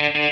Mm-hmm. 0.00 0.29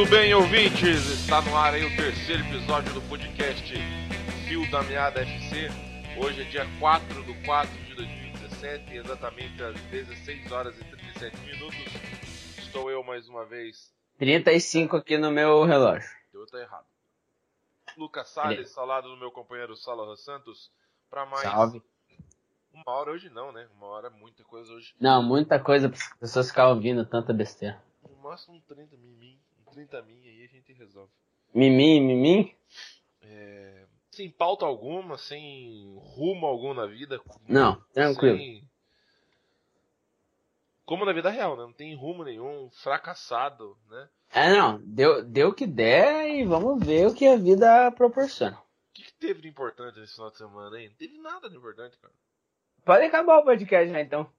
Muito 0.00 0.12
bem, 0.12 0.32
ouvintes! 0.32 1.10
Está 1.10 1.42
no 1.42 1.54
ar 1.54 1.74
aí 1.74 1.84
o 1.84 1.94
terceiro 1.94 2.42
episódio 2.46 2.94
do 2.94 3.02
podcast 3.02 3.74
Fio 4.48 4.70
da 4.70 4.82
Meada 4.84 5.20
FC. 5.20 5.68
Hoje 6.16 6.40
é 6.40 6.44
dia 6.44 6.66
4 6.80 7.22
de 7.22 7.44
4 7.44 7.70
de 7.84 7.94
2017, 7.96 8.96
exatamente 8.96 9.62
às 9.62 9.78
16 9.90 10.50
horas 10.52 10.74
e 10.80 10.84
37 10.84 11.36
minutos. 11.40 11.84
Estou 12.56 12.90
eu 12.90 13.04
mais 13.04 13.28
uma 13.28 13.44
vez. 13.44 13.92
35 14.16 14.96
aqui 14.96 15.18
no 15.18 15.30
meu 15.30 15.64
relógio. 15.64 16.08
Eu 16.32 16.46
tô 16.46 16.56
errado. 16.56 16.86
Lucas 17.94 18.30
Salles, 18.30 18.78
ao 18.78 18.86
lado 18.86 19.06
do 19.06 19.18
meu 19.18 19.30
companheiro 19.30 19.76
Sala 19.76 20.16
Santos, 20.16 20.70
para 21.10 21.26
mais. 21.26 21.42
Salve. 21.42 21.82
Uma 22.72 22.84
hora 22.86 23.10
hoje 23.10 23.28
não, 23.28 23.52
né? 23.52 23.68
Uma 23.76 23.88
hora 23.88 24.06
é 24.06 24.10
muita 24.10 24.42
coisa 24.44 24.72
hoje. 24.72 24.94
Não, 24.98 25.22
muita 25.22 25.60
coisa 25.60 25.90
para 25.90 25.98
as 25.98 26.18
pessoas 26.18 26.48
ficarem 26.48 26.72
ouvindo 26.72 27.04
tanta 27.04 27.34
besteira. 27.34 27.82
No 28.08 28.16
máximo 28.16 28.56
um 28.56 28.60
30 28.62 28.96
mimim, 28.96 29.38
30 29.70 30.02
min 30.02 30.20
aí 30.26 30.44
a 30.44 30.48
gente 30.48 30.72
resolve. 30.72 31.10
Mimim, 31.54 32.00
mimim? 32.00 32.54
É, 33.22 33.86
sem 34.10 34.30
pauta 34.30 34.64
alguma, 34.66 35.16
sem 35.18 35.94
rumo 35.98 36.46
algum 36.46 36.74
na 36.74 36.86
vida. 36.86 37.20
Não, 37.48 37.80
tranquilo. 37.92 38.36
sem- 38.38 38.68
Como 40.84 41.04
na 41.04 41.12
vida 41.12 41.30
real, 41.30 41.56
né? 41.56 41.62
Não 41.62 41.72
tem 41.72 41.94
rumo 41.94 42.24
nenhum, 42.24 42.68
fracassado, 42.82 43.76
né? 43.88 44.08
É, 44.32 44.52
não, 44.52 44.80
deu, 44.84 45.24
deu 45.24 45.48
o 45.48 45.54
que 45.54 45.66
der 45.66 46.28
e 46.30 46.44
vamos 46.44 46.84
ver 46.84 47.06
o 47.06 47.14
que 47.14 47.26
a 47.26 47.36
vida 47.36 47.90
proporciona. 47.92 48.56
O 48.58 48.92
que, 48.92 49.02
que 49.04 49.12
teve 49.14 49.40
de 49.40 49.48
importante 49.48 49.98
nesse 49.98 50.14
final 50.14 50.30
de 50.30 50.36
semana, 50.38 50.80
hein? 50.80 50.88
Não 50.88 50.96
teve 50.96 51.18
nada 51.18 51.48
de 51.48 51.56
importante, 51.56 51.96
cara. 51.98 52.12
Pode 52.84 53.04
acabar 53.04 53.38
o 53.38 53.44
podcast 53.44 53.90
já 53.90 54.00
então. 54.00 54.30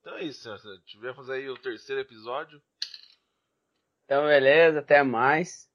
Então 0.00 0.16
é 0.16 0.24
isso, 0.24 0.42
senhora. 0.42 0.60
Tivemos 0.86 1.28
aí 1.30 1.48
o 1.48 1.56
terceiro 1.56 2.00
episódio. 2.00 2.60
Então, 4.08 4.24
beleza, 4.24 4.78
até 4.78 5.02
mais. 5.02 5.68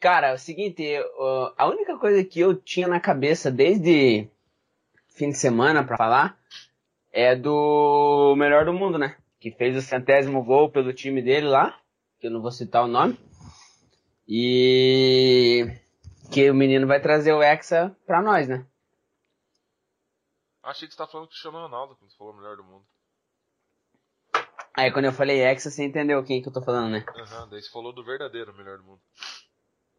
Cara, 0.00 0.28
é 0.28 0.32
o 0.32 0.38
seguinte, 0.38 0.82
a 1.58 1.68
única 1.68 1.98
coisa 1.98 2.24
que 2.24 2.40
eu 2.40 2.54
tinha 2.54 2.88
na 2.88 2.98
cabeça 2.98 3.50
desde 3.50 4.26
fim 5.10 5.28
de 5.28 5.36
semana 5.36 5.84
pra 5.84 5.98
falar 5.98 6.40
é 7.12 7.36
do 7.36 8.34
melhor 8.38 8.64
do 8.64 8.72
mundo, 8.72 8.96
né? 8.96 9.18
Que 9.38 9.50
fez 9.50 9.76
o 9.76 9.82
centésimo 9.82 10.42
gol 10.42 10.70
pelo 10.70 10.94
time 10.94 11.20
dele 11.20 11.46
lá, 11.46 11.78
que 12.18 12.28
eu 12.28 12.30
não 12.30 12.40
vou 12.40 12.50
citar 12.50 12.84
o 12.84 12.88
nome. 12.88 13.18
E 14.26 15.66
que 16.32 16.50
o 16.50 16.54
menino 16.54 16.86
vai 16.86 17.02
trazer 17.02 17.34
o 17.34 17.42
Hexa 17.42 17.94
pra 18.06 18.22
nós, 18.22 18.48
né? 18.48 18.64
Achei 20.62 20.88
que 20.88 20.94
você 20.94 20.98
tá 20.98 21.06
falando 21.06 21.26
do 21.26 21.30
Cristiano 21.32 21.58
Ronaldo, 21.58 21.96
quando 21.96 22.16
falou 22.16 22.34
melhor 22.34 22.56
do 22.56 22.64
mundo. 22.64 22.86
Aí 24.74 24.92
quando 24.92 25.06
eu 25.06 25.12
falei 25.12 25.40
Hexa, 25.42 25.70
você 25.70 25.84
entendeu 25.84 26.22
quem 26.24 26.40
que 26.40 26.48
eu 26.48 26.52
tô 26.52 26.62
falando, 26.62 26.92
né? 26.92 27.04
Aham, 27.16 27.48
daí 27.48 27.60
você 27.62 27.70
falou 27.70 27.92
do 27.92 28.04
verdadeiro 28.04 28.54
melhor 28.54 28.78
do 28.78 28.84
mundo. 28.84 29.00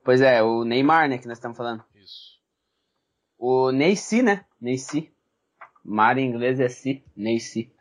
Pois 0.04 0.22
é, 0.22 0.42
o 0.42 0.64
Neymar, 0.64 1.10
né, 1.10 1.18
que 1.18 1.28
nós 1.28 1.38
estamos 1.38 1.58
falando. 1.58 1.84
Isso. 1.96 2.40
O 3.38 3.72
Neyci, 3.72 4.22
né? 4.22 4.46
Neyci. 4.60 5.14
Mar 5.84 6.18
em 6.18 6.26
inglês 6.30 6.60
é 6.60 6.70
si, 6.70 7.04
Neyci. 7.16 7.72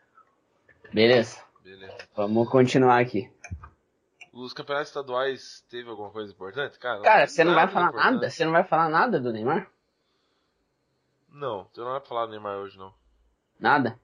Beleza, 0.92 1.42
Beleza. 1.62 1.96
vamos 2.16 2.48
continuar 2.48 3.00
aqui. 3.00 3.30
Os 4.32 4.52
campeonatos 4.52 4.88
estaduais 4.88 5.64
teve 5.68 5.88
alguma 5.90 6.10
coisa 6.10 6.32
importante? 6.32 6.78
Cara, 6.78 7.02
Cara, 7.02 7.26
você 7.26 7.44
não 7.44 7.54
vai 7.54 7.68
falar 7.68 7.88
importante. 7.88 8.12
nada? 8.14 8.30
Você 8.30 8.44
não 8.44 8.52
vai 8.52 8.64
falar 8.64 8.88
nada 8.88 9.20
do 9.20 9.32
Neymar? 9.32 9.70
Não, 11.30 11.64
você 11.72 11.80
não 11.80 11.90
vai 11.90 12.00
falar 12.00 12.26
do 12.26 12.30
Neymar 12.32 12.56
hoje, 12.58 12.78
não. 12.78 12.94
Nada? 13.60 13.98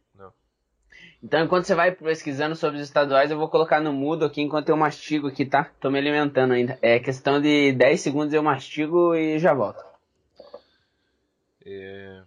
Então, 1.23 1.43
enquanto 1.45 1.65
você 1.65 1.75
vai 1.75 1.91
pesquisando 1.93 2.55
sobre 2.55 2.77
os 2.79 2.85
estaduais, 2.85 3.31
eu 3.31 3.39
vou 3.39 3.49
colocar 3.49 3.81
no 3.81 3.93
mudo 3.93 4.25
aqui 4.25 4.41
enquanto 4.43 4.69
eu 4.69 4.77
mastigo 4.77 5.29
aqui, 5.29 5.45
tá? 5.47 5.65
Tô 5.81 5.91
me 5.91 5.99
alimentando 5.99 6.53
ainda. 6.53 6.79
É 6.83 6.99
questão 7.01 7.41
de 7.41 7.73
10 7.73 8.01
segundos 8.01 8.35
eu 8.35 8.43
mastigo 8.43 9.15
e 9.15 9.39
já 9.39 9.55
volto. 9.55 9.83
É, 11.65 12.23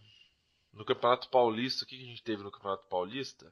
No 0.74 0.86
Campeonato 0.86 1.30
Paulista, 1.30 1.84
o 1.86 1.88
que 1.88 1.96
a 1.96 2.06
gente 2.06 2.24
teve 2.24 2.44
no 2.44 2.52
Campeonato 2.52 2.86
Paulista? 2.88 3.52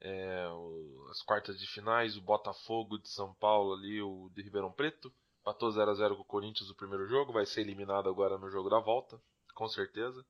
É, 0.00 0.48
o- 0.48 1.06
As 1.10 1.22
quartas 1.22 1.58
de 1.58 1.66
finais, 1.66 2.16
o 2.16 2.20
Botafogo 2.22 2.98
de 2.98 3.08
São 3.08 3.34
Paulo 3.34 3.74
ali, 3.74 4.00
o 4.00 4.30
de 4.34 4.42
Ribeirão 4.42 4.70
Preto. 4.72 5.12
Empatou 5.42 5.70
0x0 5.72 6.14
com 6.16 6.22
o 6.22 6.24
Corinthians 6.24 6.68
no 6.68 6.74
primeiro 6.76 7.06
jogo, 7.06 7.32
vai 7.32 7.44
ser 7.46 7.62
eliminado 7.62 8.08
agora 8.08 8.38
no 8.38 8.48
jogo 8.50 8.68
da 8.70 8.78
volta, 8.78 9.20
com 9.54 9.68
certeza. 9.68 10.24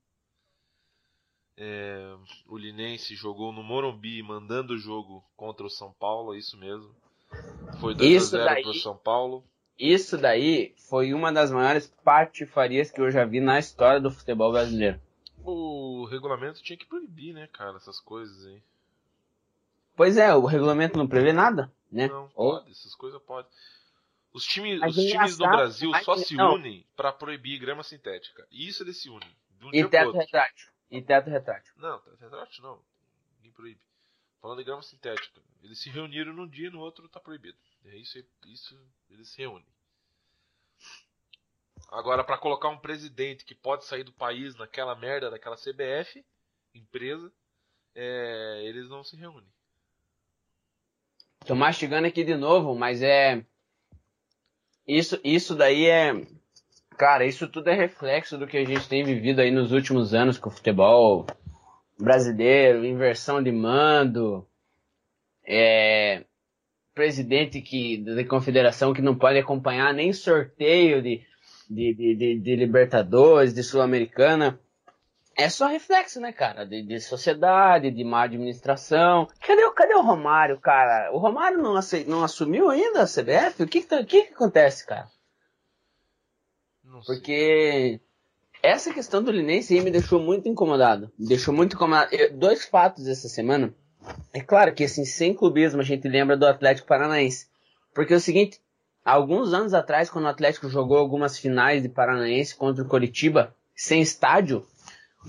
É, 1.62 2.16
o 2.48 2.56
Linense 2.56 3.14
jogou 3.14 3.52
no 3.52 3.62
Morumbi, 3.62 4.22
mandando 4.22 4.72
o 4.72 4.78
jogo 4.78 5.22
contra 5.36 5.66
o 5.66 5.68
São 5.70 5.92
Paulo, 5.92 6.34
é 6.34 6.38
isso 6.38 6.56
mesmo. 6.56 6.90
Foi 7.78 7.92
Isso 8.00 8.34
2x0 8.34 8.44
daí- 8.46 8.62
pro 8.62 8.74
São 8.74 8.96
Paulo. 8.96 9.44
Isso 9.78 10.16
daí 10.16 10.74
foi 10.88 11.12
uma 11.12 11.30
das 11.30 11.50
maiores 11.50 11.86
patifarias 12.02 12.90
que 12.90 13.00
eu 13.00 13.10
já 13.10 13.24
vi 13.26 13.40
na 13.40 13.58
história 13.58 14.00
do 14.00 14.10
futebol 14.10 14.50
brasileiro. 14.52 14.98
O 15.44 16.06
regulamento 16.10 16.62
tinha 16.62 16.78
que 16.78 16.86
proibir, 16.86 17.34
né, 17.34 17.46
cara, 17.52 17.76
essas 17.76 18.00
coisas 18.00 18.46
aí. 18.46 18.62
Pois 19.94 20.16
é, 20.16 20.34
o 20.34 20.46
regulamento 20.46 20.96
não 20.98 21.06
prevê 21.06 21.32
nada, 21.32 21.70
né? 21.92 22.08
Não, 22.08 22.30
Ou- 22.34 22.58
pode, 22.58 22.70
essas 22.70 22.94
coisas 22.94 23.20
podem. 23.22 23.50
Os, 24.32 24.44
time, 24.44 24.78
os 24.86 24.94
times 24.96 25.36
do 25.36 25.44
Brasil 25.44 25.90
só 26.04 26.16
se 26.16 26.34
não. 26.36 26.54
unem 26.54 26.86
pra 26.96 27.12
proibir 27.12 27.58
grama 27.58 27.82
sintética. 27.82 28.46
E 28.50 28.66
isso 28.66 28.82
eles 28.82 28.96
se 29.00 29.10
unem. 29.10 29.28
De 29.58 29.66
um 29.66 29.70
dia 29.70 30.06
outro. 30.06 30.20
retrátil. 30.20 30.69
E 30.90 31.00
teto 31.00 31.30
retrátil. 31.30 31.72
Não, 31.76 31.98
tá 32.00 32.10
retrátil 32.20 32.62
não. 32.62 32.82
Ninguém 33.36 33.52
proíbe. 33.52 33.80
Falando 34.40 34.58
de 34.58 34.64
grama 34.64 34.82
sintética. 34.82 35.40
Eles 35.62 35.78
se 35.78 35.90
reuniram 35.90 36.32
num 36.32 36.48
dia 36.48 36.68
e 36.68 36.70
no 36.70 36.80
outro 36.80 37.08
tá 37.08 37.20
proibido. 37.20 37.58
É 37.84 37.96
isso, 37.96 38.18
isso 38.46 38.78
eles 39.08 39.28
se 39.28 39.38
reúnem. 39.38 39.66
Agora, 41.90 42.22
pra 42.24 42.38
colocar 42.38 42.68
um 42.68 42.78
presidente 42.78 43.44
que 43.44 43.54
pode 43.54 43.84
sair 43.84 44.04
do 44.04 44.12
país 44.12 44.54
naquela 44.56 44.94
merda 44.94 45.30
daquela 45.30 45.56
CBF, 45.56 46.24
empresa, 46.74 47.32
é, 47.94 48.62
eles 48.64 48.88
não 48.88 49.02
se 49.02 49.16
reúnem. 49.16 49.50
Tô 51.46 51.54
mastigando 51.54 52.06
aqui 52.06 52.22
de 52.22 52.36
novo, 52.36 52.74
mas 52.74 53.02
é. 53.02 53.44
Isso, 54.86 55.20
isso 55.24 55.54
daí 55.54 55.86
é. 55.86 56.12
Cara, 57.00 57.24
isso 57.24 57.48
tudo 57.48 57.70
é 57.70 57.74
reflexo 57.74 58.36
do 58.36 58.46
que 58.46 58.58
a 58.58 58.64
gente 58.66 58.86
tem 58.86 59.02
vivido 59.02 59.40
aí 59.40 59.50
nos 59.50 59.72
últimos 59.72 60.12
anos 60.12 60.36
com 60.36 60.50
o 60.50 60.52
futebol 60.52 61.26
brasileiro, 61.98 62.84
inversão 62.84 63.42
de 63.42 63.50
mando, 63.50 64.46
é, 65.42 66.24
presidente 66.94 67.62
que, 67.62 68.04
da 68.04 68.22
confederação 68.26 68.92
que 68.92 69.00
não 69.00 69.16
pode 69.16 69.38
acompanhar 69.38 69.94
nem 69.94 70.12
sorteio 70.12 71.00
de, 71.00 71.22
de, 71.70 71.94
de, 71.94 72.14
de, 72.16 72.38
de 72.38 72.56
Libertadores, 72.56 73.54
de 73.54 73.62
Sul-Americana. 73.62 74.60
É 75.34 75.48
só 75.48 75.68
reflexo, 75.68 76.20
né, 76.20 76.32
cara? 76.32 76.66
De, 76.66 76.82
de 76.82 77.00
sociedade, 77.00 77.90
de 77.90 78.04
má 78.04 78.24
administração. 78.24 79.26
Cadê, 79.40 79.62
cadê 79.70 79.94
o 79.94 80.02
Romário, 80.02 80.60
cara? 80.60 81.10
O 81.14 81.18
Romário 81.18 81.62
não, 81.62 81.80
não 82.06 82.22
assumiu 82.22 82.68
ainda 82.68 83.00
a 83.00 83.06
CBF? 83.06 83.62
O 83.62 83.66
que 83.66 83.80
que, 83.80 83.86
tá- 83.86 84.04
que 84.04 84.24
que 84.24 84.34
acontece, 84.34 84.86
cara? 84.86 85.08
Porque 87.06 88.00
essa 88.62 88.92
questão 88.92 89.22
do 89.22 89.30
Linense 89.30 89.74
aí 89.74 89.80
me 89.82 89.90
deixou 89.90 90.20
muito 90.20 90.48
incomodado. 90.48 91.10
Me 91.18 91.26
deixou 91.28 91.52
muito 91.54 91.74
incomodado. 91.76 92.14
Eu- 92.14 92.32
dois 92.36 92.64
fatos 92.64 93.06
essa 93.06 93.28
semana. 93.28 93.74
É 94.32 94.40
claro 94.40 94.74
que, 94.74 94.84
assim, 94.84 95.04
sem 95.04 95.34
clubismo, 95.34 95.80
a 95.80 95.84
gente 95.84 96.08
lembra 96.08 96.36
do 96.36 96.46
Atlético 96.46 96.88
Paranaense. 96.88 97.48
Porque 97.94 98.14
é 98.14 98.16
o 98.16 98.20
seguinte, 98.20 98.60
alguns 99.04 99.52
anos 99.52 99.74
atrás, 99.74 100.08
quando 100.08 100.24
o 100.24 100.28
Atlético 100.28 100.68
jogou 100.68 100.96
algumas 100.96 101.38
finais 101.38 101.82
de 101.82 101.88
Paranaense 101.88 102.54
contra 102.56 102.82
o 102.82 102.88
Coritiba, 102.88 103.54
sem 103.74 104.00
estádio, 104.00 104.66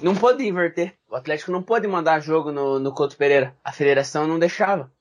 não 0.01 0.15
pôde 0.15 0.45
inverter. 0.47 0.93
O 1.09 1.15
Atlético 1.15 1.51
não 1.51 1.61
pôde 1.61 1.87
mandar 1.87 2.21
jogo 2.21 2.51
no, 2.51 2.79
no 2.79 2.93
Couto 2.93 3.17
Pereira. 3.17 3.55
A 3.63 3.71
federação 3.71 4.25
não 4.27 4.39
deixava. 4.39 4.91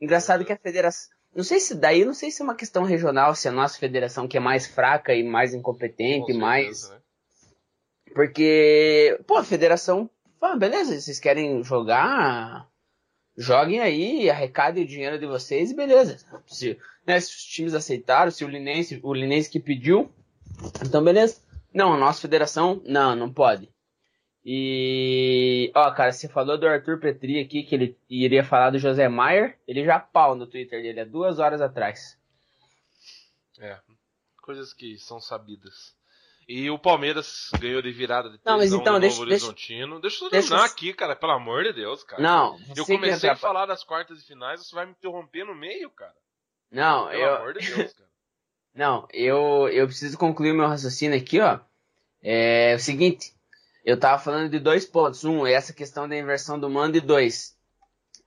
Engraçado 0.00 0.44
que 0.44 0.52
a 0.52 0.56
federação. 0.56 1.10
Não 1.34 1.44
sei 1.44 1.60
se 1.60 1.74
daí, 1.74 2.04
não 2.04 2.14
sei 2.14 2.30
se 2.30 2.42
é 2.42 2.44
uma 2.44 2.54
questão 2.56 2.82
regional, 2.82 3.34
se 3.34 3.48
a 3.48 3.52
nossa 3.52 3.78
federação 3.78 4.26
que 4.26 4.36
é 4.36 4.40
mais 4.40 4.66
fraca 4.66 5.14
e 5.14 5.22
mais 5.22 5.52
Com 5.52 5.58
incompetente, 5.58 6.26
certeza, 6.26 6.38
mais. 6.38 6.90
né? 6.90 6.96
Porque, 8.14 9.18
pô, 9.26 9.36
a 9.36 9.44
federação. 9.44 10.10
Ah, 10.40 10.56
beleza, 10.56 10.98
vocês 11.00 11.20
querem 11.20 11.62
jogar? 11.62 12.68
joguem 13.36 13.80
aí, 13.80 14.28
arrecadem 14.28 14.84
o 14.84 14.86
dinheiro 14.86 15.18
de 15.18 15.26
vocês 15.26 15.70
e 15.70 15.74
beleza. 15.74 16.18
Se, 16.46 16.78
né, 17.06 17.18
se 17.18 17.30
os 17.34 17.44
times 17.44 17.74
aceitaram, 17.74 18.30
se 18.30 18.44
o 18.44 18.48
Linense, 18.48 19.00
o 19.02 19.14
Linense 19.14 19.48
que 19.48 19.58
pediu, 19.58 20.10
então 20.84 21.02
beleza. 21.02 21.40
Não, 21.72 21.94
a 21.94 21.96
nossa 21.96 22.20
federação, 22.20 22.82
não, 22.84 23.14
não 23.16 23.32
pode. 23.32 23.70
E, 24.44 25.70
ó, 25.74 25.90
cara, 25.92 26.12
você 26.12 26.28
falou 26.28 26.56
do 26.58 26.66
Arthur 26.66 26.98
Petri 26.98 27.38
aqui, 27.40 27.62
que 27.62 27.74
ele 27.74 27.98
iria 28.08 28.42
falar 28.42 28.70
do 28.70 28.78
José 28.78 29.08
Maier, 29.08 29.58
ele 29.68 29.84
já 29.84 29.98
pau 30.00 30.34
no 30.34 30.46
Twitter 30.46 30.82
dele 30.82 31.00
há 31.00 31.04
duas 31.04 31.38
horas 31.38 31.60
atrás. 31.60 32.18
É, 33.58 33.78
coisas 34.42 34.72
que 34.72 34.96
são 34.98 35.20
sabidas. 35.20 35.94
E 36.48 36.68
o 36.70 36.78
Palmeiras 36.78 37.50
ganhou 37.60 37.80
de 37.80 37.92
virada 37.92 38.28
de 38.30 38.40
Não, 38.44 38.56
mas 38.56 38.72
então, 38.72 38.94
no 38.94 39.00
deixa- 39.00 39.16
Novo 39.18 39.28
deixa- 39.28 39.44
Horizontino. 39.46 40.00
Deixa 40.00 40.24
eu 40.24 40.30
deixa 40.30 40.48
terminar 40.48 40.66
eu- 40.68 40.72
aqui, 40.72 40.92
cara, 40.94 41.14
pelo 41.14 41.32
amor 41.32 41.62
de 41.62 41.72
Deus, 41.74 42.02
cara. 42.02 42.20
Não, 42.20 42.58
eu 42.76 42.84
comecei 42.86 43.30
a 43.30 43.36
falar 43.36 43.66
das 43.66 43.84
quartas 43.84 44.20
e 44.20 44.26
finais, 44.26 44.60
você 44.66 44.74
vai 44.74 44.86
me 44.86 44.92
interromper 44.92 45.44
no 45.44 45.54
meio, 45.54 45.90
cara. 45.90 46.14
Não, 46.72 47.08
Pelo 47.08 47.22
eu, 47.22 47.36
amor 47.36 47.52
de 47.54 47.60
Deus, 47.60 47.92
cara. 47.92 48.10
Não, 48.74 49.06
eu, 49.12 49.68
eu 49.68 49.86
preciso 49.86 50.16
concluir 50.16 50.52
meu 50.54 50.66
raciocínio 50.66 51.16
aqui, 51.18 51.40
ó. 51.40 51.58
É 52.22 52.74
o 52.76 52.78
seguinte, 52.80 53.32
eu 53.84 53.98
tava 53.98 54.22
falando 54.22 54.50
de 54.50 54.58
dois 54.58 54.84
pontos. 54.84 55.24
Um, 55.24 55.46
é 55.46 55.52
essa 55.52 55.72
questão 55.72 56.08
da 56.08 56.16
inversão 56.16 56.58
do 56.58 56.68
mando 56.68 56.96
e 56.96 57.00
dois. 57.00 57.56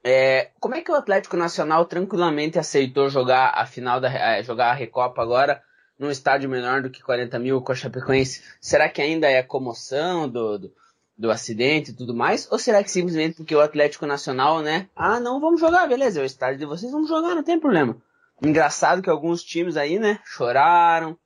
É, 0.03 0.49
como 0.59 0.75
é 0.75 0.81
que 0.81 0.91
o 0.91 0.95
Atlético 0.95 1.37
Nacional 1.37 1.85
tranquilamente 1.85 2.59
aceitou 2.59 3.09
jogar 3.09 3.53
a 3.55 3.65
final 3.65 4.01
da 4.01 4.11
eh, 4.11 4.43
jogar 4.43 4.71
a 4.71 4.73
Recopa 4.73 5.21
agora 5.21 5.63
num 5.97 6.11
estádio 6.11 6.49
menor 6.49 6.81
do 6.81 6.89
que 6.89 7.01
40 7.01 7.39
mil 7.39 7.61
com 7.61 7.71
a 7.71 7.75
Chapecoense? 7.75 8.43
Será 8.59 8.89
que 8.89 9.01
ainda 9.01 9.29
é 9.29 9.41
comoção 9.41 10.27
do, 10.27 10.59
do, 10.59 10.73
do 11.17 11.31
acidente 11.31 11.91
e 11.91 11.93
tudo 11.93 12.13
mais? 12.13 12.51
Ou 12.51 12.59
será 12.59 12.83
que 12.83 12.91
simplesmente 12.91 13.37
porque 13.37 13.55
o 13.55 13.61
Atlético 13.61 14.05
Nacional, 14.05 14.61
né? 14.61 14.89
Ah, 14.93 15.21
não, 15.21 15.39
vamos 15.39 15.61
jogar, 15.61 15.87
beleza, 15.87 16.19
é 16.19 16.23
o 16.23 16.25
estádio 16.25 16.59
de 16.59 16.65
vocês, 16.65 16.91
vamos 16.91 17.07
jogar, 17.07 17.33
não 17.33 17.43
tem 17.43 17.57
problema. 17.57 17.95
Engraçado 18.41 19.01
que 19.01 19.09
alguns 19.09 19.41
times 19.41 19.77
aí, 19.77 19.97
né, 19.97 20.19
choraram, 20.25 21.17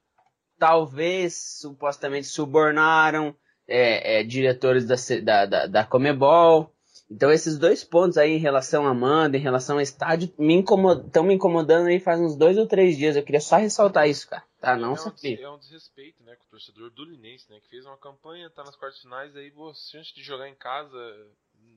talvez 0.60 1.58
supostamente 1.60 2.28
subornaram 2.28 3.36
é, 3.68 4.20
é, 4.20 4.24
diretores 4.24 4.86
da, 4.86 4.96
da, 5.22 5.46
da, 5.46 5.68
da 5.68 5.84
Comebol. 5.86 6.72
Então 7.10 7.32
esses 7.32 7.58
dois 7.58 7.84
pontos 7.86 8.18
aí 8.18 8.34
em 8.34 8.40
relação 8.40 8.86
a 8.86 8.90
Amanda, 8.90 9.38
em 9.38 9.42
relação 9.42 9.78
ao 9.78 9.82
estádio, 9.82 10.32
me 10.38 10.60
estão 10.60 11.24
me 11.24 11.34
incomodando 11.36 11.88
aí 11.88 12.00
faz 12.02 12.20
uns 12.20 12.36
dois 12.36 12.58
ou 12.58 12.68
três 12.68 12.98
dias. 12.98 13.16
Eu 13.16 13.24
queria 13.24 13.40
só 13.40 13.56
ressaltar 13.58 14.10
isso, 14.10 14.28
cara. 14.30 14.44
Tá, 14.60 14.76
não 14.76 14.90
é, 14.90 14.92
um, 14.94 14.98
sabia. 14.98 15.36
des- 15.38 15.46
é 15.46 15.50
um 15.50 15.58
desrespeito, 15.58 16.24
né, 16.24 16.36
com 16.36 16.44
o 16.46 16.50
torcedor 16.50 16.90
do 16.92 17.06
Linense, 17.06 17.46
né, 17.50 17.60
que 17.62 17.70
fez 17.70 17.86
uma 17.86 17.96
campanha, 17.96 18.50
tá 18.50 18.64
nas 18.64 18.76
quartas 18.76 19.00
finais, 19.00 19.36
aí 19.36 19.50
você, 19.52 19.98
antes 20.00 20.14
de 20.14 20.24
jogar 20.24 20.50
em 20.50 20.56
casa, 20.56 20.98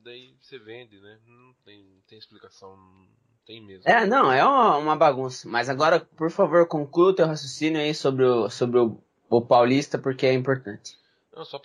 daí 0.02 0.34
você 0.40 0.58
vende, 0.58 0.98
né, 0.98 1.19
não 1.26 1.54
tem, 1.64 1.78
não 1.84 2.00
tem 2.08 2.19
explicação, 2.19 2.76
não 2.76 3.06
tem 3.46 3.64
mesmo. 3.64 3.88
É, 3.88 4.06
não, 4.06 4.32
é 4.32 4.44
uma, 4.44 4.78
uma 4.78 4.96
bagunça. 4.96 5.48
Mas 5.48 5.69
agora, 5.69 6.00
por 6.00 6.31
favor, 6.31 6.66
conclua 6.66 7.10
o 7.10 7.14
teu 7.14 7.26
raciocínio 7.26 7.81
aí 7.81 7.94
sobre 7.94 8.25
o, 8.25 8.48
sobre 8.48 8.81
o, 8.81 8.98
o 9.28 9.40
Paulista, 9.42 9.98
porque 9.98 10.26
é 10.26 10.32
importante. 10.32 10.98
Não, 11.40 11.44
só 11.46 11.58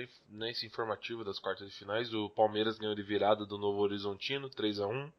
inf- 0.00 0.20
nesse 0.28 0.66
informativo 0.66 1.22
das 1.24 1.38
quartas 1.38 1.68
de 1.68 1.74
finais, 1.74 2.12
o 2.12 2.28
Palmeiras 2.30 2.76
ganhou 2.76 2.94
de 2.94 3.02
virada 3.04 3.46
do 3.46 3.56
Novo 3.56 3.80
Horizontino, 3.80 4.50
3 4.50 4.80
a 4.80 4.86
1 4.88 5.12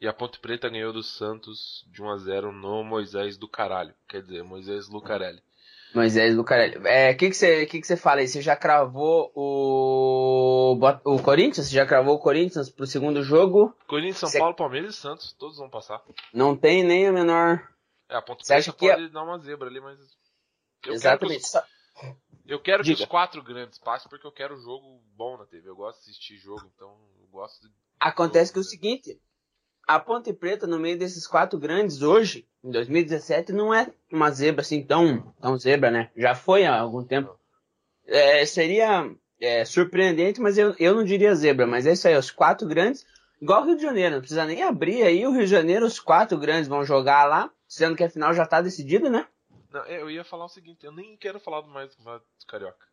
e 0.00 0.08
a 0.08 0.12
Ponte 0.14 0.38
Preta 0.38 0.68
ganhou 0.70 0.92
do 0.94 1.02
Santos 1.02 1.84
de 1.92 2.02
1 2.02 2.10
a 2.10 2.16
0 2.16 2.52
no 2.52 2.82
Moisés 2.82 3.36
do 3.36 3.46
Caralho, 3.46 3.92
quer 4.08 4.22
dizer, 4.22 4.42
Moisés 4.42 4.88
Lucarelli. 4.88 5.42
Moisés 5.94 6.34
Lucarelli. 6.34 6.80
É, 6.86 7.10
o 7.12 7.16
que 7.16 7.28
que 7.28 7.34
você 7.36 7.66
que 7.66 7.80
que 7.80 7.86
você 7.86 7.96
fala 7.96 8.20
aí? 8.20 8.28
Você 8.28 8.40
já 8.40 8.54
cravou 8.56 9.30
o 9.34 10.78
o 11.04 11.22
Corinthians? 11.22 11.66
Você 11.68 11.74
já 11.74 11.84
cravou 11.86 12.14
o 12.14 12.18
Corinthians 12.18 12.70
pro 12.70 12.86
segundo 12.86 13.22
jogo? 13.22 13.74
Corinthians, 13.86 14.18
São 14.18 14.28
Cê- 14.28 14.38
Paulo, 14.38 14.54
Palmeiras 14.54 14.94
e 14.94 14.98
Santos, 14.98 15.32
todos 15.32 15.56
vão 15.58 15.68
passar. 15.68 16.02
Não 16.32 16.56
tem 16.56 16.82
nem 16.82 17.06
a 17.06 17.12
menor. 17.12 17.66
É, 18.08 18.16
a 18.16 18.22
Ponte 18.22 18.46
Preta 18.46 18.72
que 18.72 18.88
pode 18.88 19.08
dar 19.10 19.22
uma 19.22 19.38
zebra 19.38 19.68
ali, 19.68 19.80
mas... 19.80 19.98
Eu 20.86 20.92
Exatamente. 20.94 21.40
Quero 21.42 21.62
que 21.64 21.68
os, 21.68 21.77
eu 22.48 22.58
quero 22.58 22.82
que 22.82 22.88
Diga. 22.90 23.02
os 23.02 23.08
quatro 23.08 23.42
grandes 23.42 23.78
passem, 23.78 24.08
porque 24.08 24.26
eu 24.26 24.32
quero 24.32 24.58
jogo 24.58 25.02
bom 25.14 25.36
na 25.36 25.44
TV. 25.44 25.68
Eu 25.68 25.76
gosto 25.76 25.98
de 26.02 26.10
assistir 26.10 26.38
jogo, 26.38 26.62
então 26.74 26.96
eu 27.20 27.28
gosto 27.30 27.60
de... 27.60 27.72
Acontece 28.00 28.50
que 28.50 28.58
é 28.58 28.62
o 28.62 28.64
seguinte, 28.64 29.20
a 29.86 30.00
Ponte 30.00 30.32
Preta 30.32 30.66
no 30.66 30.78
meio 30.78 30.98
desses 30.98 31.26
quatro 31.26 31.58
grandes 31.58 32.00
hoje, 32.00 32.48
em 32.64 32.70
2017, 32.70 33.52
não 33.52 33.72
é 33.74 33.92
uma 34.10 34.30
zebra 34.30 34.62
assim 34.62 34.82
tão, 34.82 35.34
tão 35.40 35.58
zebra, 35.58 35.90
né? 35.90 36.10
Já 36.16 36.34
foi 36.34 36.64
há 36.64 36.80
algum 36.80 37.04
tempo. 37.04 37.38
É, 38.06 38.46
seria 38.46 39.14
é, 39.38 39.66
surpreendente, 39.66 40.40
mas 40.40 40.56
eu, 40.56 40.74
eu 40.78 40.94
não 40.94 41.04
diria 41.04 41.34
zebra, 41.34 41.66
mas 41.66 41.86
é 41.86 41.92
isso 41.92 42.08
aí, 42.08 42.16
os 42.16 42.30
quatro 42.30 42.66
grandes, 42.66 43.04
igual 43.42 43.62
o 43.62 43.66
Rio 43.66 43.76
de 43.76 43.82
Janeiro, 43.82 44.14
não 44.14 44.20
precisa 44.20 44.46
nem 44.46 44.62
abrir 44.62 45.02
aí 45.02 45.26
o 45.26 45.32
Rio 45.32 45.44
de 45.44 45.50
Janeiro, 45.50 45.84
os 45.84 46.00
quatro 46.00 46.38
grandes 46.38 46.66
vão 46.66 46.82
jogar 46.82 47.26
lá, 47.26 47.50
sendo 47.66 47.94
que 47.94 48.04
a 48.04 48.10
final 48.10 48.32
já 48.32 48.46
tá 48.46 48.62
decidida, 48.62 49.10
né? 49.10 49.26
Não, 49.70 49.84
é, 49.84 50.00
eu 50.00 50.10
ia 50.10 50.24
falar 50.24 50.46
o 50.46 50.48
seguinte, 50.48 50.84
eu 50.84 50.92
nem 50.92 51.16
quero 51.16 51.38
falar 51.38 51.62
mais 51.62 51.90
do 51.90 51.96
Campeonato 51.98 52.26
Carioca. 52.46 52.86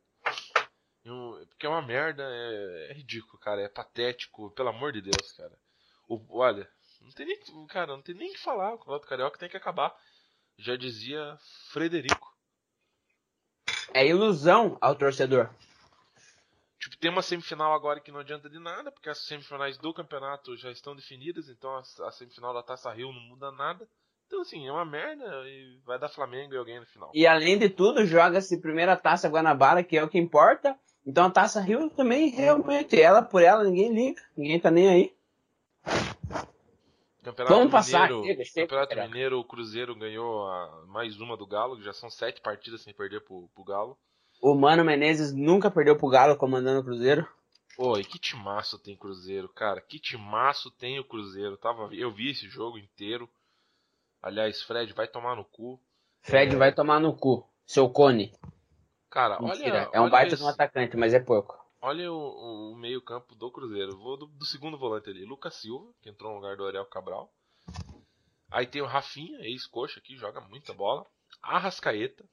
Eu- 1.03 1.45
porque 1.49 1.65
é 1.65 1.69
uma 1.69 1.81
merda, 1.81 2.23
é, 2.23 2.91
é 2.91 2.93
ridículo, 2.93 3.37
cara, 3.39 3.61
é 3.61 3.69
patético, 3.69 4.51
pelo 4.51 4.69
amor 4.69 4.91
de 4.91 5.01
Deus, 5.01 5.31
cara. 5.33 5.57
O, 6.07 6.19
olha, 6.37 6.69
não 7.01 7.11
tem 7.11 7.25
nem, 7.25 7.67
cara, 7.67 7.95
não 7.95 8.01
tem 8.01 8.15
nem 8.15 8.29
o 8.31 8.33
que 8.33 8.39
falar, 8.39 8.73
o 8.73 8.77
Campeonato 8.79 9.07
Carioca 9.07 9.37
tem 9.37 9.49
que 9.49 9.57
acabar. 9.57 9.95
Já 10.57 10.75
dizia 10.75 11.37
Frederico. 11.71 12.33
É 13.93 14.05
ilusão 14.05 14.77
ao 14.81 14.95
torcedor. 14.95 15.49
Tipo, 16.79 16.97
tem 16.97 17.09
uma 17.09 17.21
semifinal 17.21 17.73
agora 17.73 17.99
que 17.99 18.11
não 18.11 18.19
adianta 18.19 18.49
de 18.49 18.59
nada, 18.59 18.91
porque 18.91 19.09
as 19.09 19.17
semifinais 19.19 19.77
do 19.77 19.93
campeonato 19.93 20.55
já 20.55 20.71
estão 20.71 20.95
definidas, 20.95 21.49
então 21.49 21.75
a, 21.75 21.79
a 22.07 22.11
semifinal 22.11 22.53
da 22.53 22.61
Taça 22.61 22.91
Rio 22.91 23.11
não 23.11 23.21
muda 23.21 23.51
nada. 23.51 23.87
Então, 24.27 24.41
assim, 24.41 24.67
é 24.67 24.71
uma 24.71 24.85
merda 24.85 25.23
e 25.47 25.79
vai 25.85 25.99
dar 25.99 26.09
Flamengo 26.09 26.53
e 26.53 26.57
alguém 26.57 26.79
no 26.79 26.85
final. 26.85 27.11
E 27.13 27.27
além 27.27 27.57
de 27.59 27.69
tudo, 27.69 28.05
joga-se 28.05 28.59
primeira 28.59 28.95
taça 28.97 29.29
Guanabara, 29.29 29.83
que 29.83 29.97
é 29.97 30.03
o 30.03 30.09
que 30.09 30.17
importa. 30.17 30.77
Então 31.05 31.25
a 31.27 31.29
taça 31.29 31.61
Rio 31.61 31.89
também 31.91 32.29
realmente, 32.29 32.99
ela 32.99 33.21
por 33.21 33.41
ela, 33.43 33.63
ninguém 33.63 33.93
liga, 33.93 34.21
ninguém 34.35 34.59
tá 34.59 34.71
nem 34.71 34.89
aí. 34.89 35.15
Campeonato 37.23 37.55
Vamos 37.57 37.71
passar, 37.71 38.09
Mineiro, 38.09 38.23
chega, 38.23 38.43
chega, 38.45 38.67
Campeonato 38.67 38.95
cara. 38.95 39.07
Mineiro, 39.07 39.39
o 39.39 39.43
Cruzeiro 39.43 39.95
ganhou 39.95 40.47
a- 40.47 40.83
mais 40.87 41.19
uma 41.19 41.35
do 41.35 41.45
Galo, 41.47 41.77
que 41.77 41.83
já 41.83 41.93
são 41.93 42.09
sete 42.09 42.39
partidas 42.41 42.81
sem 42.81 42.93
perder 42.93 43.21
pro, 43.21 43.49
pro 43.53 43.63
Galo. 43.63 43.97
O 44.41 44.53
Mano 44.53 44.83
Menezes 44.83 45.33
nunca 45.33 45.71
perdeu 45.71 45.95
pro 45.95 46.09
Galo 46.09 46.35
comandando 46.37 46.81
o 46.81 46.83
Cruzeiro. 46.83 47.27
Pô, 47.75 47.97
e 47.97 48.03
que 48.05 48.19
timaço 48.19 48.77
tem 48.79 48.95
Cruzeiro, 48.95 49.49
cara. 49.49 49.81
Que 49.81 49.99
timaço 49.99 50.69
tem 50.71 50.99
o 50.99 51.03
Cruzeiro. 51.03 51.57
Tava, 51.57 51.89
eu 51.93 52.11
vi 52.11 52.29
esse 52.31 52.47
jogo 52.47 52.77
inteiro. 52.77 53.27
Aliás, 54.25 54.61
Fred, 54.63 54.91
vai 54.93 55.07
tomar 55.07 55.35
no 55.35 55.45
cu. 55.45 55.79
Fred 56.21 56.55
vai 56.55 56.73
tomar 56.73 56.99
no 56.99 57.15
cu, 57.15 57.47
seu 57.65 57.87
cone. 57.87 58.33
Cara, 59.09 59.39
Mentira, 59.39 59.83
olha. 59.83 59.89
é 59.93 59.99
um 59.99 60.03
olha 60.05 60.11
baita 60.11 60.33
esse- 60.33 60.37
de 60.37 60.43
um 60.43 60.51
atacante, 60.51 60.97
mas 60.97 61.13
é 61.13 61.19
pouco. 61.19 61.55
Olha 61.79 62.11
o, 62.11 62.71
o 62.71 62.75
meio-campo 62.75 63.35
do 63.35 63.51
Cruzeiro. 63.51 63.95
Vou 63.99 64.17
do, 64.17 64.25
do 64.25 64.43
segundo 64.45 64.77
volante 64.79 65.11
ali. 65.11 65.23
Lucas 65.23 65.53
Silva, 65.53 65.85
que 66.01 66.09
entrou 66.09 66.31
no 66.31 66.37
lugar 66.37 66.57
do 66.57 66.65
Ariel 66.65 66.85
Cabral. 66.87 67.31
Aí 68.51 68.65
tem 68.65 68.81
o 68.81 68.87
Rafinha, 68.87 69.37
ex-coxa 69.41 69.99
aqui, 69.99 70.15
joga 70.17 70.41
muita 70.41 70.73
bola. 70.73 71.05
Arrascaeta. 71.43 72.25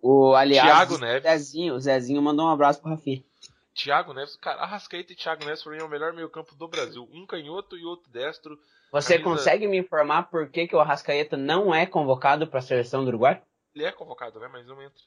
O, 0.00 0.34
aliás, 0.34 0.68
Thiago 0.68 0.98
Neves. 0.98 1.22
Zezinho, 1.24 1.74
o 1.74 1.80
Zezinho 1.80 2.22
mandou 2.22 2.46
um 2.46 2.50
abraço 2.50 2.80
pro 2.80 2.90
Rafinha. 2.90 3.24
Thiago 3.74 4.12
Neves. 4.12 4.36
Cara, 4.36 4.60
Arrascaeta 4.62 5.12
e 5.12 5.16
Thiago 5.16 5.44
Neves 5.44 5.64
mim 5.64 5.78
é 5.78 5.84
o 5.84 5.88
melhor 5.88 6.12
meio-campo 6.12 6.54
do 6.54 6.68
Brasil. 6.68 7.08
Um 7.12 7.26
canhoto 7.26 7.76
e 7.78 7.84
outro 7.84 8.10
destro. 8.10 8.58
Você 8.92 9.18
Camisa- 9.18 9.30
consegue 9.30 9.66
me 9.68 9.78
informar 9.78 10.24
por 10.24 10.50
que, 10.50 10.66
que 10.66 10.74
o 10.74 10.80
Arrascaeta 10.80 11.36
não 11.36 11.72
é 11.74 11.86
convocado 11.86 12.46
pra 12.46 12.60
seleção 12.60 13.02
do 13.04 13.08
Uruguai? 13.08 13.42
Ele 13.74 13.84
é 13.84 13.92
convocado, 13.92 14.40
né? 14.40 14.48
Mas 14.48 14.66
não 14.66 14.82
entra. 14.82 15.02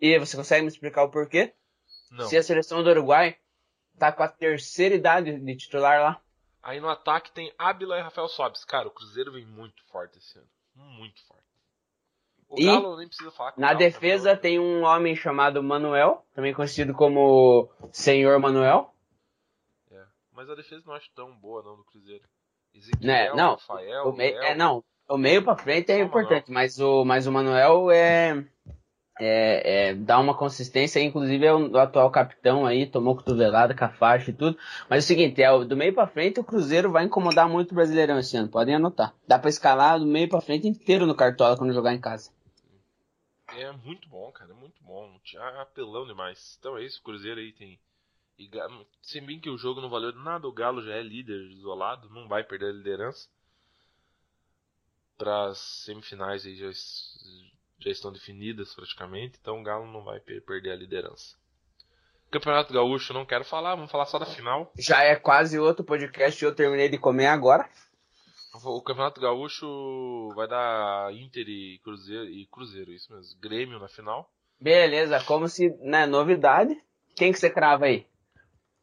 E 0.00 0.18
você 0.18 0.36
consegue 0.36 0.62
me 0.62 0.68
explicar 0.68 1.02
o 1.04 1.10
porquê? 1.10 1.54
Não. 2.10 2.26
Se 2.26 2.36
a 2.36 2.42
seleção 2.42 2.82
do 2.82 2.90
Uruguai 2.90 3.38
tá 3.98 4.12
com 4.12 4.22
a 4.22 4.28
terceira 4.28 4.94
idade 4.94 5.38
de 5.40 5.56
titular 5.56 6.00
lá. 6.00 6.22
Aí 6.62 6.80
no 6.80 6.88
ataque 6.88 7.32
tem 7.32 7.52
Ábila 7.58 7.98
e 7.98 8.02
Rafael 8.02 8.28
Sobis. 8.28 8.64
Cara, 8.64 8.86
o 8.86 8.90
Cruzeiro 8.90 9.32
vem 9.32 9.44
muito 9.46 9.82
forte 9.90 10.18
esse 10.18 10.38
ano. 10.38 10.48
Muito 10.74 11.20
forte. 11.26 11.47
O 12.48 12.58
E 12.58 12.64
Galo 12.64 12.96
nem 12.96 13.06
precisa 13.06 13.30
falar. 13.30 13.52
Na 13.56 13.68
Galo 13.68 13.78
defesa 13.78 14.30
também- 14.30 14.40
tem 14.42 14.58
um 14.60 14.82
homem 14.84 15.14
chamado 15.14 15.62
Manuel, 15.62 16.24
também 16.34 16.54
conhecido 16.54 16.94
como 16.94 17.68
Senhor 17.92 18.38
Manuel. 18.38 18.92
É. 19.92 20.02
Mas 20.32 20.48
a 20.48 20.54
defesa 20.54 20.82
não 20.86 20.94
acho 20.94 21.10
tão 21.14 21.30
boa 21.36 21.62
não 21.62 21.76
do 21.76 21.84
Cruzeiro. 21.84 22.24
Ezequiel, 22.74 23.06
Né, 23.06 23.32
não, 23.34 23.50
Rafael, 23.52 24.08
O 24.08 24.12
meio, 24.12 24.34
Léo. 24.34 24.44
é, 24.44 24.54
não, 24.54 24.84
o 25.08 25.16
meio 25.18 25.42
pra 25.42 25.56
frente 25.56 25.90
é 25.90 25.98
importante, 26.00 26.50
mas 26.50 26.78
o, 26.78 27.04
mas 27.04 27.26
o 27.26 27.32
Manuel 27.32 27.90
é, 27.90 28.44
é, 29.20 29.88
é, 29.88 29.94
dá 29.94 30.18
uma 30.20 30.34
consistência, 30.34 31.00
inclusive 31.00 31.44
é 31.44 31.52
o, 31.52 31.76
atual 31.78 32.10
capitão 32.10 32.64
aí, 32.64 32.86
tomou 32.86 33.16
cotovelada 33.16 33.74
com 33.74 33.84
a 33.84 33.88
faixa 33.88 34.30
e 34.30 34.34
tudo. 34.34 34.56
Mas 34.88 35.02
é 35.02 35.04
o 35.04 35.08
seguinte, 35.08 35.42
é, 35.42 35.64
do 35.64 35.76
meio 35.76 35.92
pra 35.92 36.06
frente 36.06 36.38
o 36.40 36.44
Cruzeiro 36.44 36.90
vai 36.92 37.04
incomodar 37.04 37.48
muito 37.48 37.72
o 37.72 37.74
Brasileirão 37.74 38.18
esse 38.18 38.36
ano, 38.36 38.48
podem 38.48 38.74
anotar. 38.74 39.12
Dá 39.26 39.38
pra 39.38 39.50
escalar 39.50 39.98
do 39.98 40.06
meio 40.06 40.28
pra 40.28 40.40
frente 40.40 40.68
inteiro 40.68 41.04
no 41.06 41.14
Cartola 41.14 41.56
quando 41.56 41.72
jogar 41.74 41.92
em 41.94 42.00
casa. 42.00 42.30
É 43.48 43.72
muito 43.72 44.08
bom, 44.08 44.30
cara, 44.32 44.50
é 44.50 44.54
muito 44.54 44.82
bom. 44.82 45.18
Tinha 45.24 45.42
apelão 45.60 46.06
demais. 46.06 46.56
Então 46.58 46.76
é 46.76 46.84
isso, 46.84 47.02
Cruzeiro 47.02 47.40
aí 47.40 47.52
tem 47.52 47.78
E, 48.38 48.48
se 49.02 49.20
bem 49.20 49.40
que 49.40 49.50
o 49.50 49.58
jogo 49.58 49.80
não 49.80 49.90
valeu 49.90 50.12
nada, 50.12 50.46
o 50.46 50.52
Galo 50.52 50.82
já 50.82 50.94
é 50.94 51.02
líder 51.02 51.50
isolado, 51.50 52.08
não 52.10 52.28
vai 52.28 52.44
perder 52.44 52.70
a 52.70 52.72
liderança. 52.72 53.28
Para 55.16 55.46
as 55.46 55.58
semifinais 55.58 56.46
aí 56.46 56.56
já, 56.56 56.70
já 57.80 57.90
estão 57.90 58.12
definidas 58.12 58.74
praticamente, 58.74 59.38
então 59.40 59.60
o 59.60 59.64
Galo 59.64 59.90
não 59.90 60.04
vai 60.04 60.20
perder 60.20 60.70
a 60.70 60.76
liderança. 60.76 61.36
Campeonato 62.30 62.74
Gaúcho 62.74 63.14
não 63.14 63.24
quero 63.24 63.44
falar, 63.44 63.74
vamos 63.74 63.90
falar 63.90 64.04
só 64.04 64.18
da 64.18 64.26
final. 64.26 64.70
Já 64.78 65.02
é 65.02 65.16
quase 65.16 65.58
outro 65.58 65.82
podcast, 65.82 66.44
eu 66.44 66.54
terminei 66.54 66.88
de 66.88 66.98
comer 66.98 67.26
agora. 67.26 67.68
O 68.64 68.82
Campeonato 68.82 69.20
Gaúcho 69.20 70.30
vai 70.34 70.48
dar 70.48 71.12
Inter 71.12 71.48
e 71.48 71.78
Cruzeiro, 71.82 72.24
e 72.24 72.46
Cruzeiro, 72.46 72.92
isso 72.92 73.12
mesmo, 73.12 73.40
Grêmio 73.40 73.78
na 73.78 73.88
final. 73.88 74.30
Beleza, 74.60 75.22
como 75.24 75.48
se, 75.48 75.70
né, 75.80 76.06
novidade. 76.06 76.76
Quem 77.16 77.32
que 77.32 77.38
você 77.38 77.50
crava 77.50 77.86
aí? 77.86 78.06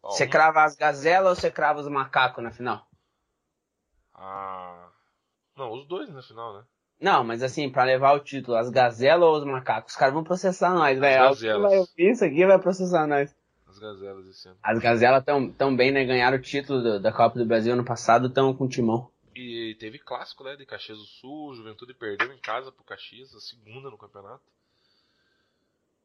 você 0.02 0.28
crava 0.28 0.64
as 0.64 0.76
gazelas 0.76 1.30
ou 1.30 1.36
você 1.36 1.50
crava 1.50 1.80
os 1.80 1.88
macacos 1.88 2.44
na 2.44 2.52
final? 2.52 2.86
Ah. 4.14 4.90
Não, 5.58 5.72
os 5.72 5.88
dois 5.88 6.10
na 6.14 6.22
final, 6.22 6.54
né? 6.54 6.64
Não, 7.02 7.24
mas 7.24 7.44
assim, 7.44 7.70
pra 7.70 7.84
levar 7.84 8.14
o 8.14 8.20
título, 8.20 8.56
as 8.58 8.70
gazelas 8.70 9.28
ou 9.28 9.38
os 9.38 9.44
macacos? 9.44 9.94
Os 9.94 9.98
caras 9.98 10.14
vão 10.14 10.24
processar 10.24 10.74
nós, 10.74 11.00
velho. 11.00 11.24
As 11.24 11.42
gazelas. 11.42 11.94
Isso 11.98 12.24
aqui 12.24 12.46
vai 12.46 12.60
processar 12.60 13.08
nós. 13.08 13.36
As 13.68 13.80
gazelas 13.80 14.28
esse 14.28 14.48
ano. 14.48 14.58
As 14.64 14.80
gazelas 14.80 15.24
tão, 15.26 15.52
tão 15.52 15.76
bem, 15.76 15.92
né? 15.92 16.06
Ganharam 16.06 16.38
o 16.38 16.42
título 16.42 16.82
do, 16.82 17.00
da 17.00 17.12
Copa 17.12 17.38
do 17.38 17.46
Brasil 17.46 17.74
ano 17.74 17.84
passado, 17.84 18.30
tão 18.30 18.54
com 18.54 18.68
timão. 18.68 19.12
E 19.36 19.76
teve 19.76 20.00
clássico, 20.00 20.44
né? 20.44 20.56
De 20.56 20.66
Caxias 20.66 20.98
do 20.98 21.06
Sul, 21.06 21.56
Juventude 21.56 21.94
perdeu 21.94 22.32
em 22.32 22.38
casa 22.38 22.72
pro 22.72 22.84
Caxias, 22.86 23.36
a 23.36 23.40
segunda 23.42 23.90
no 23.90 23.98
campeonato. 23.98 24.44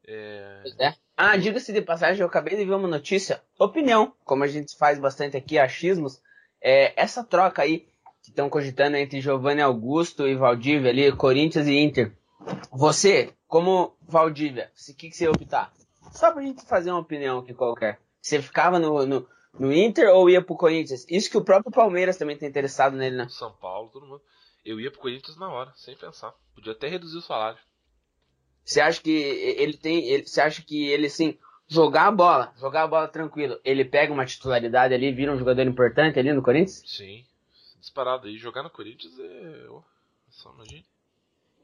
É... 0.06 0.62
é. 0.78 0.94
Ah, 1.16 1.37
diga-se 1.37 1.72
de 1.72 1.82
passagem, 1.82 2.20
eu 2.20 2.26
acabei 2.26 2.56
de 2.56 2.64
ver 2.64 2.75
uma 2.75 2.88
notícia. 2.88 3.42
Opinião, 3.58 4.12
como 4.25 4.42
a 4.42 4.49
gente 4.49 4.76
faz 4.76 4.99
bastante 4.99 5.37
aqui, 5.37 5.58
achismos. 5.58 6.20
É, 6.60 6.92
essa 7.00 7.22
troca 7.22 7.62
aí 7.62 7.87
que 8.22 8.30
estão 8.30 8.50
cogitando 8.50 8.96
entre 8.96 9.20
Giovanni 9.20 9.62
Augusto 9.62 10.26
e 10.26 10.34
Valdívia 10.34 10.90
ali, 10.90 11.12
Corinthians 11.12 11.66
e 11.68 11.78
Inter. 11.78 12.12
Você, 12.72 13.32
como 13.46 13.94
Valdívia, 14.02 14.72
o 14.88 14.94
que, 14.94 15.10
que 15.10 15.16
você 15.16 15.25
ia 15.25 15.30
optar? 15.30 15.72
Só 16.12 16.32
pra 16.32 16.42
gente 16.42 16.64
fazer 16.66 16.90
uma 16.90 17.00
opinião 17.00 17.38
aqui 17.38 17.54
qualquer. 17.54 18.00
Você 18.20 18.42
ficava 18.42 18.78
no, 18.78 19.06
no, 19.06 19.28
no 19.59 19.73
Inter 19.73 20.09
ou 20.09 20.28
ia 20.28 20.42
pro 20.42 20.57
Corinthians? 20.57 21.07
Isso 21.09 21.30
que 21.30 21.37
o 21.37 21.45
próprio 21.45 21.73
Palmeiras 21.73 22.16
também 22.16 22.37
tá 22.37 22.47
interessado 22.47 22.97
nele, 22.97 23.16
né? 23.16 23.28
São 23.28 23.52
Paulo, 23.52 23.90
todo 23.90 24.07
mundo. 24.07 24.23
Eu 24.64 24.80
ia 24.80 24.90
pro 24.90 25.00
Corinthians 25.00 25.37
na 25.37 25.49
hora, 25.49 25.73
sem 25.76 25.97
pensar. 25.97 26.35
Podia 26.54 26.73
até 26.73 26.88
reduzir 26.88 27.19
o 27.19 27.23
salário. 27.23 27.59
Você 28.64 28.80
acha 28.80 29.00
que 29.00 29.11
ele 29.11 29.76
tem. 29.76 30.07
Ele, 30.07 30.26
você 30.26 30.40
acha 30.40 30.62
que 30.62 30.87
ele, 30.88 31.07
assim, 31.07 31.38
jogar 31.66 32.07
a 32.07 32.12
bola, 32.12 32.52
jogar 32.59 32.83
a 32.83 32.88
bola 32.88 33.09
tranquilo, 33.09 33.59
ele 33.64 33.85
pega 33.85 34.12
uma 34.12 34.26
titularidade 34.26 34.92
ali, 34.92 35.12
vira 35.12 35.33
um 35.33 35.38
jogador 35.38 35.62
importante 35.62 36.19
ali 36.19 36.33
no 36.33 36.42
Corinthians? 36.42 36.83
Sim 36.87 37.25
disparado 37.80 38.28
aí. 38.28 38.37
Jogar 38.37 38.62
no 38.62 38.71
Corinthians 38.71 39.19
é. 39.19 39.66
Oh, 39.69 39.83
só 40.28 40.52
imagine. 40.52 40.87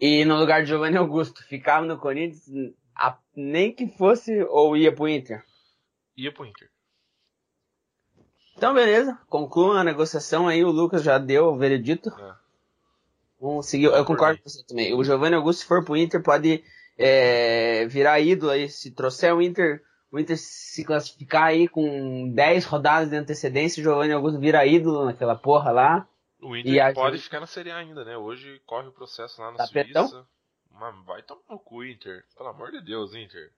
E 0.00 0.25
no 0.25 0.37
lugar 0.37 0.62
de 0.62 0.69
Giovanni 0.69 0.97
Augusto, 0.97 1.43
ficava 1.45 1.87
no 1.87 1.99
Corinthians, 1.99 2.75
a, 2.95 3.19
nem 3.35 3.73
que 3.73 3.87
fosse, 3.87 4.43
ou 4.45 4.76
ia 4.76 4.95
pro 4.95 5.09
Inter? 5.09 5.43
Ia 6.16 6.33
pro 6.33 6.45
Inter. 6.45 6.71
Então, 8.56 8.72
beleza. 8.72 9.18
Concluam 9.28 9.72
a 9.72 9.84
negociação 9.84 10.48
aí. 10.48 10.64
O 10.64 10.70
Lucas 10.70 11.02
já 11.02 11.18
deu 11.18 11.48
o 11.48 11.56
veredito. 11.56 12.08
É. 12.18 12.34
Vamos 13.40 13.66
seguir. 13.66 13.86
Eu 13.86 14.04
concordo 14.04 14.40
com 14.42 14.48
você 14.48 14.64
também. 14.64 14.94
O 14.94 15.04
Giovanni 15.04 15.36
Augusto, 15.36 15.60
se 15.60 15.66
for 15.66 15.84
pro 15.84 15.96
Inter, 15.96 16.22
pode 16.22 16.64
é, 16.96 17.86
virar 17.86 18.18
ídolo 18.20 18.52
aí. 18.52 18.68
Se 18.68 18.90
trouxer 18.90 19.34
o 19.34 19.42
Inter, 19.42 19.82
o 20.10 20.18
Inter 20.18 20.38
se 20.38 20.84
classificar 20.84 21.44
aí 21.44 21.68
com 21.68 22.32
10 22.32 22.64
rodadas 22.64 23.10
de 23.10 23.16
antecedência, 23.16 23.80
o 23.80 23.84
Giovanni 23.84 24.12
Augusto 24.12 24.40
vira 24.40 24.66
ídolo 24.66 25.04
naquela 25.04 25.36
porra 25.36 25.70
lá. 25.70 26.08
O 26.40 26.56
Inter 26.56 26.94
pode 26.94 27.18
ficar 27.18 27.40
na 27.40 27.46
Série 27.46 27.70
A 27.70 27.76
ainda, 27.76 28.04
né? 28.04 28.16
Hoje 28.16 28.60
corre 28.64 28.88
o 28.88 28.92
processo 28.92 29.40
lá 29.40 29.50
na 29.50 29.58
Tapetão? 29.58 30.08
Suíça. 30.08 30.26
Mas 30.70 30.94
vai 31.04 31.22
tomar 31.22 31.42
no 31.48 31.58
cu, 31.58 31.84
Inter. 31.84 32.25
Pelo 32.36 32.50
amor 32.50 32.70
de 32.70 32.80
Deus, 32.82 33.14
Inter. 33.14 33.50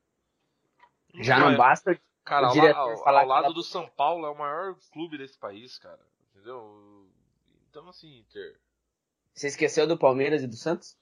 Já 1.21 1.39
não 1.39 1.57
basta 1.57 1.99
cara, 2.29 2.49
o 2.49 2.53
diretor 2.53 2.93
ao, 2.93 2.99
falar 2.99 3.23
ao 3.23 3.27
lado 3.27 3.55
do 3.55 3.63
São 3.63 3.89
Paulo 3.89 4.27
é 4.27 4.31
o 4.31 4.39
maior 4.39 4.77
clube 4.93 5.17
desse 5.17 5.39
país, 5.39 5.79
cara. 5.79 6.01
Entendeu? 6.31 7.09
Então, 7.71 7.89
assim, 7.89 8.19
Inter. 8.19 8.61
Você 9.33 9.49
esqueceu 9.49 9.87
do 9.87 9.97
Palmeiras 9.97 10.43
e 10.43 10.47
do 10.47 10.57
Santos? 10.57 10.97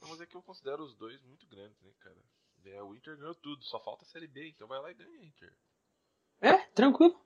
Não, 0.00 0.08
mas 0.08 0.20
é 0.20 0.26
que 0.26 0.36
eu 0.36 0.42
considero 0.42 0.82
os 0.82 0.94
dois 0.94 1.22
muito 1.22 1.46
grandes, 1.46 1.80
né, 1.82 1.90
cara? 2.00 2.16
É, 2.66 2.82
o 2.82 2.94
Inter 2.94 3.16
ganhou 3.16 3.34
tudo, 3.34 3.64
só 3.64 3.80
falta 3.80 4.04
a 4.04 4.06
Série 4.06 4.26
B, 4.26 4.48
então 4.48 4.68
vai 4.68 4.80
lá 4.80 4.90
e 4.90 4.94
ganha, 4.94 5.24
Inter. 5.24 5.52
É, 6.40 6.58
tranquilo. 6.74 7.18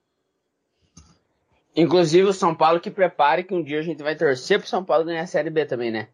Inclusive 1.75 2.29
o 2.29 2.33
São 2.33 2.55
Paulo 2.55 2.79
que 2.79 2.91
prepare 2.91 3.43
que 3.43 3.53
um 3.53 3.63
dia 3.63 3.79
a 3.79 3.83
gente 3.83 4.03
vai 4.03 4.15
torcer 4.15 4.59
pro 4.59 4.67
São 4.67 4.85
Paulo 4.85 5.05
ganhar 5.05 5.23
a 5.23 5.27
Série 5.27 5.49
B 5.49 5.65
também, 5.65 5.91
né? 5.91 6.13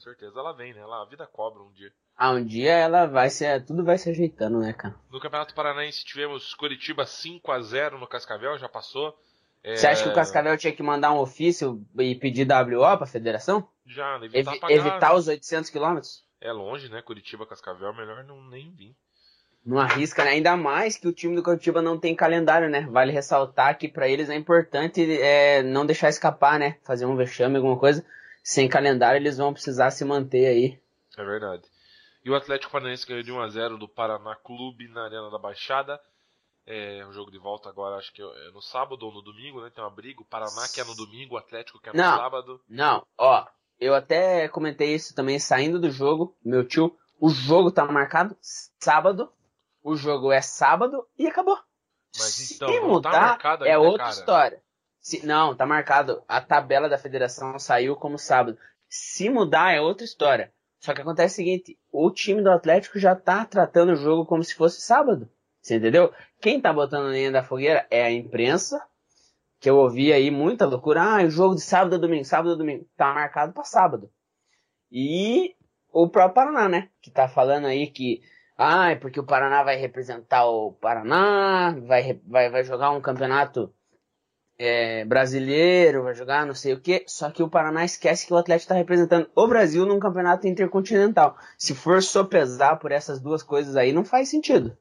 Com 0.00 0.04
certeza 0.04 0.40
ela 0.40 0.54
vem, 0.54 0.72
né? 0.72 0.80
Ela, 0.80 1.02
a 1.02 1.04
vida 1.04 1.26
cobra 1.26 1.62
um 1.62 1.70
dia. 1.72 1.92
Ah, 2.16 2.30
um 2.30 2.42
dia 2.42 2.72
ela 2.72 3.04
vai 3.04 3.28
ser. 3.28 3.62
Tudo 3.66 3.84
vai 3.84 3.98
se 3.98 4.08
ajeitando, 4.08 4.58
né, 4.58 4.72
cara? 4.72 4.94
No 5.10 5.20
Campeonato 5.20 5.54
Paranaense 5.54 6.06
tivemos 6.06 6.54
Curitiba 6.54 7.04
5 7.04 7.52
a 7.52 7.60
0 7.60 7.98
no 7.98 8.06
Cascavel, 8.06 8.56
já 8.56 8.66
passou. 8.66 9.14
É... 9.62 9.76
Você 9.76 9.86
acha 9.86 10.04
que 10.04 10.08
o 10.08 10.14
Cascavel 10.14 10.56
tinha 10.56 10.72
que 10.72 10.82
mandar 10.82 11.12
um 11.12 11.18
ofício 11.18 11.86
e 11.98 12.14
pedir 12.14 12.48
WO 12.50 12.96
pra 12.96 13.06
federação? 13.06 13.68
Já, 13.84 14.16
evitar, 14.16 14.38
Evi 14.38 14.60
pagar... 14.60 14.74
evitar 14.74 15.14
os 15.14 15.28
800 15.28 15.68
quilômetros? 15.68 16.24
É 16.40 16.50
longe, 16.50 16.88
né? 16.88 17.02
Curitiba, 17.02 17.46
Cascavel, 17.46 17.92
melhor 17.92 18.24
não 18.24 18.42
nem 18.48 18.72
vir. 18.72 18.96
Não 19.66 19.78
arrisca, 19.78 20.24
né? 20.24 20.30
Ainda 20.30 20.56
mais 20.56 20.96
que 20.96 21.08
o 21.08 21.12
time 21.12 21.36
do 21.36 21.42
Curitiba 21.42 21.82
não 21.82 21.98
tem 21.98 22.16
calendário, 22.16 22.70
né? 22.70 22.88
Vale 22.90 23.12
ressaltar 23.12 23.76
que 23.76 23.86
para 23.86 24.08
eles 24.08 24.30
é 24.30 24.34
importante 24.34 25.20
é, 25.20 25.62
não 25.62 25.84
deixar 25.84 26.08
escapar, 26.08 26.58
né? 26.58 26.78
Fazer 26.84 27.04
um 27.04 27.16
vexame, 27.16 27.56
alguma 27.56 27.78
coisa. 27.78 28.02
Sem 28.42 28.68
calendário 28.68 29.18
eles 29.18 29.38
vão 29.38 29.52
precisar 29.52 29.90
se 29.90 30.04
manter 30.04 30.46
aí. 30.46 30.80
É 31.16 31.24
verdade. 31.24 31.62
E 32.24 32.30
o 32.30 32.34
Atlético 32.34 32.72
Paranaense 32.72 33.06
ganhou 33.06 33.22
de 33.22 33.32
1 33.32 33.40
a 33.40 33.48
0 33.48 33.78
do 33.78 33.88
Paraná 33.88 34.36
Clube 34.36 34.88
na 34.88 35.04
Arena 35.04 35.30
da 35.30 35.38
Baixada. 35.38 36.00
É, 36.66 37.04
o 37.06 37.12
jogo 37.12 37.30
de 37.30 37.38
volta 37.38 37.68
agora 37.68 37.96
acho 37.96 38.12
que 38.12 38.22
é 38.22 38.50
no 38.52 38.60
sábado 38.60 39.02
ou 39.04 39.12
no 39.12 39.22
domingo, 39.22 39.62
né? 39.62 39.70
Tem 39.70 39.82
uma 39.82 39.90
briga. 39.90 40.20
O 40.20 40.26
Paraná 40.26 40.68
que 40.72 40.80
é 40.80 40.84
no 40.84 40.94
domingo, 40.94 41.34
o 41.34 41.38
Atlético 41.38 41.80
que 41.80 41.88
é 41.88 41.92
no 41.92 41.98
não, 41.98 42.16
sábado. 42.16 42.60
Não, 42.68 43.06
ó. 43.18 43.46
Eu 43.78 43.94
até 43.94 44.46
comentei 44.48 44.94
isso 44.94 45.14
também 45.14 45.38
saindo 45.38 45.80
do 45.80 45.90
jogo, 45.90 46.36
meu 46.44 46.66
tio. 46.66 46.94
O 47.18 47.30
jogo 47.30 47.70
tá 47.70 47.86
marcado 47.86 48.36
sábado 48.78 49.32
o 49.82 49.96
jogo 49.96 50.30
é 50.30 50.40
sábado 50.40 51.06
e 51.18 51.26
acabou. 51.26 51.58
Mas 52.18 52.50
então, 52.50 52.68
Se 52.68 52.80
tá 52.80 52.86
mudar, 52.86 53.10
tá 53.10 53.20
marcado 53.20 53.64
ainda, 53.64 53.74
é 53.74 53.78
outra 53.78 54.04
cara. 54.04 54.10
história. 54.10 54.62
Se, 55.00 55.24
não, 55.26 55.56
tá 55.56 55.66
marcado. 55.66 56.22
A 56.28 56.40
tabela 56.40 56.88
da 56.88 56.98
federação 56.98 57.58
saiu 57.58 57.96
como 57.96 58.18
sábado. 58.18 58.58
Se 58.88 59.28
mudar, 59.30 59.72
é 59.72 59.80
outra 59.80 60.04
história. 60.04 60.52
Só 60.78 60.94
que 60.94 61.00
acontece 61.00 61.34
o 61.34 61.36
seguinte, 61.36 61.78
o 61.92 62.10
time 62.10 62.42
do 62.42 62.50
Atlético 62.50 62.98
já 62.98 63.14
tá 63.14 63.44
tratando 63.44 63.92
o 63.92 63.96
jogo 63.96 64.24
como 64.24 64.42
se 64.42 64.54
fosse 64.54 64.80
sábado. 64.80 65.28
Você 65.60 65.76
entendeu? 65.76 66.12
Quem 66.40 66.60
tá 66.60 66.72
botando 66.72 67.08
a 67.08 67.12
linha 67.12 67.30
da 67.30 67.42
fogueira 67.42 67.86
é 67.90 68.02
a 68.02 68.10
imprensa, 68.10 68.82
que 69.58 69.68
eu 69.68 69.76
ouvi 69.76 70.12
aí 70.12 70.30
muita 70.30 70.64
loucura. 70.64 71.02
Ah, 71.02 71.24
o 71.24 71.30
jogo 71.30 71.54
de 71.54 71.60
sábado 71.60 71.96
a 71.96 71.98
domingo, 71.98 72.24
sábado 72.24 72.52
a 72.52 72.56
domingo. 72.56 72.88
Tá 72.96 73.12
marcado 73.12 73.52
para 73.52 73.64
sábado. 73.64 74.10
E 74.90 75.54
o 75.92 76.08
próprio 76.08 76.34
Paraná, 76.34 76.68
né? 76.68 76.88
Que 77.02 77.10
tá 77.10 77.28
falando 77.28 77.66
aí 77.66 77.86
que 77.88 78.22
ah, 78.56 78.90
é 78.90 78.96
porque 78.96 79.20
o 79.20 79.24
Paraná 79.24 79.62
vai 79.62 79.76
representar 79.76 80.46
o 80.46 80.72
Paraná, 80.72 81.74
vai, 81.86 82.20
vai, 82.26 82.50
vai 82.50 82.64
jogar 82.64 82.90
um 82.90 83.00
campeonato 83.00 83.74
é, 84.62 85.06
brasileiro, 85.06 86.02
vai 86.02 86.14
jogar 86.14 86.46
não 86.46 86.54
sei 86.54 86.74
o 86.74 86.80
que. 86.80 87.02
Só 87.06 87.30
que 87.30 87.42
o 87.42 87.48
Paraná 87.48 87.82
esquece 87.82 88.26
que 88.26 88.34
o 88.34 88.36
Atlético 88.36 88.64
está 88.64 88.74
representando 88.74 89.30
o 89.34 89.46
Brasil 89.46 89.86
num 89.86 89.98
campeonato 89.98 90.46
intercontinental. 90.46 91.38
Se 91.56 91.74
for 91.74 92.02
sopesar 92.02 92.76
por 92.76 92.92
essas 92.92 93.18
duas 93.18 93.42
coisas 93.42 93.74
aí, 93.74 93.90
não 93.90 94.04
faz 94.04 94.28
sentido. 94.28 94.76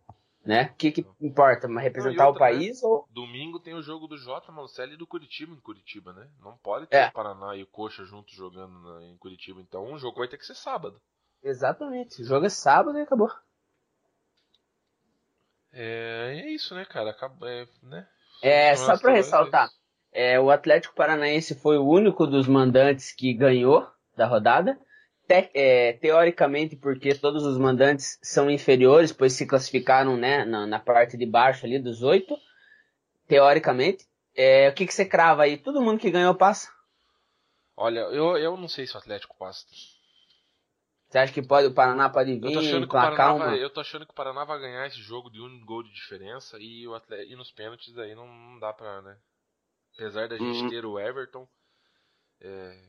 Né? 0.46 0.66
O 0.66 0.76
que, 0.76 0.92
que 0.92 1.06
importa? 1.22 1.68
Representar 1.68 2.28
outra, 2.28 2.44
o 2.44 2.48
país 2.48 2.82
né? 2.82 2.90
ou. 2.90 3.08
Domingo 3.10 3.58
tem 3.58 3.74
o 3.74 3.82
jogo 3.82 4.06
do 4.06 4.18
J, 4.18 4.52
Marcelo 4.52 4.94
e 4.94 4.98
do 4.98 5.08
Curitiba 5.08 5.54
em 5.54 5.62
Curitiba, 5.62 6.12
né? 6.12 6.28
Não 6.42 6.58
pode 6.58 6.88
ter 6.88 6.98
é. 6.98 7.08
o 7.08 7.14
Paraná 7.14 7.56
e 7.56 7.64
o 7.64 7.68
Coxa 7.68 8.04
juntos 8.04 8.34
jogando 8.36 8.78
na, 8.82 9.06
em 9.06 9.18
Curitiba. 9.18 9.62
Então 9.62 9.94
o 9.94 9.98
jogo 9.98 10.18
vai 10.18 10.28
ter 10.28 10.38
que 10.38 10.46
ser 10.46 10.56
sábado. 10.56 11.00
Exatamente. 11.42 12.22
O 12.22 12.26
jogo 12.26 12.46
é 12.46 12.50
sábado 12.50 12.98
e 12.98 13.02
acabou. 13.02 13.32
É, 15.72 16.42
é 16.42 16.50
isso, 16.50 16.76
né, 16.76 16.84
cara? 16.84 17.12
Acaba, 17.12 17.50
é, 17.50 17.66
né? 17.82 18.06
É 18.42 18.76
só 18.76 18.98
para 18.98 19.14
ressaltar, 19.14 19.70
é, 20.12 20.40
o 20.40 20.50
Atlético 20.50 20.96
Paranaense 20.96 21.56
foi 21.56 21.78
o 21.78 21.88
único 21.88 22.26
dos 22.26 22.48
mandantes 22.48 23.12
que 23.12 23.34
ganhou 23.34 23.88
da 24.16 24.26
rodada. 24.26 24.78
Te, 25.28 25.50
é, 25.54 25.94
teoricamente, 25.94 26.76
porque 26.76 27.14
todos 27.14 27.44
os 27.46 27.58
mandantes 27.58 28.18
são 28.24 28.50
inferiores, 28.50 29.12
pois 29.12 29.34
se 29.34 29.46
classificaram 29.46 30.18
né, 30.18 30.44
na, 30.44 30.66
na 30.66 30.80
parte 30.80 31.16
de 31.16 31.26
baixo 31.26 31.66
ali 31.66 31.78
dos 31.78 32.02
oito. 32.02 32.36
Teoricamente. 33.28 34.06
É, 34.36 34.70
o 34.70 34.74
que, 34.74 34.88
que 34.88 34.94
você 34.94 35.06
crava 35.06 35.44
aí? 35.44 35.58
Todo 35.58 35.82
mundo 35.82 36.00
que 36.00 36.10
ganhou 36.10 36.34
passa? 36.34 36.70
Olha, 37.78 38.00
eu, 38.00 38.38
eu 38.38 38.58
não 38.58 38.68
sei 38.68 38.88
se 38.88 38.96
o 38.96 38.98
Atlético 38.98 39.38
passa. 39.38 39.66
Você 41.10 41.18
acha 41.18 41.34
que 41.34 41.42
pode, 41.42 41.68
o 41.68 41.74
Paraná 41.74 42.08
pode 42.08 42.32
Eu 42.40 42.52
tô, 42.52 42.60
vir 42.60 42.88
com 42.88 42.98
a 42.98 43.16
calma? 43.16 43.46
vai, 43.48 43.64
eu 43.64 43.70
tô 43.70 43.82
achando 43.82 44.06
que 44.06 44.12
o 44.12 44.16
Paraná 44.16 44.46
vai 44.46 44.60
ganhar 44.60 44.86
esse 44.86 45.02
jogo 45.02 45.30
de 45.30 45.42
um 45.42 45.66
gol 45.66 45.82
de 45.84 45.92
diferença 45.92 46.58
e, 46.60 46.88
o 46.88 46.94
Atlético, 46.94 47.32
e 47.34 47.36
nos 47.36 47.52
pênaltis 47.52 47.98
aí 47.98 48.14
não, 48.14 48.28
não 48.28 48.60
dá 48.60 48.72
pra, 48.72 49.02
né? 49.02 49.18
Apesar 49.96 50.30
da 50.30 50.38
gente 50.38 50.44
Uhum. 50.44 50.70
ter 50.70 50.86
o 50.86 51.00
Everton, 51.00 51.48
é, 52.42 52.80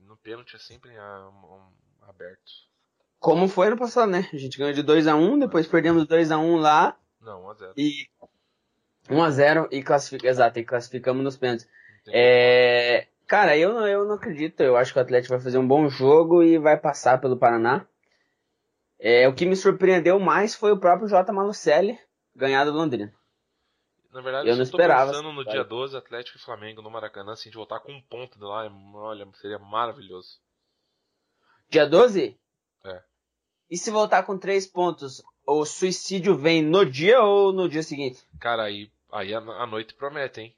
no 0.00 0.16
pênalti 0.16 0.56
é 0.56 0.58
sempre 0.58 0.96
a- 0.96 1.28
um- 1.28 2.08
aberto. 2.08 2.52
Como 3.18 3.48
foi 3.48 3.68
no 3.70 3.76
passado, 3.76 4.10
né? 4.10 4.28
A 4.32 4.36
gente 4.36 4.56
ganhou 4.58 4.72
de 4.72 4.82
2x1, 4.82 5.38
depois 5.38 5.66
perdemos 5.66 6.06
2x1 6.06 6.56
lá 6.56 6.96
Não, 7.20 7.42
1x0. 7.42 7.74
e 7.76 8.08
1x0 9.10 9.68
e 9.70 9.82
classifica, 9.82 10.26
exato, 10.28 10.58
e 10.58 10.64
classificamos 10.64 11.22
nos 11.22 11.36
pênaltis. 11.36 11.68
É, 12.08 13.06
cara, 13.26 13.56
eu, 13.56 13.72
não- 13.74 13.86
eu 13.86 14.04
não 14.04 14.14
acredito. 14.14 14.60
Eu 14.62 14.76
acho 14.76 14.92
que 14.92 14.98
o 14.98 15.02
Atlético 15.02 15.34
vai 15.34 15.42
fazer 15.42 15.58
um 15.58 15.66
bom 15.66 15.88
jogo 15.88 16.42
e 16.42 16.58
vai 16.58 16.76
passar 16.78 17.20
pelo 17.20 17.36
Paraná. 17.38 17.86
É, 18.98 19.28
o 19.28 19.34
que 19.34 19.44
me 19.44 19.54
surpreendeu 19.56 20.18
mais 20.18 20.54
foi 20.54 20.72
o 20.72 20.78
próprio 20.80 21.08
J. 21.08 21.30
Malucelli 21.32 21.98
ganhar 22.34 22.64
do 22.64 22.72
Londrina. 22.72 23.12
Na 24.12 24.22
verdade, 24.22 24.48
Eu 24.48 24.56
não 24.56 24.62
esperava 24.62 25.10
pensando 25.10 25.32
no 25.32 25.44
dia 25.44 25.62
12, 25.62 25.94
Atlético 25.96 26.38
e 26.38 26.40
Flamengo 26.40 26.80
no 26.80 26.90
Maracanã, 26.90 27.34
se 27.36 27.42
a 27.42 27.44
gente 27.44 27.56
voltar 27.56 27.80
com 27.80 27.92
um 27.92 28.00
ponto 28.00 28.38
de 28.38 28.44
lá, 28.44 28.64
é- 28.64 28.70
olha, 28.94 29.28
seria 29.34 29.58
maravilhoso. 29.58 30.38
Dia 31.68 31.86
12? 31.86 32.38
É. 32.84 33.02
E 33.70 33.76
se 33.76 33.90
voltar 33.90 34.22
com 34.22 34.38
três 34.38 34.66
pontos, 34.66 35.22
o 35.46 35.66
suicídio 35.66 36.34
vem 36.36 36.62
no 36.62 36.86
dia 36.86 37.20
ou 37.20 37.52
no 37.52 37.68
dia 37.68 37.82
seguinte? 37.82 38.26
Cara, 38.40 38.62
aí, 38.62 38.90
aí 39.12 39.34
a, 39.34 39.38
a 39.38 39.66
noite 39.66 39.92
promete, 39.94 40.40
hein? 40.40 40.56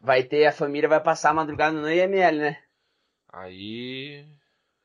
Vai 0.00 0.22
ter, 0.22 0.46
a 0.46 0.52
família 0.52 0.88
vai 0.88 1.02
passar 1.02 1.30
a 1.30 1.34
madrugada 1.34 1.78
no 1.78 1.90
IML, 1.90 2.38
né? 2.38 2.64
Aí 3.28 4.26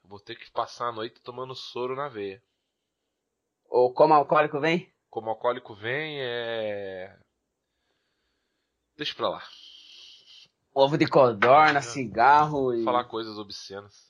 vou 0.04 0.20
ter 0.20 0.36
que 0.36 0.52
passar 0.52 0.90
a 0.90 0.92
noite 0.92 1.22
tomando 1.22 1.56
soro 1.56 1.96
na 1.96 2.10
veia. 2.10 2.44
Ou 3.70 3.94
como 3.94 4.14
alcoólico 4.14 4.60
vem? 4.60 4.94
Como 5.10 5.30
alcoólico 5.30 5.74
vem, 5.74 6.18
é. 6.20 7.18
Deixa 8.98 9.16
pra 9.16 9.30
lá. 9.30 9.44
Ovo 10.74 10.98
de 10.98 11.08
codorna, 11.08 11.82
cigarro 11.82 12.74
e... 12.74 12.84
Falar 12.84 13.06
coisas 13.06 13.38
obscenas. 13.38 14.05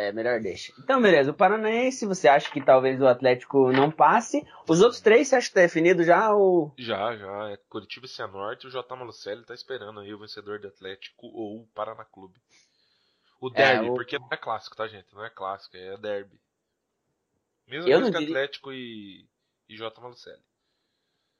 É, 0.00 0.12
melhor 0.12 0.38
deixa. 0.40 0.72
Então, 0.78 1.02
beleza. 1.02 1.32
O 1.32 1.34
Paranaense, 1.34 2.06
você 2.06 2.28
acha 2.28 2.48
que 2.52 2.60
talvez 2.64 3.00
o 3.00 3.06
Atlético 3.08 3.72
não 3.72 3.90
passe? 3.90 4.46
Os 4.68 4.80
outros 4.80 5.00
três, 5.00 5.26
você 5.26 5.34
acha 5.34 5.48
que 5.48 5.54
tá 5.54 5.60
definido 5.62 6.04
já 6.04 6.32
ou... 6.32 6.72
Já, 6.78 7.16
já. 7.16 7.50
É 7.50 7.56
Curitiba 7.68 8.06
e 8.06 8.08
Cianorte. 8.08 8.68
O 8.68 8.70
J. 8.70 8.94
Malucelli 8.94 9.44
tá 9.44 9.54
esperando 9.54 9.98
aí 9.98 10.14
o 10.14 10.18
vencedor 10.20 10.60
do 10.60 10.68
Atlético 10.68 11.26
ou 11.26 11.62
o 11.62 11.66
Paraná 11.74 12.04
Clube. 12.04 12.38
O 13.40 13.50
derby, 13.50 13.90
o- 13.90 13.94
porque 13.94 14.20
não 14.20 14.28
é 14.30 14.36
clássico, 14.36 14.76
tá, 14.76 14.86
gente? 14.86 15.12
Não 15.12 15.24
é 15.24 15.30
clássico, 15.30 15.76
é 15.76 15.96
derby. 15.96 16.38
Mesma 17.66 17.90
Eu 17.90 17.98
coisa 18.00 18.12
que 18.12 18.18
diria- 18.20 18.34
Atlético 18.36 18.72
e, 18.72 19.26
e 19.68 19.76
J. 19.76 20.00
Malucelli. 20.00 20.42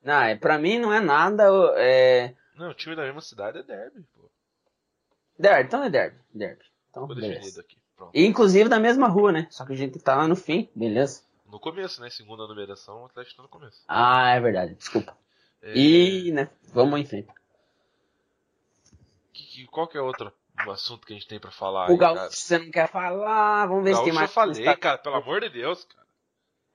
Não, 0.03 0.21
é, 0.21 0.35
pra 0.35 0.59
mim 0.59 0.81
não 0.81 0.93
é 0.93 0.99
nada, 0.99 1.45
é... 1.77 2.35
Não, 2.57 2.71
o 2.71 2.75
time 2.75 2.97
da 2.97 3.03
mesma 3.05 3.21
cidade 3.21 3.59
é 3.59 3.63
derby, 3.63 4.03
pô. 4.17 4.29
Derby, 5.39 5.63
então 5.69 5.85
é 5.85 5.89
derby, 5.91 6.19
derby. 6.35 6.65
Então, 6.91 7.05
Ficou 7.05 7.15
beleza. 7.15 7.35
definido 7.35 7.61
aqui. 7.61 7.79
Pronto. 7.99 8.13
E, 8.15 8.25
inclusive 8.25 8.69
da 8.69 8.79
mesma 8.79 9.09
rua, 9.09 9.33
né? 9.33 9.49
Só 9.51 9.67
que 9.67 9.73
a 9.73 9.77
gente 9.77 9.99
tá 9.99 10.15
lá 10.15 10.29
no 10.29 10.37
fim, 10.37 10.71
beleza? 10.75 11.25
No 11.51 11.59
começo, 11.59 12.01
né? 12.01 12.09
Segunda 12.09 12.47
numeração, 12.47 13.03
o 13.03 13.07
Atlético 13.07 13.39
tá 13.39 13.43
no 13.43 13.49
começo. 13.49 13.83
Ah, 13.89 14.31
é 14.31 14.41
verdade, 14.41 14.75
desculpa. 14.77 15.19
É, 15.61 15.73
E, 15.77 16.31
né, 16.31 16.49
vamos 16.73 17.01
em 17.01 17.05
frente. 17.05 17.29
que- 19.33 19.43
que- 19.45 19.67
qual 19.67 19.89
que 19.89 19.99
é 19.99 20.01
outro 20.01 20.33
assunto 20.69 21.07
que 21.07 21.13
a 21.13 21.17
gente 21.17 21.27
tem 21.29 21.41
pra 21.41 21.51
falar 21.51 21.89
o 21.89 21.93
aí, 21.93 21.97
Gaúcho, 21.99 22.15
cara? 22.21 22.31
você 22.31 22.59
não 22.59 22.71
quer 22.71 22.89
falar, 22.89 23.67
vamos 23.67 23.85
ver 23.85 23.97
se 23.97 24.05
tem 24.05 24.13
mais... 24.13 24.31
eu 24.31 24.35
falei, 24.35 24.65
Tá- 24.65 24.77
cara, 24.77 24.99
pelo 24.99 25.17
amor 25.17 25.41
de 25.41 25.49
Deus, 25.51 25.85
cara. 25.85 26.07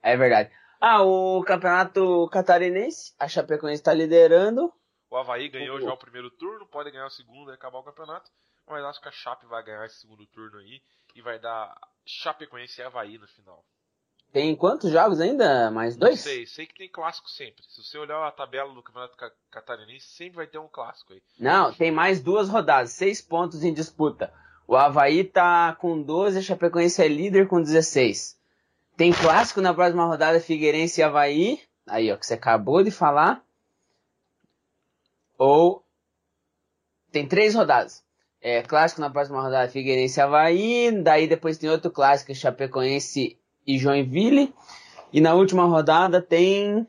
É 0.01 0.17
verdade. 0.17 0.51
Ah, 0.81 1.01
o 1.03 1.41
campeonato 1.45 2.27
catarinense, 2.29 3.13
a 3.17 3.27
Chapecoense 3.29 3.81
tá 3.81 3.93
liderando. 3.93 4.71
O 5.09 5.15
Havaí 5.15 5.47
ganhou 5.47 5.77
O- 5.77 5.81
já 5.81 5.93
o 5.93 5.97
primeiro 5.97 6.29
turno, 6.31 6.65
pode 6.65 6.91
ganhar 6.91 7.05
o 7.07 7.09
segundo 7.09 7.51
e 7.51 7.53
acabar 7.53 7.79
o 7.79 7.83
campeonato. 7.83 8.29
Mas 8.67 8.83
acho 8.85 9.01
que 9.01 9.07
a 9.09 9.11
Chape 9.11 9.45
vai 9.45 9.63
ganhar 9.63 9.85
esse 9.85 9.99
segundo 9.99 10.25
turno 10.27 10.57
aí 10.59 10.81
e 11.15 11.21
vai 11.21 11.39
dar 11.39 11.75
Chapecoense 12.05 12.79
e 12.79 12.83
Havaí 12.83 13.17
no 13.17 13.27
final. 13.27 13.63
Tem 14.31 14.55
quantos 14.55 14.89
jogos 14.91 15.21
ainda? 15.21 15.69
Mais 15.69 15.95
Não 15.95 16.07
dois? 16.07 16.19
sei, 16.21 16.47
sei 16.47 16.65
que 16.65 16.73
tem 16.73 16.89
clássico 16.89 17.29
sempre. 17.29 17.63
Se 17.69 17.83
você 17.83 17.97
olhar 17.99 18.25
a 18.27 18.31
tabela 18.31 18.73
do 18.73 18.81
Campeonato 18.81 19.15
Ca- 19.15 19.31
Catarinense, 19.51 20.07
sempre 20.07 20.37
vai 20.37 20.47
ter 20.47 20.57
um 20.57 20.67
clássico 20.67 21.13
aí. 21.13 21.21
Não, 21.37 21.71
tem 21.71 21.91
mais 21.91 22.19
duas 22.21 22.49
rodadas, 22.49 22.91
seis 22.91 23.21
pontos 23.21 23.63
em 23.63 23.71
disputa. 23.73 24.33
O 24.65 24.75
Havaí 24.75 25.23
tá 25.23 25.75
com 25.75 26.01
12, 26.01 26.39
a 26.39 26.41
Chapecoense 26.41 27.03
é 27.03 27.07
líder 27.07 27.47
com 27.47 27.61
16. 27.61 28.39
Tem 28.97 29.11
clássico 29.11 29.61
na 29.61 29.73
próxima 29.73 30.05
rodada, 30.05 30.39
Figueirense 30.39 30.99
e 31.01 31.03
Havaí. 31.03 31.61
Aí, 31.85 32.11
ó, 32.11 32.17
que 32.17 32.25
você 32.25 32.33
acabou 32.33 32.83
de 32.83 32.89
falar. 32.89 33.43
Ou 35.37 35.85
tem 37.11 37.27
três 37.27 37.53
rodadas. 37.53 38.03
É, 38.45 38.61
clássico 38.61 38.99
na 38.99 39.09
próxima 39.09 39.41
rodada, 39.41 39.71
Figueirense 39.71 40.19
Havaí. 40.19 40.91
Daí 41.01 41.27
depois 41.27 41.57
tem 41.57 41.69
outro 41.69 41.89
clássico, 41.89 42.35
Chapecoense 42.35 43.39
e 43.65 43.79
Joinville. 43.79 44.53
E 45.13 45.21
na 45.21 45.33
última 45.33 45.63
rodada 45.63 46.21
tem 46.21 46.85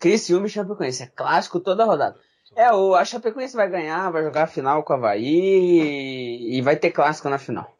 Criciúma 0.00 0.46
e 0.46 0.50
Chapecoense. 0.50 1.04
É 1.04 1.06
clássico 1.06 1.60
toda 1.60 1.84
rodada. 1.84 2.18
É, 2.56 2.72
o, 2.72 2.94
a 2.96 3.04
Chapecoense 3.04 3.54
vai 3.54 3.70
ganhar, 3.70 4.10
vai 4.10 4.24
jogar 4.24 4.42
a 4.42 4.48
final 4.48 4.82
com 4.82 4.92
o 4.92 4.96
Havaí 4.96 5.24
e, 5.24 6.58
e 6.58 6.60
vai 6.62 6.74
ter 6.74 6.90
clássico 6.90 7.28
na 7.28 7.38
final. 7.38 7.72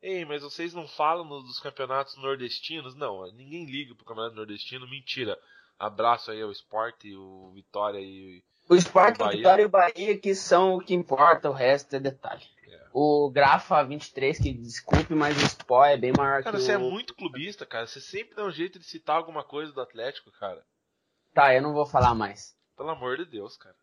Ei, 0.00 0.24
mas 0.24 0.42
vocês 0.42 0.72
não 0.72 0.88
falam 0.88 1.28
dos 1.28 1.60
campeonatos 1.60 2.16
nordestinos? 2.16 2.94
Não, 2.94 3.30
ninguém 3.32 3.66
liga 3.66 3.94
pro 3.94 4.06
campeonato 4.06 4.36
nordestino. 4.36 4.88
Mentira. 4.88 5.38
Abraço 5.78 6.30
aí 6.30 6.40
ao 6.40 6.50
esporte, 6.50 7.14
o 7.14 7.50
Vitória 7.54 7.98
e. 7.98 8.42
O 8.68 8.74
Sport, 8.74 9.18
Bahia. 9.18 9.36
Vitória 9.38 9.62
e 9.62 9.66
o 9.66 9.70
Bahia 9.70 10.18
que 10.18 10.34
são 10.34 10.74
o 10.74 10.80
que 10.80 10.94
importa, 10.94 11.48
o 11.48 11.52
resto 11.52 11.96
é 11.96 12.00
detalhe. 12.00 12.44
É. 12.66 12.86
O 12.92 13.30
Grafa 13.30 13.82
23, 13.82 14.38
que 14.38 14.52
desculpe, 14.52 15.14
mas 15.14 15.36
o 15.36 15.46
Spó 15.46 15.84
é 15.84 15.96
bem 15.96 16.12
maior 16.16 16.42
Cara, 16.42 16.56
que 16.56 16.62
você 16.62 16.72
é 16.72 16.78
muito 16.78 17.14
clubista, 17.14 17.64
cara. 17.64 17.86
Você 17.86 18.00
sempre 18.00 18.34
dá 18.36 18.44
um 18.44 18.50
jeito 18.50 18.78
de 18.78 18.84
citar 18.84 19.16
alguma 19.16 19.42
coisa 19.42 19.72
do 19.72 19.80
Atlético, 19.80 20.30
cara. 20.32 20.62
Tá, 21.32 21.54
eu 21.54 21.62
não 21.62 21.72
vou 21.72 21.86
falar 21.86 22.14
mais. 22.14 22.54
Pelo 22.76 22.90
amor 22.90 23.16
de 23.16 23.24
Deus, 23.24 23.56
cara. 23.56 23.76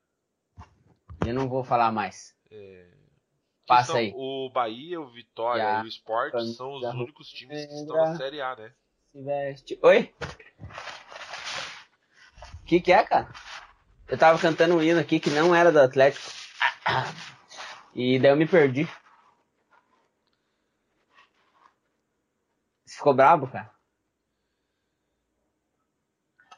Eu 1.26 1.34
não 1.34 1.50
vou 1.50 1.63
falar 1.63 1.91
mais. 1.91 2.36
É... 2.52 2.88
Passa 3.65 3.93
são- 3.93 3.95
aí. 3.95 4.13
O 4.15 4.50
Bahia, 4.54 5.02
o 5.02 5.10
Vitória 5.10 5.63
Já. 5.63 5.82
e 5.82 5.86
o 5.86 5.88
Sport 5.88 6.34
são 6.56 6.76
os 6.76 6.84
únicos 6.84 7.30
times 7.30 7.65
que 7.65 7.74
estão 7.74 7.95
na 7.95 8.15
Série 8.15 8.39
A, 8.39 8.56
né? 8.56 8.71
Se 9.12 9.21
veste... 9.24 9.80
Oi? 9.82 10.13
O 12.62 12.65
que 12.65 12.80
que 12.80 12.91
é, 12.91 13.04
cara? 13.04 13.32
Eu 14.08 14.18
tava 14.18 14.39
cantando 14.39 14.76
um 14.76 14.82
hino 14.82 15.00
aqui 15.00 15.20
que 15.20 15.30
não 15.30 15.54
era 15.56 15.72
do 15.72 15.80
Atlético. 15.80 16.30
E 17.94 18.20
daí 18.20 18.32
eu 18.32 18.36
me 18.38 18.48
perdi. 18.48 18.88
Você 22.86 22.98
ficou 22.98 23.13
brabo, 23.13 23.48
cara? 23.48 23.74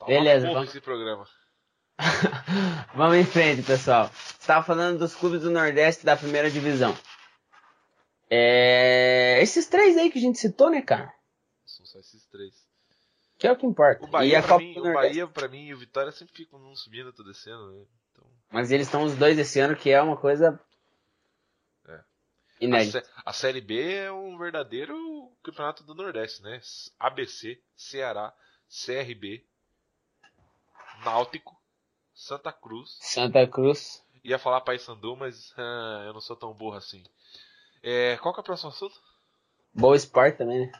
Uma 0.02 0.08
Beleza, 0.08 0.48
vamos- 0.52 0.70
esse 0.70 0.82
programa. 0.82 1.26
Vamos 2.94 3.18
em 3.18 3.26
frente, 3.26 3.64
pessoal. 3.64 4.12
Você 4.14 4.46
tava 4.46 4.64
falando 4.64 5.00
dos 5.00 5.16
clubes 5.16 5.42
do 5.42 5.50
Nordeste 5.50 6.06
da 6.06 6.16
primeira 6.16 6.50
divisão. 6.52 6.96
É... 8.30 9.40
Esses 9.42 9.68
três 9.68 9.98
aí 9.98 10.12
que 10.12 10.20
a 10.20 10.22
gente 10.22 10.38
citou, 10.38 10.70
né, 10.70 10.82
cara? 10.82 11.12
São 11.66 11.86
só 11.86 12.00
esses 12.00 12.26
três. 12.28 12.68
Que 13.38 13.48
é 13.48 13.52
o 13.52 13.56
que 13.56 13.66
importa. 13.66 14.04
O 14.04 14.08
Bahia, 14.08 14.34
e 14.34 14.36
a 14.36 14.42
pra 14.42 14.50
Copa 14.50 14.64
mim, 14.64 14.80
o. 14.80 14.94
Bahia, 14.94 15.28
pra 15.28 15.48
mim, 15.48 15.66
e 15.68 15.74
o 15.74 15.78
Vitória 15.78 16.12
sempre 16.12 16.34
ficam 16.36 16.58
num 16.60 16.76
subindo, 16.76 17.08
outro 17.08 17.24
descendo, 17.24 17.72
né? 17.72 17.86
Então, 18.12 18.26
Mas 18.52 18.72
eles 18.72 18.88
estão 18.88 19.04
os 19.04 19.16
dois 19.16 19.38
esse 19.38 19.60
ano, 19.60 19.76
que 19.76 19.90
é 19.92 20.02
uma 20.02 20.18
coisa 20.18 20.60
É. 21.88 21.92
a, 21.94 22.04
inédita. 22.60 23.02
sé- 23.04 23.12
a 23.26 23.32
Série 23.34 23.62
B 23.62 23.94
é 23.94 24.12
um 24.12 24.38
verdadeiro 24.38 25.32
campeonato 25.44 25.84
do 25.84 25.94
Nordeste, 25.94 26.42
né? 26.42 26.60
ABC, 27.00 27.62
Ceará, 27.76 28.34
CRB, 28.68 29.46
Náutico, 31.06 31.56
Santa 32.16 32.52
Cruz. 32.52 32.98
Santa 33.02 33.46
Cruz. 33.48 34.04
Ia 34.24 34.40
falar 34.40 34.62
Paysandu, 34.62 35.16
mas 35.16 35.54
ah, 35.58 36.04
eu 36.08 36.14
não 36.14 36.22
sou 36.22 36.36
tão 36.36 36.54
burro 36.54 36.76
assim. 36.78 37.04
É, 37.84 38.18
qual 38.18 38.34
que 38.34 38.40
é 38.40 38.42
o 38.42 38.44
próximo 38.44 38.70
assunto? 38.72 39.00
Boa 39.74 39.96
Sport 39.96 40.38
também, 40.38 40.66
né? 40.66 40.72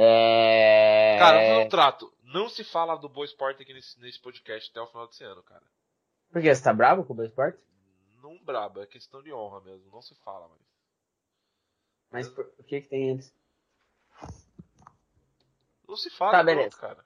É... 0.00 1.16
Cara, 1.18 1.44
eu 1.44 1.54
não 1.60 1.68
trato. 1.68 2.12
Não 2.22 2.48
se 2.48 2.62
fala 2.62 2.94
do 2.94 3.08
Boa 3.08 3.24
Esporte 3.24 3.62
aqui 3.62 3.74
nesse, 3.74 3.98
nesse 4.00 4.20
podcast 4.20 4.70
até 4.70 4.80
o 4.80 4.86
final 4.86 5.08
desse 5.08 5.24
ano, 5.24 5.42
cara. 5.42 5.64
Por 6.30 6.40
quê? 6.40 6.54
Você 6.54 6.62
tá 6.62 6.72
bravo 6.72 7.04
com 7.04 7.12
o 7.12 7.16
Boa 7.16 7.26
Sport? 7.26 7.56
Não 8.22 8.38
braba, 8.44 8.82
é 8.82 8.86
questão 8.86 9.20
de 9.22 9.32
honra 9.32 9.60
mesmo. 9.60 9.90
Não 9.90 10.00
se 10.00 10.14
fala 10.22 10.46
mais. 10.46 10.60
Mas 12.12 12.28
por... 12.28 12.48
o 12.58 12.62
que 12.62 12.80
que 12.80 12.88
tem 12.88 13.10
antes? 13.10 13.34
Não 15.88 15.96
se 15.96 16.10
fala, 16.10 16.30
Tá, 16.30 16.44
pronto, 16.44 16.56
beleza. 16.56 16.76
cara. 16.76 17.04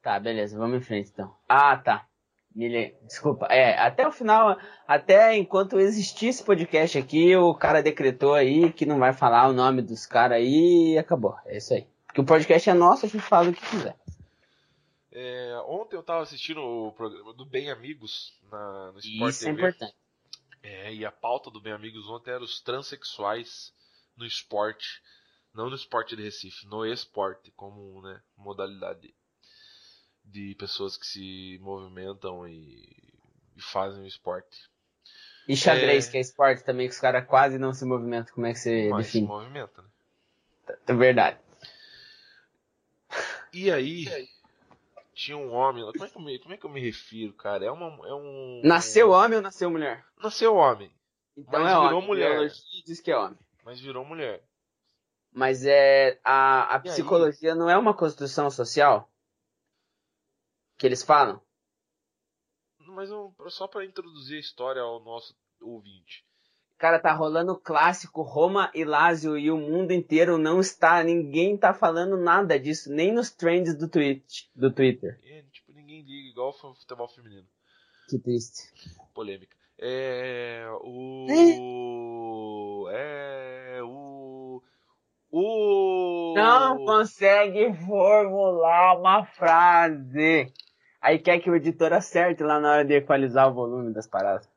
Tá, 0.00 0.20
beleza, 0.20 0.56
vamos 0.56 0.78
em 0.78 0.82
frente 0.82 1.10
então. 1.10 1.34
Ah, 1.48 1.76
tá. 1.76 2.06
Mille... 2.54 2.94
Desculpa, 3.02 3.46
é, 3.46 3.76
até 3.78 4.06
o 4.06 4.12
final, 4.12 4.56
até 4.86 5.34
enquanto 5.36 5.80
existir 5.80 6.28
esse 6.28 6.44
podcast 6.44 6.98
aqui, 6.98 7.34
o 7.34 7.52
cara 7.54 7.82
decretou 7.82 8.34
aí 8.34 8.72
que 8.72 8.86
não 8.86 8.98
vai 8.98 9.12
falar 9.12 9.48
o 9.48 9.52
nome 9.52 9.82
dos 9.82 10.06
caras 10.06 10.36
aí 10.36 10.92
e 10.92 10.98
acabou. 10.98 11.36
É 11.46 11.56
isso 11.56 11.72
aí. 11.74 11.90
Porque 12.12 12.20
o 12.20 12.26
podcast 12.26 12.68
é 12.68 12.74
nosso, 12.74 13.06
a 13.06 13.08
gente 13.08 13.22
fala 13.24 13.48
o 13.48 13.54
que 13.54 13.66
quiser. 13.70 13.96
É, 15.10 15.58
ontem 15.66 15.96
eu 15.96 16.02
tava 16.02 16.22
assistindo 16.22 16.60
o 16.60 16.92
programa 16.92 17.32
do 17.32 17.46
Bem 17.46 17.70
Amigos 17.70 18.38
na, 18.50 18.92
no 18.92 18.98
Sport 18.98 19.30
Isso 19.30 19.44
é 19.44 19.46
TV. 19.46 19.62
importante. 19.62 19.96
É, 20.62 20.94
e 20.94 21.06
a 21.06 21.10
pauta 21.10 21.50
do 21.50 21.58
Bem 21.58 21.72
Amigos 21.72 22.06
ontem 22.10 22.30
era 22.30 22.44
os 22.44 22.60
transexuais 22.60 23.72
no 24.14 24.26
esporte. 24.26 25.02
Não 25.54 25.70
no 25.70 25.74
esporte 25.74 26.14
de 26.14 26.22
Recife, 26.22 26.66
no 26.66 26.84
esporte, 26.84 27.50
como 27.52 28.02
né, 28.02 28.20
modalidade 28.36 29.14
de 30.22 30.54
pessoas 30.56 30.98
que 30.98 31.06
se 31.06 31.58
movimentam 31.62 32.46
e, 32.46 33.14
e 33.56 33.62
fazem 33.62 34.02
o 34.02 34.06
esporte. 34.06 34.70
E 35.48 35.56
xadrez, 35.56 36.08
que 36.08 36.18
é 36.18 36.20
esporte 36.20 36.62
também, 36.62 36.88
que 36.88 36.94
os 36.94 37.00
caras 37.00 37.26
quase 37.26 37.58
não 37.58 37.72
se 37.72 37.86
movimentam. 37.86 38.34
Como 38.34 38.46
é 38.46 38.52
que 38.52 38.58
você 38.58 38.90
Mas 38.90 39.06
se 39.06 39.12
define? 39.14 39.26
movimenta, 39.26 39.80
né? 39.80 39.88
É 40.86 40.92
verdade. 40.94 41.38
E 43.52 43.70
aí, 43.70 44.06
tinha 45.14 45.36
um 45.36 45.52
homem. 45.52 45.84
lá- 45.84 45.92
Como 45.92 46.04
é 46.04 46.08
que 46.08 46.16
eu 46.16 46.22
me, 46.22 46.38
como 46.38 46.54
é 46.54 46.56
que 46.56 46.64
eu 46.66 46.70
me 46.70 46.80
refiro, 46.80 47.32
cara? 47.34 47.64
É, 47.66 47.70
uma, 47.70 47.86
é 48.08 48.14
um. 48.14 48.60
Nasceu 48.64 49.10
homem 49.10 49.36
ou 49.36 49.42
nasceu 49.42 49.70
mulher? 49.70 50.04
Nasceu 50.18 50.54
homem, 50.56 50.90
Então 51.36 51.60
Mas 51.60 51.70
é 51.72 51.74
virou 51.74 51.86
homem. 51.98 52.06
mulher. 52.06 52.30
Biologia 52.30 52.82
diz 52.86 53.00
que 53.00 53.10
é 53.10 53.16
homem. 53.16 53.38
mas 53.64 53.80
virou 53.80 54.04
mulher. 54.04 54.42
Mas 55.34 55.64
é 55.64 56.20
a, 56.24 56.74
a 56.74 56.76
E 56.76 56.76
aí? 56.76 56.82
psicologia 56.82 57.54
não 57.54 57.68
é 57.70 57.76
uma 57.78 57.94
construção 57.96 58.50
social 58.50 59.10
que 60.78 60.86
eles 60.86 61.02
falam. 61.02 61.40
Mas 62.78 63.08
eu- 63.10 63.34
só 63.48 63.66
para 63.66 63.84
introduzir 63.84 64.36
a 64.36 64.40
história 64.40 64.82
ao 64.82 65.00
nosso 65.02 65.34
ouvinte. 65.60 66.26
Cara, 66.82 66.98
tá 66.98 67.12
rolando 67.12 67.52
o 67.52 67.56
clássico 67.56 68.22
Roma 68.22 68.68
e 68.74 68.84
Lazio 68.84 69.38
e 69.38 69.52
o 69.52 69.56
mundo 69.56 69.92
inteiro 69.92 70.36
não 70.36 70.58
está, 70.58 71.00
ninguém 71.04 71.56
tá 71.56 71.72
falando 71.72 72.16
nada 72.16 72.58
disso, 72.58 72.92
nem 72.92 73.12
nos 73.12 73.30
trends 73.30 73.78
do, 73.78 73.86
tweet, 73.86 74.50
do 74.52 74.68
Twitter. 74.68 75.16
E, 75.22 75.44
tipo, 75.52 75.72
ninguém 75.72 76.02
liga 76.02 76.30
igual 76.30 76.52
futebol 76.52 77.06
feminino. 77.06 77.46
Que 78.08 78.18
triste. 78.18 78.64
Polêmica. 79.14 79.56
É. 79.78 80.66
O. 80.82 82.88
É. 82.90 83.78
O. 83.84 84.60
O. 85.30 86.34
Não 86.34 86.84
consegue 86.84 87.72
formular 87.86 88.98
uma 88.98 89.24
frase. 89.24 90.52
Aí 91.00 91.20
quer 91.20 91.38
que 91.38 91.48
o 91.48 91.54
editor 91.54 91.92
acerte 91.92 92.42
lá 92.42 92.58
na 92.58 92.72
hora 92.72 92.84
de 92.84 92.94
equalizar 92.94 93.48
o 93.48 93.54
volume 93.54 93.94
das 93.94 94.08
paradas. 94.08 94.51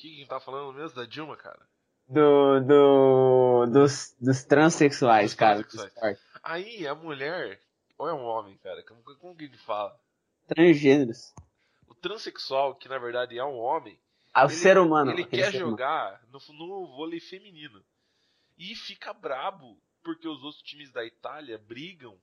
Que 0.00 0.24
tá 0.26 0.40
falando 0.40 0.72
mesmo? 0.72 0.96
Da 0.96 1.04
Dilma, 1.04 1.36
cara? 1.36 1.60
Do, 2.08 2.60
do, 2.60 3.66
dos, 3.66 4.16
dos 4.20 4.42
transexuais, 4.44 5.26
Dos 5.30 5.34
cara. 5.34 5.62
transexuais. 5.62 6.18
Aí 6.42 6.86
a 6.88 6.94
mulher. 6.94 7.60
Ou 7.98 8.08
é 8.08 8.14
um 8.14 8.24
homem, 8.24 8.56
cara? 8.58 8.82
Como, 8.84 9.02
como 9.18 9.36
que 9.36 9.44
ele 9.44 9.58
fala? 9.58 9.94
Transgêneros. 10.48 11.34
O 11.86 11.94
transexual, 11.94 12.74
que 12.74 12.88
na 12.88 12.98
verdade 12.98 13.38
é 13.38 13.44
um 13.44 13.58
homem, 13.58 14.00
Ah, 14.32 14.44
o 14.44 14.46
Ele- 14.46 14.54
ser 14.56 14.78
humano. 14.78 15.10
ele 15.12 15.24
quer 15.24 15.48
humano. 15.50 15.70
jogar 15.70 16.22
no, 16.32 16.40
no 16.54 16.86
vôlei 16.96 17.20
feminino. 17.20 17.84
E 18.58 18.74
fica 18.74 19.12
brabo 19.12 19.78
porque 20.02 20.26
os 20.26 20.42
outros 20.42 20.62
times 20.62 20.90
da 20.90 21.04
Itália 21.04 21.58
brigam 21.58 22.16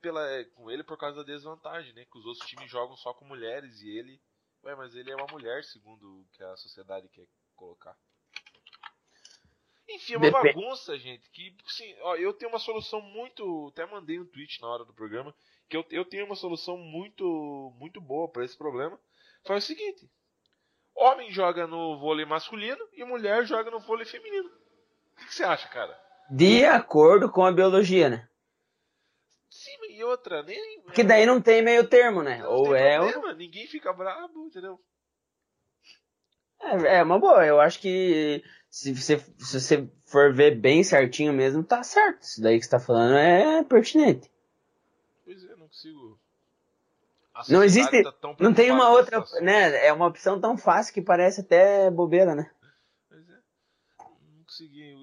pela, 0.00 0.26
com 0.56 0.70
ele 0.70 0.82
por 0.82 0.98
causa 0.98 1.18
da 1.18 1.22
desvantagem, 1.22 1.92
né? 1.94 2.04
Que 2.10 2.18
os 2.18 2.26
outros 2.26 2.46
times 2.48 2.68
jogam 2.70 2.96
só 2.96 3.14
com 3.14 3.24
mulheres 3.24 3.80
e 3.80 3.88
ele. 3.96 4.20
Ué, 4.64 4.74
mas 4.76 4.94
ele 4.94 5.10
é 5.10 5.16
uma 5.16 5.26
mulher, 5.30 5.64
segundo 5.64 6.20
o 6.20 6.26
que 6.32 6.42
a 6.42 6.56
sociedade 6.56 7.08
quer 7.08 7.26
colocar. 7.56 7.96
Enfim, 9.88 10.14
é 10.14 10.16
uma 10.18 10.30
Depe- 10.30 10.54
bagunça, 10.54 10.96
gente. 10.98 11.28
Que, 11.30 11.54
assim, 11.66 11.96
ó, 12.02 12.14
eu 12.16 12.32
tenho 12.32 12.50
uma 12.50 12.58
solução 12.60 13.00
muito. 13.00 13.68
Até 13.72 13.84
mandei 13.86 14.20
um 14.20 14.26
tweet 14.26 14.60
na 14.60 14.68
hora 14.68 14.84
do 14.84 14.94
programa. 14.94 15.34
Que 15.68 15.76
eu, 15.76 15.84
eu 15.90 16.04
tenho 16.04 16.26
uma 16.26 16.36
solução 16.36 16.76
muito, 16.76 17.74
muito 17.76 18.00
boa 18.00 18.28
para 18.30 18.44
esse 18.44 18.56
problema. 18.56 18.98
Faz 19.44 19.64
o 19.64 19.66
seguinte: 19.66 20.08
homem 20.94 21.30
joga 21.32 21.66
no 21.66 21.98
vôlei 21.98 22.24
masculino 22.24 22.86
e 22.92 23.04
mulher 23.04 23.44
joga 23.44 23.70
no 23.70 23.80
vôlei 23.80 24.06
feminino. 24.06 24.48
O 24.48 25.16
que, 25.16 25.26
que 25.26 25.34
você 25.34 25.42
acha, 25.44 25.68
cara? 25.68 25.98
De 26.30 26.64
acordo 26.64 27.28
com 27.30 27.44
a 27.44 27.50
biologia, 27.50 28.08
né? 28.08 28.28
Sim, 29.50 29.72
e 29.90 30.04
outra, 30.04 30.42
nem. 30.42 30.80
Que 30.94 31.02
daí 31.02 31.26
não 31.26 31.40
tem 31.40 31.60
meio 31.60 31.86
termo, 31.86 32.22
né? 32.22 32.38
não 32.38 32.52
Ou 32.52 32.74
é 32.74 32.98
problema, 32.98 33.34
ninguém 33.34 33.66
fica 33.66 33.92
brabo, 33.92 34.46
entendeu? 34.46 34.80
É, 36.60 36.98
é 36.98 37.02
uma 37.02 37.18
boa. 37.18 37.44
Eu 37.44 37.60
acho 37.60 37.80
que 37.80 38.42
se 38.70 38.94
você, 38.94 39.18
se 39.38 39.60
você 39.60 39.90
for 40.06 40.32
ver 40.32 40.56
bem 40.56 40.84
certinho 40.84 41.32
mesmo, 41.32 41.64
tá 41.64 41.82
certo. 41.82 42.22
Isso 42.22 42.40
daí 42.40 42.58
que 42.58 42.64
você 42.64 42.70
tá 42.70 42.78
falando 42.80 43.16
é 43.16 43.64
pertinente. 43.64 44.30
Pois 45.24 45.44
é, 45.44 45.56
não 45.56 45.66
consigo. 45.66 46.20
Não 47.48 47.64
existe- 47.64 48.02
tá 48.02 48.14
Não 48.38 48.52
tem 48.52 48.70
uma 48.70 48.90
outra, 48.90 49.24
né? 49.40 49.86
É 49.86 49.92
uma 49.92 50.06
opção 50.06 50.40
tão 50.40 50.56
fácil 50.58 50.92
que 50.92 51.00
parece 51.00 51.40
até 51.40 51.90
bobeira, 51.90 52.34
né? 52.34 52.50
Pois 53.08 53.28
é. 53.30 53.38
Não 53.98 54.44
consegui. 54.44 54.94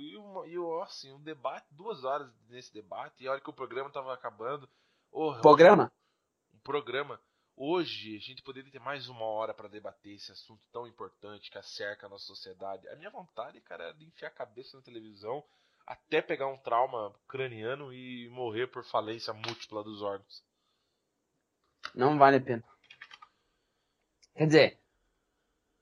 Assim, 0.81 1.11
um 1.13 1.21
debate, 1.21 1.67
duas 1.71 2.03
horas 2.03 2.29
nesse 2.49 2.73
debate, 2.73 3.23
e 3.23 3.27
a 3.27 3.31
hora 3.31 3.41
que 3.41 3.49
o 3.49 3.53
programa 3.53 3.89
tava 3.89 4.13
acabando. 4.13 4.69
Oh, 5.11 5.33
Programa? 5.41 5.91
um 6.53 6.59
programa. 6.59 7.19
Hoje 7.55 8.15
a 8.15 8.19
gente 8.19 8.43
poderia 8.43 8.71
ter 8.71 8.79
mais 8.79 9.09
uma 9.09 9.25
hora 9.25 9.53
para 9.53 9.67
debater 9.67 10.13
esse 10.13 10.31
assunto 10.31 10.61
tão 10.71 10.85
importante 10.85 11.49
que 11.49 11.57
acerca 11.57 12.05
a 12.05 12.09
nossa 12.09 12.25
sociedade. 12.25 12.87
A 12.89 12.95
minha 12.95 13.09
vontade, 13.09 13.59
cara, 13.61 13.85
era 13.85 13.93
de 13.93 14.05
enfiar 14.05 14.27
a 14.27 14.31
cabeça 14.31 14.77
na 14.77 14.83
televisão 14.83 15.43
até 15.87 16.21
pegar 16.21 16.47
um 16.47 16.57
trauma 16.57 17.15
craniano 17.27 17.93
e 17.93 18.29
morrer 18.29 18.67
por 18.67 18.83
falência 18.83 19.33
múltipla 19.33 19.83
dos 19.83 20.01
órgãos. 20.01 20.43
Não 21.95 22.17
vale 22.17 22.37
a 22.37 22.41
pena. 22.41 22.63
Quer 24.35 24.45
dizer, 24.45 24.79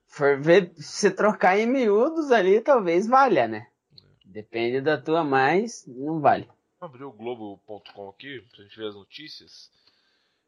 for 0.07 0.39
ver, 0.39 0.73
se 0.77 1.11
trocar 1.11 1.57
em 1.57 1.65
miúdos 1.65 2.31
ali, 2.31 2.61
talvez 2.61 3.07
valha, 3.07 3.47
né? 3.47 3.69
Depende 4.35 4.81
da 4.81 5.01
tua, 5.01 5.23
mas 5.23 5.87
não 5.87 6.19
vale. 6.19 6.45
Vou 6.77 6.87
abrir 6.89 7.05
o 7.05 7.11
Globo.com 7.13 8.09
aqui 8.09 8.41
pra 8.51 8.63
gente 8.63 8.77
ver 8.77 8.89
as 8.89 8.95
notícias. 8.95 9.71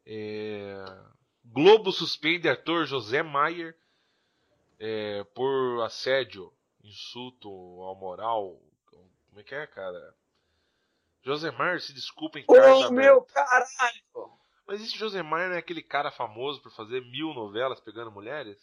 É, 0.04 0.84
Globo 1.42 1.90
suspende 1.90 2.50
ator 2.50 2.84
José 2.84 3.22
Maier 3.22 3.74
é, 4.78 5.24
por 5.34 5.82
assédio, 5.84 6.52
insulto 6.84 7.48
ao 7.48 7.94
moral. 7.94 8.60
Como 8.90 9.40
é 9.40 9.42
que 9.42 9.54
é, 9.54 9.66
cara? 9.66 10.14
José 11.22 11.50
Maier 11.50 11.80
se 11.80 11.94
desculpa 11.94 12.38
em 12.38 12.44
carta 12.44 12.68
Ô, 12.68 12.74
aberta. 12.74 12.92
meu 12.92 13.22
caralho! 13.22 14.38
Mas 14.66 14.82
esse 14.82 14.98
José 14.98 15.22
Maier 15.22 15.48
não 15.48 15.56
é 15.56 15.60
aquele 15.60 15.82
cara 15.82 16.10
famoso 16.10 16.60
por 16.60 16.70
fazer 16.72 17.00
mil 17.06 17.32
novelas 17.32 17.80
pegando 17.80 18.12
mulheres? 18.12 18.58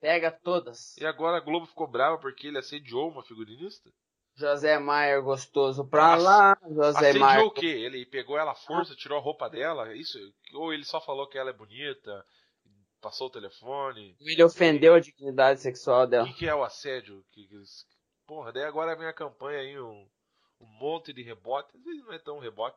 Pega 0.00 0.30
todas. 0.30 0.96
E 0.96 1.04
agora 1.06 1.36
a 1.38 1.40
Globo 1.40 1.66
ficou 1.66 1.86
brava 1.86 2.18
porque 2.18 2.46
ele 2.46 2.58
assediou 2.58 3.08
uma 3.10 3.22
figurinista? 3.22 3.90
José 4.36 4.78
Maier 4.78 5.20
gostoso 5.22 5.84
pra 5.84 6.14
Ass- 6.14 6.22
lá, 6.22 6.58
José 6.68 6.88
Assediou 7.08 7.24
Maier. 7.26 7.44
o 7.46 7.50
quê? 7.50 7.66
Ele 7.66 8.06
pegou 8.06 8.38
ela 8.38 8.52
à 8.52 8.54
força, 8.54 8.94
tirou 8.94 9.18
a 9.18 9.20
roupa 9.20 9.50
dela? 9.50 9.92
Isso? 9.96 10.16
Ou 10.54 10.72
ele 10.72 10.84
só 10.84 11.00
falou 11.00 11.26
que 11.26 11.36
ela 11.36 11.50
é 11.50 11.52
bonita, 11.52 12.24
passou 13.00 13.26
o 13.26 13.30
telefone? 13.32 14.16
Ele 14.20 14.42
ofendeu 14.44 14.94
a 14.94 15.00
dignidade 15.00 15.60
sexual 15.60 16.02
O 16.04 16.06
dela. 16.06 16.28
que, 16.28 16.34
que 16.34 16.48
é 16.48 16.54
o 16.54 16.62
assédio? 16.62 17.24
Que, 17.32 17.48
que- 17.48 17.62
porra, 18.24 18.52
daí 18.52 18.62
agora 18.62 18.94
vem 18.94 19.08
a 19.08 19.12
campanha 19.12 19.58
aí, 19.58 19.80
um, 19.80 20.08
um 20.60 20.66
monte 20.78 21.12
de 21.12 21.22
rebote. 21.22 21.76
Às 21.76 21.82
vezes 21.82 22.04
não 22.04 22.12
é 22.12 22.18
tão 22.20 22.38
rebote. 22.38 22.76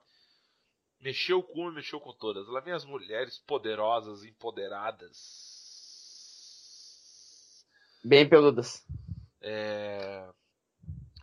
Mexeu 1.00 1.44
com 1.44 1.60
uma 1.62 1.72
e 1.72 1.76
mexeu 1.76 2.00
com 2.00 2.14
todas. 2.14 2.48
Lá 2.48 2.60
vem 2.60 2.74
as 2.74 2.86
mulheres 2.86 3.38
poderosas, 3.38 4.24
empoderadas. 4.24 5.51
Bem 8.04 8.28
peludas. 8.28 8.86
É... 9.42 10.28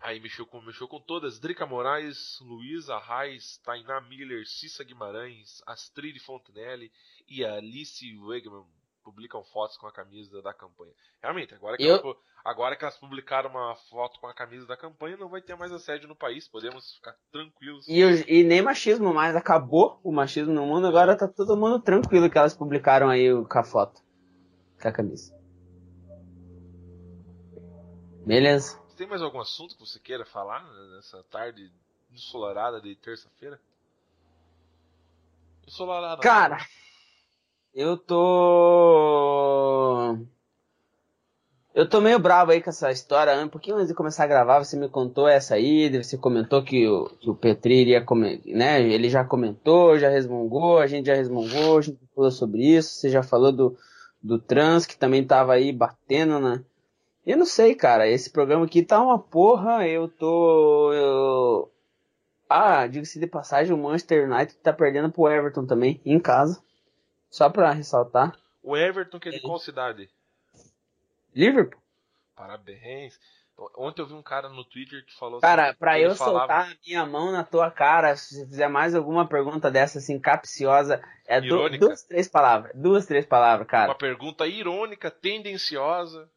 Aí 0.00 0.20
mexeu 0.20 0.46
com, 0.46 0.60
mexeu 0.60 0.86
com 0.86 1.00
todas. 1.00 1.40
Drica 1.40 1.66
Moraes, 1.66 2.38
Luísa 2.40 2.98
Reis, 2.98 3.58
Tainá 3.64 4.00
Miller, 4.00 4.46
Cissa 4.46 4.84
Guimarães, 4.84 5.60
Astrid 5.66 6.18
Fontenelle 6.20 6.90
e 7.28 7.44
Alice 7.44 8.16
Wegman 8.18 8.64
publicam 9.02 9.42
fotos 9.42 9.76
com 9.78 9.86
a 9.86 9.92
camisa 9.92 10.42
da 10.42 10.52
campanha. 10.52 10.92
Realmente, 11.22 11.54
agora 11.54 11.76
que, 11.76 11.82
Eu- 11.82 11.96
elas, 11.96 12.16
agora 12.44 12.76
que 12.76 12.84
elas 12.84 12.96
publicaram 12.98 13.50
uma 13.50 13.74
foto 13.74 14.20
com 14.20 14.26
a 14.26 14.34
camisa 14.34 14.66
da 14.66 14.76
campanha, 14.76 15.16
não 15.16 15.30
vai 15.30 15.40
ter 15.40 15.56
mais 15.56 15.72
assédio 15.72 16.06
no 16.06 16.14
país. 16.14 16.46
Podemos 16.46 16.94
ficar 16.94 17.16
tranquilos. 17.32 17.88
E, 17.88 18.00
e 18.28 18.44
nem 18.44 18.60
machismo 18.60 19.12
mais, 19.14 19.34
acabou 19.34 19.98
o 20.04 20.12
machismo 20.12 20.52
no 20.52 20.66
mundo, 20.66 20.86
agora 20.86 21.16
tá 21.16 21.26
todo 21.26 21.56
mundo 21.56 21.80
tranquilo 21.80 22.30
que 22.30 22.36
elas 22.38 22.54
publicaram 22.54 23.08
aí 23.08 23.28
com 23.46 23.58
a 23.58 23.64
foto. 23.64 24.00
Com 24.80 24.88
a 24.88 24.92
camisa. 24.92 25.37
Beleza. 28.28 28.78
Tem 28.94 29.06
mais 29.06 29.22
algum 29.22 29.40
assunto 29.40 29.74
que 29.74 29.80
você 29.80 29.98
queira 29.98 30.26
falar 30.26 30.62
nessa 30.94 31.24
tarde 31.30 31.72
ensolarada 32.12 32.78
de 32.78 32.94
terça-feira? 32.94 33.58
Ensolarada. 35.66 36.20
Cara, 36.20 36.58
Eu 37.74 37.96
tô. 37.96 38.18
Eu 41.74 41.88
tô 41.88 42.02
meio 42.02 42.18
bravo 42.18 42.50
aí 42.50 42.60
com 42.60 42.68
essa 42.68 42.92
história. 42.92 43.34
Um 43.40 43.48
pouquinho 43.48 43.76
antes 43.76 43.88
de 43.88 43.94
começar 43.94 44.24
a 44.24 44.26
gravar, 44.26 44.62
você 44.62 44.76
me 44.76 44.90
contou 44.90 45.26
essa 45.26 45.54
aí, 45.54 45.88
você 45.96 46.18
comentou 46.18 46.62
que 46.62 46.86
o, 46.86 47.08
que 47.08 47.30
o 47.30 47.34
Petri 47.34 47.80
iria 47.80 48.04
comentar, 48.04 48.44
né? 48.52 48.82
Ele 48.82 49.08
já 49.08 49.24
comentou, 49.24 49.98
já 49.98 50.10
resmungou, 50.10 50.78
a 50.78 50.86
gente 50.86 51.06
já 51.06 51.14
resmungou, 51.14 51.78
a 51.78 51.80
gente 51.80 51.98
falou 52.14 52.30
sobre 52.30 52.76
isso, 52.76 52.90
você 52.90 53.08
já 53.08 53.22
falou 53.22 53.50
do, 53.52 53.74
do 54.22 54.38
trans, 54.38 54.84
que 54.84 54.98
também 54.98 55.26
tava 55.26 55.54
aí 55.54 55.72
batendo, 55.72 56.38
né? 56.38 56.62
Eu 57.28 57.36
não 57.36 57.44
sei, 57.44 57.74
cara, 57.74 58.08
esse 58.08 58.30
programa 58.30 58.64
aqui 58.64 58.82
tá 58.82 58.98
uma 59.02 59.18
porra, 59.18 59.86
eu 59.86 60.08
tô. 60.08 60.92
Eu... 60.94 61.70
Ah, 62.48 62.86
diga-se 62.86 63.20
de 63.20 63.26
passagem, 63.26 63.74
o 63.74 63.76
Manchester 63.76 64.26
United 64.26 64.56
tá 64.60 64.72
perdendo 64.72 65.12
pro 65.12 65.28
Everton 65.30 65.66
também, 65.66 66.00
em 66.06 66.18
casa. 66.18 66.62
Só 67.28 67.50
pra 67.50 67.70
ressaltar. 67.72 68.34
O 68.62 68.74
Everton, 68.74 69.20
que 69.20 69.28
é 69.28 69.32
de 69.32 69.40
qual 69.42 69.58
cidade? 69.58 70.08
Liverpool? 71.34 71.78
Parabéns. 72.34 73.20
Ontem 73.76 74.00
eu 74.00 74.06
vi 74.06 74.14
um 74.14 74.22
cara 74.22 74.48
no 74.48 74.64
Twitter 74.64 75.04
que 75.04 75.14
falou 75.18 75.40
Cara, 75.40 75.68
assim, 75.70 75.78
pra 75.78 76.00
eu 76.00 76.14
falava- 76.14 76.38
soltar 76.46 76.72
a 76.72 76.76
minha 76.86 77.04
mão 77.04 77.30
na 77.30 77.44
tua 77.44 77.70
cara, 77.70 78.16
se 78.16 78.36
você 78.36 78.46
fizer 78.46 78.68
mais 78.68 78.94
alguma 78.94 79.28
pergunta 79.28 79.70
dessa, 79.70 79.98
assim, 79.98 80.18
capciosa, 80.18 81.02
é 81.26 81.42
du- 81.42 81.68
duas, 81.78 82.02
três 82.04 82.26
palavras. 82.26 82.72
Duas, 82.74 83.04
três 83.04 83.26
palavras, 83.26 83.68
cara. 83.68 83.88
Uma 83.90 83.98
pergunta 83.98 84.46
irônica, 84.46 85.10
tendenciosa. 85.10 86.30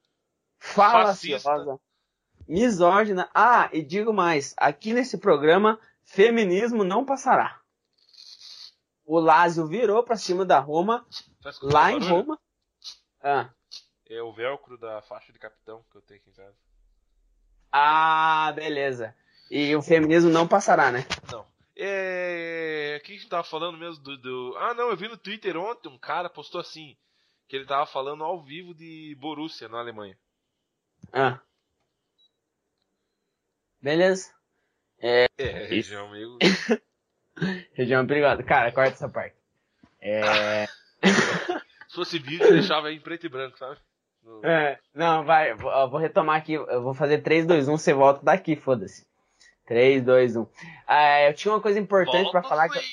Falaciosa. 0.61 1.79
Misógina. 2.47 3.29
Ah, 3.33 3.69
e 3.73 3.81
digo 3.81 4.13
mais, 4.13 4.53
aqui 4.57 4.93
nesse 4.93 5.17
programa, 5.17 5.79
feminismo 6.03 6.83
não 6.83 7.03
passará. 7.03 7.59
O 9.05 9.19
Lázio 9.19 9.65
virou 9.67 10.03
pra 10.03 10.15
cima 10.15 10.45
da 10.45 10.59
Roma, 10.59 11.05
Tá 11.41 11.51
lá 11.63 11.91
em? 11.91 11.99
Roma. 11.99 12.39
Ah, 13.21 13.49
É 14.09 14.21
o 14.21 14.31
velcro 14.31 14.77
da 14.77 15.01
faixa 15.01 15.33
de 15.33 15.39
capitão 15.39 15.83
que 15.91 15.97
eu 15.97 16.01
tenho 16.01 16.19
aqui 16.19 16.29
em 16.29 16.33
casa. 16.33 16.55
ah, 17.71 18.51
beleza. 18.55 19.15
E 19.49 19.75
o 19.75 19.81
feminismo 19.81 20.29
não 20.29 20.47
passará, 20.47 20.91
né? 20.91 21.05
Não. 21.31 21.45
É. 21.75 22.99
O 23.01 23.03
que 23.05 23.13
a 23.13 23.15
gente 23.15 23.27
tava 23.29 23.43
falando 23.43 23.77
mesmo 23.77 24.03
do, 24.03 24.17
do- 24.17 24.55
Ah, 24.59 24.73
não, 24.73 24.89
eu 24.89 24.95
vi 24.97 25.07
no 25.07 25.17
Twitter 25.17 25.57
ontem 25.57 25.89
um 25.89 25.97
cara 25.97 26.29
postou 26.29 26.61
assim. 26.61 26.95
Que 27.47 27.55
ele 27.57 27.65
tava 27.65 27.85
falando 27.85 28.23
ao 28.23 28.41
vivo 28.41 28.73
de 28.73 29.15
Borussia 29.19 29.67
na 29.67 29.79
Alemanha. 29.79 30.17
Ah. 31.13 31.39
Beleza. 33.81 34.31
É, 34.99 35.25
Isso. 35.37 35.67
região 35.69 36.09
meio. 36.11 36.37
Região 37.73 38.05
perigosa. 38.05 38.43
Cara, 38.43 38.71
corta 38.71 38.93
essa 38.93 39.09
parte. 39.09 39.35
É. 39.99 40.67
Se 41.87 41.95
fosse 41.95 42.19
vídeo, 42.19 42.45
eu 42.45 42.51
deixava 42.53 42.87
aí 42.87 42.95
em 42.95 42.99
preto 42.99 43.25
e 43.25 43.29
branco, 43.29 43.57
sabe? 43.57 43.79
No- 44.23 44.45
É, 44.45 44.79
não, 44.93 45.23
vai, 45.25 45.55
vou, 45.55 45.71
ó, 45.71 45.87
vou 45.87 45.99
retomar 45.99 46.37
aqui, 46.37 46.53
eu 46.53 46.83
vou 46.83 46.93
fazer 46.93 47.19
3, 47.23 47.45
2, 47.47 47.67
1, 47.67 47.77
você 47.77 47.93
volta 47.93 48.23
daqui, 48.23 48.55
foda-se. 48.55 49.07
3, 49.65 50.03
2, 50.03 50.35
1. 50.35 50.47
Ah, 50.85 51.21
eu 51.23 51.33
tinha 51.33 51.51
uma 51.53 51.61
coisa 51.61 51.79
importante 51.79 52.29
pra 52.29 52.41
Volta, 52.41 52.49
falar 52.49 52.69
que, 52.69 52.77
Sway! 52.79 52.87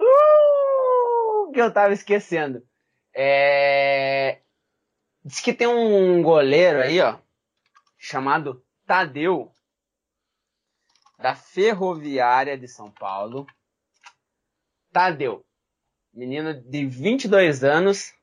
uh, 0.00 1.52
que 1.52 1.60
eu 1.60 1.72
tava 1.72 1.92
esquecendo. 1.92 2.62
É... 3.12 4.40
Diz 5.24 5.40
que 5.40 5.52
tem 5.52 5.66
um 5.66 6.22
goleiro 6.22 6.80
aí, 6.80 7.00
ó, 7.00 7.18
chamado 8.06 8.64
Tadeu, 8.86 9.52
da 11.18 11.34
Ferroviária 11.34 12.56
de 12.56 12.68
São 12.68 12.88
Paulo. 12.88 13.44
Tadeu, 14.92 15.44
menino 16.12 16.54
de 16.54 16.86
22 16.86 17.64
anos, 17.64 18.14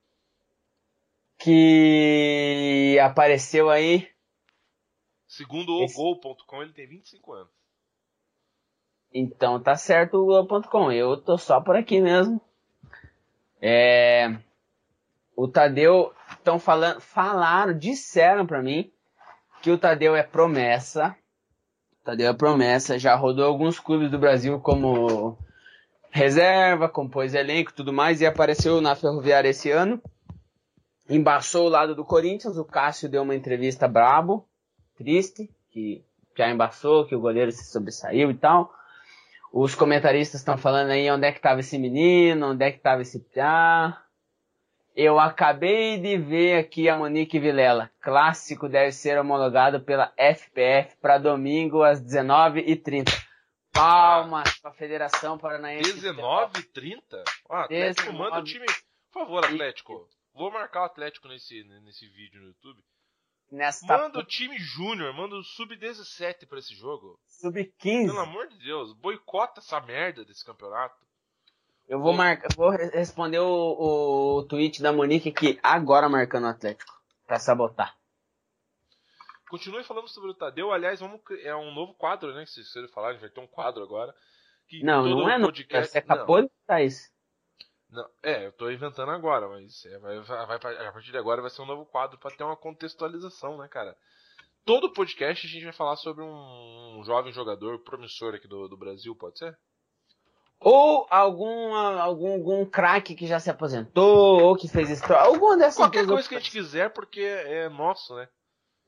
que 1.37 2.97
apareceu 3.03 3.69
aí. 3.69 4.09
Segundo 5.27 5.73
o 5.79 5.83
Esse- 5.83 5.95
Gol.com, 5.95 6.61
ele 6.61 6.71
tem 6.71 6.87
25 6.87 7.33
anos. 7.33 7.51
Então 9.13 9.61
tá 9.61 9.75
certo 9.75 10.15
o 10.17 10.25
Globo.com. 10.25 10.91
Eu 10.93 11.21
tô 11.21 11.37
só 11.37 11.59
por 11.59 11.75
aqui 11.75 11.99
mesmo. 11.99 12.39
É... 13.61 14.39
O 15.35 15.47
Tadeu 15.47 16.15
estão 16.31 16.57
falando, 16.57 17.01
falaram, 17.01 17.77
disseram 17.77 18.47
pra 18.47 18.61
mim 18.61 18.92
que 19.63 19.71
o 19.71 19.77
Tadeu 19.77 20.13
é 20.13 20.21
promessa. 20.21 21.15
Tadeu 22.03 22.29
é 22.29 22.33
promessa, 22.33 22.99
já 22.99 23.15
rodou 23.15 23.45
alguns 23.45 23.79
clubes 23.79 24.11
do 24.11 24.19
Brasil 24.19 24.59
como 24.59 25.37
reserva, 26.11 26.89
compôs 26.89 27.33
elenco 27.33 27.73
tudo 27.73 27.93
mais 27.93 28.19
e 28.19 28.25
apareceu 28.25 28.81
na 28.81 28.93
Ferroviária 28.93 29.47
esse 29.47 29.71
ano. 29.71 30.03
Embaçou 31.09 31.67
o 31.67 31.69
lado 31.69 31.95
do 31.95 32.03
Corinthians, 32.03 32.57
o 32.57 32.65
Cássio 32.65 33.07
deu 33.07 33.23
uma 33.23 33.35
entrevista 33.35 33.87
brabo, 33.87 34.45
triste, 34.97 35.49
que 35.71 36.03
já 36.37 36.49
embaçou, 36.49 37.05
que 37.05 37.15
o 37.15 37.21
goleiro 37.21 37.51
se 37.51 37.63
sobressaiu 37.63 38.29
e 38.31 38.35
tal. 38.35 38.69
Os 39.53 39.73
comentaristas 39.73 40.41
estão 40.41 40.57
falando 40.57 40.89
aí 40.89 41.09
onde 41.09 41.25
é 41.25 41.31
que 41.31 41.39
tava 41.39 41.61
esse 41.61 41.77
menino, 41.77 42.51
onde 42.51 42.65
é 42.65 42.71
que 42.71 42.79
tava 42.79 43.01
esse 43.01 43.17
piá. 43.17 44.02
Eu 44.95 45.19
acabei 45.19 45.97
de 45.97 46.17
ver 46.17 46.59
aqui 46.59 46.87
a 46.87 46.95
Monique 46.95 47.39
Vilela. 47.39 47.91
Clássico 47.99 48.69
deve 48.69 48.91
ser 48.91 49.17
homologado 49.19 49.81
pela 49.81 50.13
FPF 50.17 50.95
para 50.97 51.17
domingo 51.17 51.81
às 51.81 51.99
19h30. 51.99 53.09
Palmas 53.71 54.59
para 54.59 54.69
a 54.69 54.73
Federação 54.73 55.37
Paranaense. 55.37 55.93
de 55.93 55.99
Futebol. 55.99 56.47
19 56.47 56.63
30? 56.67 57.23
Ah, 57.49 57.63
Atlético, 57.63 58.11
19. 58.11 58.17
manda 58.19 58.39
o 58.39 58.43
time. 58.43 58.65
Por 59.11 59.23
favor, 59.23 59.43
Atlético. 59.43 60.07
Vou 60.31 60.51
marcar 60.51 60.81
o 60.81 60.85
Atlético 60.85 61.27
nesse, 61.27 61.63
nesse 61.63 62.07
vídeo 62.09 62.39
no 62.41 62.47
YouTube. 62.49 62.83
Nesta 63.51 63.97
Manda 63.97 64.19
o 64.19 64.23
time 64.23 64.57
Júnior, 64.57 65.13
manda 65.13 65.35
o 65.35 65.43
Sub-17 65.43 66.47
pra 66.47 66.59
esse 66.59 66.73
jogo. 66.75 67.19
sub-15. 67.27 68.07
Pelo 68.07 68.19
amor 68.19 68.47
de 68.47 68.57
Deus, 68.59 68.93
boicota 68.93 69.59
essa 69.59 69.79
merda 69.81 70.23
desse 70.23 70.45
campeonato. 70.45 70.95
Eu 71.87 71.99
vou 71.99 72.13
marcar, 72.13 72.51
vou 72.53 72.69
re- 72.69 72.89
responder 72.89 73.39
o, 73.39 74.37
o 74.37 74.43
tweet 74.43 74.81
da 74.81 74.91
Monique 74.93 75.29
aqui 75.29 75.59
agora 75.61 76.07
marcando 76.09 76.45
o 76.45 76.47
Atlético 76.47 76.93
para 77.27 77.39
sabotar. 77.39 77.95
Continue 79.49 79.83
falando 79.83 80.07
sobre 80.07 80.31
o 80.31 80.33
Tadeu. 80.33 80.71
Aliás, 80.71 80.99
vamos, 80.99 81.21
é 81.43 81.55
um 81.55 81.73
novo 81.73 81.93
quadro, 81.93 82.33
né? 82.33 82.45
Se 82.45 82.63
vocês 82.63 82.91
falarem, 82.91 83.19
vai 83.19 83.29
ter 83.29 83.39
um 83.39 83.47
quadro 83.47 83.83
agora. 83.83 84.15
Que 84.67 84.83
Não, 84.83 85.05
não 85.05 85.29
é 85.29 85.37
não. 85.37 85.47
podcast... 85.47 85.91
Você 85.91 85.97
acabou 85.99 86.41
de 86.41 86.49
botar 86.61 86.81
isso. 86.81 87.11
Não, 87.89 88.09
é, 88.23 88.47
eu 88.47 88.51
tô 88.53 88.71
inventando 88.71 89.11
agora, 89.11 89.47
mas 89.47 89.85
é, 89.85 89.99
vai, 89.99 90.19
vai, 90.21 90.87
a 90.87 90.91
partir 90.91 91.11
de 91.11 91.17
agora 91.17 91.41
vai 91.41 91.51
ser 91.51 91.61
um 91.61 91.67
novo 91.67 91.85
quadro 91.85 92.17
pra 92.17 92.31
ter 92.31 92.43
uma 92.43 92.57
contextualização, 92.57 93.57
né, 93.57 93.67
cara? 93.67 93.95
Todo 94.65 94.91
podcast 94.91 95.45
a 95.45 95.49
gente 95.49 95.63
vai 95.65 95.73
falar 95.73 95.97
sobre 95.97 96.23
um, 96.23 96.97
um 96.97 97.03
jovem 97.03 97.31
jogador 97.31 97.77
promissor 97.83 98.33
aqui 98.33 98.47
do, 98.47 98.67
do 98.67 98.77
Brasil, 98.77 99.15
pode 99.15 99.37
ser? 99.37 99.55
Ou 100.59 101.05
algum, 101.09 101.73
algum, 101.73 102.33
algum 102.33 102.65
craque 102.65 103.15
que 103.15 103.27
já 103.27 103.39
se 103.39 103.49
aposentou, 103.49 104.41
ou 104.41 104.55
que 104.55 104.67
fez 104.67 104.89
história. 104.89 105.23
Alguma 105.23 105.57
dessas 105.57 105.75
Qualquer 105.75 106.05
coisa 106.05 106.27
que 106.27 106.35
a 106.35 106.39
gente 106.39 106.51
quiser, 106.51 106.89
porque 106.91 107.21
é 107.21 107.67
nosso, 107.69 108.15
né? 108.15 108.27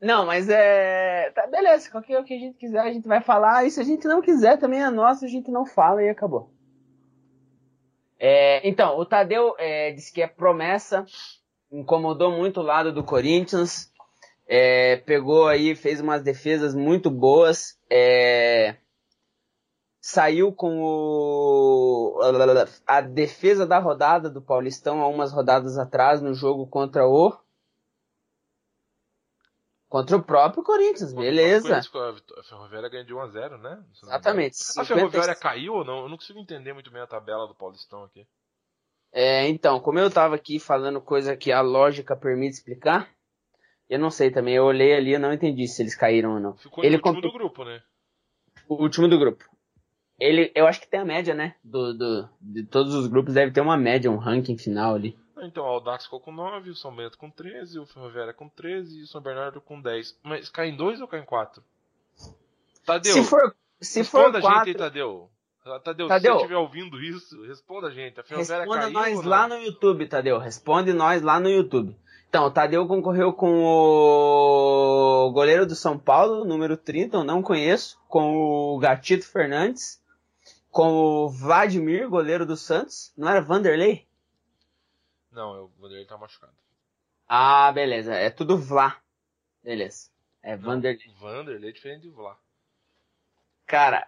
Não, 0.02 0.26
mas 0.26 0.50
é. 0.50 1.32
Tá, 1.32 1.48
beleza, 1.48 1.90
qualquer 1.90 2.24
que 2.24 2.34
a 2.34 2.40
gente 2.40 2.58
quiser 2.58 2.80
a 2.80 2.92
gente 2.92 3.08
vai 3.08 3.22
falar. 3.22 3.66
E 3.66 3.72
se 3.72 3.80
a 3.80 3.84
gente 3.84 4.08
não 4.08 4.22
quiser 4.22 4.58
também 4.58 4.82
é 4.82 4.90
nosso, 4.90 5.26
a 5.26 5.28
gente 5.28 5.52
não 5.52 5.66
fala 5.66 6.04
e 6.04 6.10
acabou. 6.10 6.52
É, 8.20 8.68
então, 8.68 8.98
o 8.98 9.06
Tadeu 9.06 9.56
é, 9.58 9.92
disse 9.92 10.12
que 10.14 10.22
é 10.22 10.28
promessa, 10.28 11.06
incomodou 11.72 12.32
muito 12.32 12.60
o 12.60 12.64
lado 12.64 12.94
do 12.94 13.04
Corinthians, 13.04 13.92
é, 14.48 14.98
pegou 14.98 15.48
aí, 15.48 15.76
fez 15.76 16.00
umas 16.00 16.22
defesas 16.22 16.74
muito 16.74 17.10
boas, 17.10 17.78
é, 17.90 18.76
saiu 20.06 20.54
com 20.54 20.84
o, 20.84 22.20
a 22.86 23.02
defesa 23.02 23.66
da 23.66 23.80
rodada 23.80 24.30
do 24.30 24.40
Paulistão 24.40 25.02
há 25.02 25.08
umas 25.08 25.34
rodadas 25.34 25.80
atrás 25.80 26.22
no 26.22 26.32
jogo 26.36 26.68
contra 26.68 27.08
o 27.08 27.36
contra 29.90 30.16
o 30.16 30.22
próprio 30.22 30.62
Corinthians, 30.62 31.12
beleza. 31.12 31.80
A 31.80 32.44
Ferroviária 32.44 32.88
ganhou 32.88 33.06
de 33.08 33.16
1x0, 33.16 33.58
né? 33.58 33.84
Se 33.94 34.04
não 34.04 34.12
me 34.12 34.16
Exatamente. 34.16 34.54
A 34.54 34.84
50 34.84 34.86
Ferroviária 34.86 35.36
caiu 35.36 35.74
ou 35.74 35.84
não? 35.84 36.04
Eu 36.04 36.10
não 36.10 36.18
consigo 36.18 36.38
entender 36.38 36.74
muito 36.74 36.92
bem 36.92 37.02
a 37.02 37.08
tabela 37.08 37.48
do 37.48 37.56
Paulistão 37.56 38.04
aqui. 38.04 38.28
É, 39.12 39.48
então, 39.48 39.80
como 39.80 39.98
eu 39.98 40.12
tava 40.12 40.36
aqui 40.36 40.60
falando 40.60 41.02
coisa 41.02 41.36
que 41.36 41.52
a 41.52 41.62
lógica 41.62 42.16
permite 42.16 42.58
explicar, 42.58 43.10
eu 43.90 43.98
não 43.98 44.12
sei 44.12 44.30
também. 44.30 44.54
Eu 44.54 44.66
olhei 44.66 44.94
ali 44.94 45.16
e 45.16 45.18
não 45.18 45.34
entendi 45.34 45.68
se 45.68 45.82
eles 45.82 45.96
caíram 45.96 46.36
ou 46.36 46.40
não. 46.40 46.56
Ficou 46.58 46.84
Ele 46.84 46.98
no 46.98 46.98
último 46.98 47.16
compe- 47.16 47.28
do 47.28 47.34
grupo, 47.34 47.66
né? 47.66 47.82
O 48.70 48.76
último 48.84 49.08
do 49.08 49.18
grupo. 49.18 49.55
Ele, 50.20 50.52
eu 50.56 50.66
acho 50.66 50.80
que 50.80 50.88
tem 50.88 51.00
a 51.00 51.06
média, 51.06 51.34
né? 51.34 51.56
Do, 51.64 51.94
do, 51.94 52.30
de 52.40 52.64
todos 52.64 52.94
os 52.94 53.08
grupos 53.08 53.34
deve 53.34 53.52
ter 53.52 53.62
uma 53.62 53.78
média, 53.78 54.10
um 54.10 54.18
ranking 54.18 54.58
final 54.58 54.96
ali. 54.96 55.18
Então, 55.38 55.64
o 55.64 55.68
Audax 55.68 56.06
ficou 56.06 56.20
com 56.20 56.32
9, 56.32 56.70
o 56.70 56.76
São 56.76 56.96
Bento 56.96 57.18
com 57.18 57.30
13, 57.30 57.80
o 57.80 57.86
Ferroviária 57.86 58.34
com 58.34 58.48
13 58.48 59.00
e 59.00 59.04
o 59.04 59.08
São 59.08 59.22
Bernardo 59.22 59.60
com 59.60 59.82
10. 59.82 60.18
Mas 60.24 60.50
cai 60.50 60.70
em 60.70 60.76
2 60.76 61.02
ou 61.02 61.08
cai 61.08 61.20
em 61.20 61.26
4? 61.26 61.62
Tadeu, 62.86 63.14
se 63.14 63.24
for, 63.24 63.56
se 63.82 64.04
for 64.04 64.30
responda 64.30 64.38
a 64.38 64.42
gente 64.42 64.50
aí, 64.50 64.54
quatro, 64.54 64.78
Tadeu. 64.78 65.30
Tadeu, 65.84 66.08
Tadeu. 66.08 66.08
se 66.08 66.28
você 66.28 66.36
estiver 66.36 66.58
ouvindo 66.58 67.02
isso, 67.02 67.44
responda 67.46 67.88
a 67.88 67.92
gente. 67.92 68.20
A 68.20 68.24
Ferroviária 68.24 68.66
Responda 68.66 68.82
caiu 68.82 68.94
nós 68.94 69.26
lá 69.26 69.48
no 69.48 69.56
YouTube, 69.58 70.08
Tadeu. 70.08 70.38
Responde 70.38 70.94
nós 70.94 71.22
lá 71.22 71.40
no 71.40 71.50
YouTube. 71.50 71.98
Então, 72.30 72.46
o 72.46 72.52
Tadeu 72.52 72.88
concorreu 72.88 73.34
com 73.34 73.64
o 73.64 75.32
goleiro 75.32 75.66
do 75.66 75.76
São 75.76 75.98
Paulo, 75.98 76.46
número 76.46 76.78
30, 76.78 77.18
eu 77.18 77.24
não 77.24 77.42
conheço, 77.42 77.98
com 78.08 78.36
o 78.36 78.78
Gatito 78.78 79.26
Fernandes, 79.26 80.02
com 80.76 80.92
o 80.92 81.30
Vladimir, 81.30 82.10
goleiro 82.10 82.46
do 82.46 82.58
Santos. 82.58 83.14
Não 83.16 83.30
era 83.30 83.40
Vanderlei? 83.40 84.06
Não, 85.32 85.64
o 85.64 85.68
Vanderlei 85.80 86.04
tá 86.06 86.18
machucado. 86.18 86.52
Ah, 87.26 87.72
beleza. 87.72 88.14
É 88.14 88.30
tudo 88.30 88.58
Vlá. 88.58 88.98
Beleza. 89.64 90.10
É 90.44 90.58
Não, 90.58 90.64
Vanderlei. 90.64 91.16
Vanderlei 91.18 91.70
é 91.70 91.72
diferente 91.72 92.02
de 92.02 92.10
Vlá. 92.10 92.36
Cara, 93.66 94.06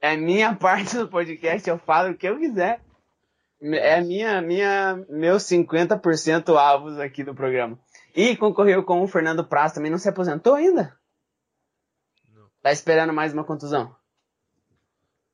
é 0.00 0.16
minha 0.16 0.54
parte 0.56 0.96
do 0.96 1.06
podcast, 1.06 1.68
eu 1.68 1.76
falo 1.76 2.12
o 2.12 2.16
que 2.16 2.26
eu 2.26 2.38
quiser. 2.38 2.80
É 3.60 4.00
minha, 4.00 4.40
minha, 4.40 5.04
meus 5.10 5.42
50% 5.42 6.56
avos 6.56 6.98
aqui 6.98 7.22
do 7.22 7.34
programa. 7.34 7.78
E 8.16 8.34
concorreu 8.38 8.82
com 8.84 9.02
o 9.02 9.06
Fernando 9.06 9.44
Praz, 9.44 9.74
também 9.74 9.90
não 9.90 9.98
se 9.98 10.08
aposentou 10.08 10.54
ainda? 10.54 10.98
Não. 12.32 12.48
Tá 12.62 12.72
esperando 12.72 13.12
mais 13.12 13.34
uma 13.34 13.44
contusão? 13.44 13.94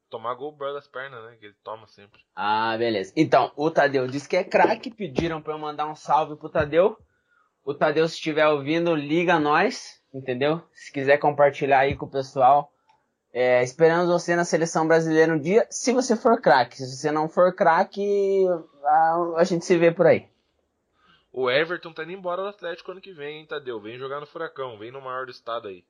Tomar 0.08 0.34
gol 0.34 0.52
brother 0.52 0.76
das 0.76 0.86
pernas, 0.86 1.24
né? 1.24 1.36
Que 1.38 1.46
ele 1.46 1.56
toma 1.64 1.86
sempre. 1.88 2.20
Ah, 2.34 2.76
beleza. 2.78 3.12
Então, 3.16 3.52
o 3.56 3.70
Tadeu 3.70 4.06
disse 4.06 4.28
que 4.28 4.36
é 4.36 4.44
craque, 4.44 4.90
pediram 4.90 5.42
pra 5.42 5.54
eu 5.54 5.58
mandar 5.58 5.86
um 5.86 5.96
salve 5.96 6.36
pro 6.36 6.48
Tadeu. 6.48 6.96
O 7.64 7.74
Tadeu, 7.74 8.06
se 8.08 8.14
estiver 8.14 8.46
ouvindo, 8.46 8.94
liga 8.94 9.34
a 9.34 9.40
nós, 9.40 10.00
entendeu? 10.14 10.62
Se 10.72 10.92
quiser 10.92 11.18
compartilhar 11.18 11.80
aí 11.80 11.96
com 11.96 12.06
o 12.06 12.10
pessoal. 12.10 12.72
É, 13.32 13.62
esperamos 13.62 14.08
você 14.08 14.34
na 14.34 14.44
seleção 14.44 14.86
brasileira 14.86 15.34
um 15.34 15.38
dia, 15.38 15.66
se 15.68 15.92
você 15.92 16.16
for 16.16 16.40
craque. 16.40 16.76
Se 16.76 16.96
você 16.96 17.10
não 17.10 17.28
for 17.28 17.54
craque, 17.54 18.46
a, 18.84 19.34
a 19.38 19.44
gente 19.44 19.64
se 19.64 19.76
vê 19.76 19.90
por 19.90 20.06
aí. 20.06 20.28
O 21.32 21.50
Everton 21.50 21.92
tá 21.92 22.02
indo 22.04 22.12
embora 22.12 22.40
do 22.40 22.48
Atlético 22.48 22.92
ano 22.92 23.00
que 23.00 23.12
vem, 23.12 23.40
hein, 23.40 23.46
Tadeu? 23.46 23.78
Vem 23.78 23.98
jogar 23.98 24.20
no 24.20 24.26
Furacão, 24.26 24.78
vem 24.78 24.90
no 24.90 25.02
maior 25.02 25.26
do 25.26 25.32
estado 25.32 25.68
aí. 25.68 25.84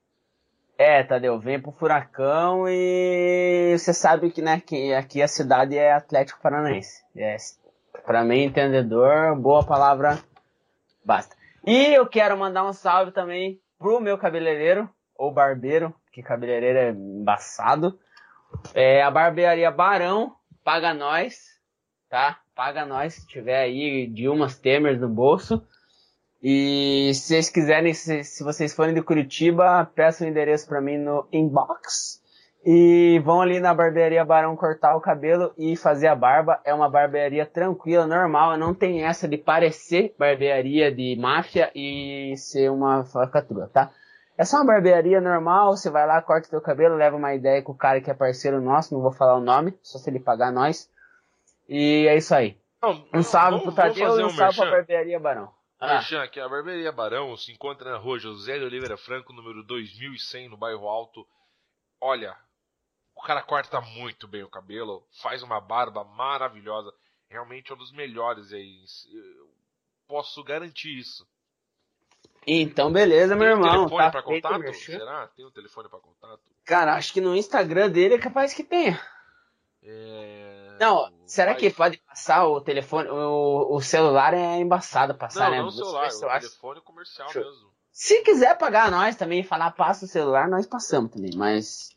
É, 0.77 1.03
Tadeu, 1.03 1.39
vem 1.39 1.59
pro 1.59 1.71
Furacão 1.71 2.65
e 2.69 3.75
você 3.75 3.91
sabe 3.91 4.29
que, 4.29 4.43
né, 4.43 4.61
que 4.63 4.93
aqui 4.93 5.23
a 5.23 5.27
cidade 5.27 5.75
é 5.75 5.91
Atlético 5.91 6.39
Paranaense. 6.39 7.03
É, 7.15 7.35
pra 8.05 8.23
mim, 8.23 8.43
entendedor, 8.43 9.35
boa 9.35 9.65
palavra, 9.65 10.19
basta. 11.03 11.35
E 11.65 11.95
eu 11.95 12.05
quero 12.05 12.37
mandar 12.37 12.63
um 12.63 12.73
salve 12.73 13.11
também 13.11 13.59
pro 13.79 13.99
meu 13.99 14.19
cabeleireiro, 14.19 14.87
ou 15.15 15.33
barbeiro, 15.33 15.91
que 16.13 16.21
cabeleireiro 16.21 16.77
é 16.77 16.89
embaçado. 16.91 17.99
É 18.75 19.01
a 19.01 19.09
barbearia 19.09 19.71
Barão, 19.71 20.35
paga 20.63 20.93
nós, 20.93 21.59
tá? 22.07 22.39
Paga 22.55 22.85
nós, 22.85 23.15
se 23.15 23.27
tiver 23.27 23.59
aí 23.59 24.05
de 24.05 24.29
umas 24.29 24.59
Temers 24.59 25.01
no 25.01 25.09
bolso. 25.09 25.65
E 26.41 27.11
se 27.13 27.21
vocês 27.21 27.49
quiserem, 27.49 27.93
se, 27.93 28.23
se 28.23 28.43
vocês 28.43 28.73
forem 28.73 28.93
de 28.93 29.01
Curitiba, 29.01 29.89
peçam 29.95 30.27
o 30.27 30.29
endereço 30.29 30.67
pra 30.67 30.81
mim 30.81 30.97
no 30.97 31.27
inbox. 31.31 32.21
E 32.65 33.19
vão 33.23 33.41
ali 33.41 33.59
na 33.59 33.73
barbearia 33.73 34.25
Barão 34.25 34.55
cortar 34.55 34.95
o 34.95 35.01
cabelo 35.01 35.53
e 35.57 35.77
fazer 35.77 36.07
a 36.07 36.15
barba. 36.15 36.59
É 36.65 36.73
uma 36.73 36.89
barbearia 36.89 37.45
tranquila, 37.45 38.05
normal. 38.05 38.57
Não 38.57 38.73
tem 38.73 39.03
essa 39.05 39.27
de 39.27 39.37
parecer 39.37 40.13
barbearia 40.19 40.91
de 40.91 41.15
máfia 41.19 41.71
e 41.73 42.33
ser 42.35 42.69
uma 42.69 43.05
falcatrua, 43.05 43.69
tá? 43.71 43.91
É 44.37 44.45
só 44.45 44.57
uma 44.57 44.65
barbearia 44.65 45.19
normal, 45.19 45.75
você 45.75 45.89
vai 45.89 46.05
lá, 46.05 46.21
corta 46.21 46.49
teu 46.49 46.61
cabelo, 46.61 46.95
leva 46.95 47.15
uma 47.15 47.33
ideia 47.33 47.59
com 47.63 47.71
o 47.71 47.77
cara 47.77 47.99
que 47.99 48.11
é 48.11 48.13
parceiro 48.13 48.61
nosso, 48.61 48.93
não 48.93 49.01
vou 49.01 49.11
falar 49.11 49.35
o 49.35 49.41
nome, 49.41 49.73
só 49.81 49.97
se 49.97 50.09
ele 50.11 50.19
pagar 50.19 50.51
nós. 50.51 50.87
E 51.67 52.05
é 52.07 52.15
isso 52.15 52.35
aí. 52.35 52.55
Não, 52.81 53.03
Um 53.11 53.23
salve 53.23 53.61
pro 53.61 53.71
Tadeu 53.71 54.19
e 54.19 54.23
um 54.23 54.27
um 54.27 54.29
salve 54.29 54.57
pra 54.57 54.71
barbearia 54.71 55.19
Barão. 55.19 55.56
Ah, 55.79 55.95
Merchan, 55.95 56.27
que 56.27 56.39
a 56.39 56.49
Barbearia 56.49 56.91
Barão 56.91 57.35
se 57.37 57.51
encontra 57.51 57.91
na 57.91 57.97
rua 57.97 58.17
José 58.17 58.57
de 58.57 58.65
Oliveira 58.65 58.97
Franco, 58.97 59.31
número 59.31 59.63
2100, 59.63 60.49
no 60.49 60.57
bairro 60.57 60.87
Alto. 60.87 61.27
Olha, 62.01 62.35
o 63.15 63.21
cara 63.21 63.41
corta 63.43 63.79
muito 63.81 64.27
bem 64.27 64.43
o 64.43 64.49
cabelo, 64.49 65.05
faz 65.21 65.43
uma 65.43 65.59
barba 65.61 66.03
maravilhosa. 66.03 66.91
Realmente 67.29 67.71
é 67.71 67.75
um 67.75 67.77
dos 67.77 67.91
melhores 67.91 68.51
aí. 68.53 68.83
Eu 69.13 69.49
posso 70.07 70.43
garantir 70.43 70.97
isso. 70.97 71.27
então 72.45 72.91
beleza, 72.91 73.35
meu 73.35 73.45
Tem 73.47 73.55
um 73.55 73.59
irmão. 73.59 73.71
telefone 73.89 74.03
Tá 74.05 74.11
pra 74.11 74.23
feito 74.23 74.47
contato? 74.47 74.73
Será? 74.73 75.27
Tem 75.27 75.45
um 75.45 75.51
telefone 75.51 75.89
pra 75.89 75.99
contato? 75.99 76.41
Cara, 76.65 76.95
acho 76.95 77.13
que 77.13 77.21
no 77.21 77.35
Instagram 77.35 77.89
dele 77.89 78.15
é 78.15 78.19
capaz 78.19 78.53
que 78.53 78.63
tenha. 78.63 78.99
É... 79.83 80.77
Não, 80.79 81.11
será 81.25 81.51
Vai- 81.51 81.59
que 81.59 81.69
pode 81.69 81.97
passar 81.99 82.45
o 82.47 82.59
telefone? 82.61 83.09
O, 83.09 83.75
o 83.75 83.81
celular 83.81 84.33
é 84.33 84.57
embaçado 84.57 85.15
passar, 85.15 85.45
Não, 85.45 85.51
né? 85.51 85.57
não 85.59 85.67
o 85.67 85.71
celular, 85.71 86.05
acho- 86.07 86.25
o 86.25 86.29
telefone 86.39 86.81
comercial 86.81 87.29
Show. 87.31 87.43
mesmo. 87.43 87.67
Se 87.91 88.21
quiser 88.21 88.57
pagar 88.57 88.91
nós 88.91 89.15
também 89.15 89.39
e 89.39 89.43
falar 89.43 89.71
passa 89.71 90.05
o 90.05 90.07
celular, 90.07 90.47
nós 90.47 90.67
passamos 90.67 91.11
também, 91.11 91.31
mas. 91.35 91.89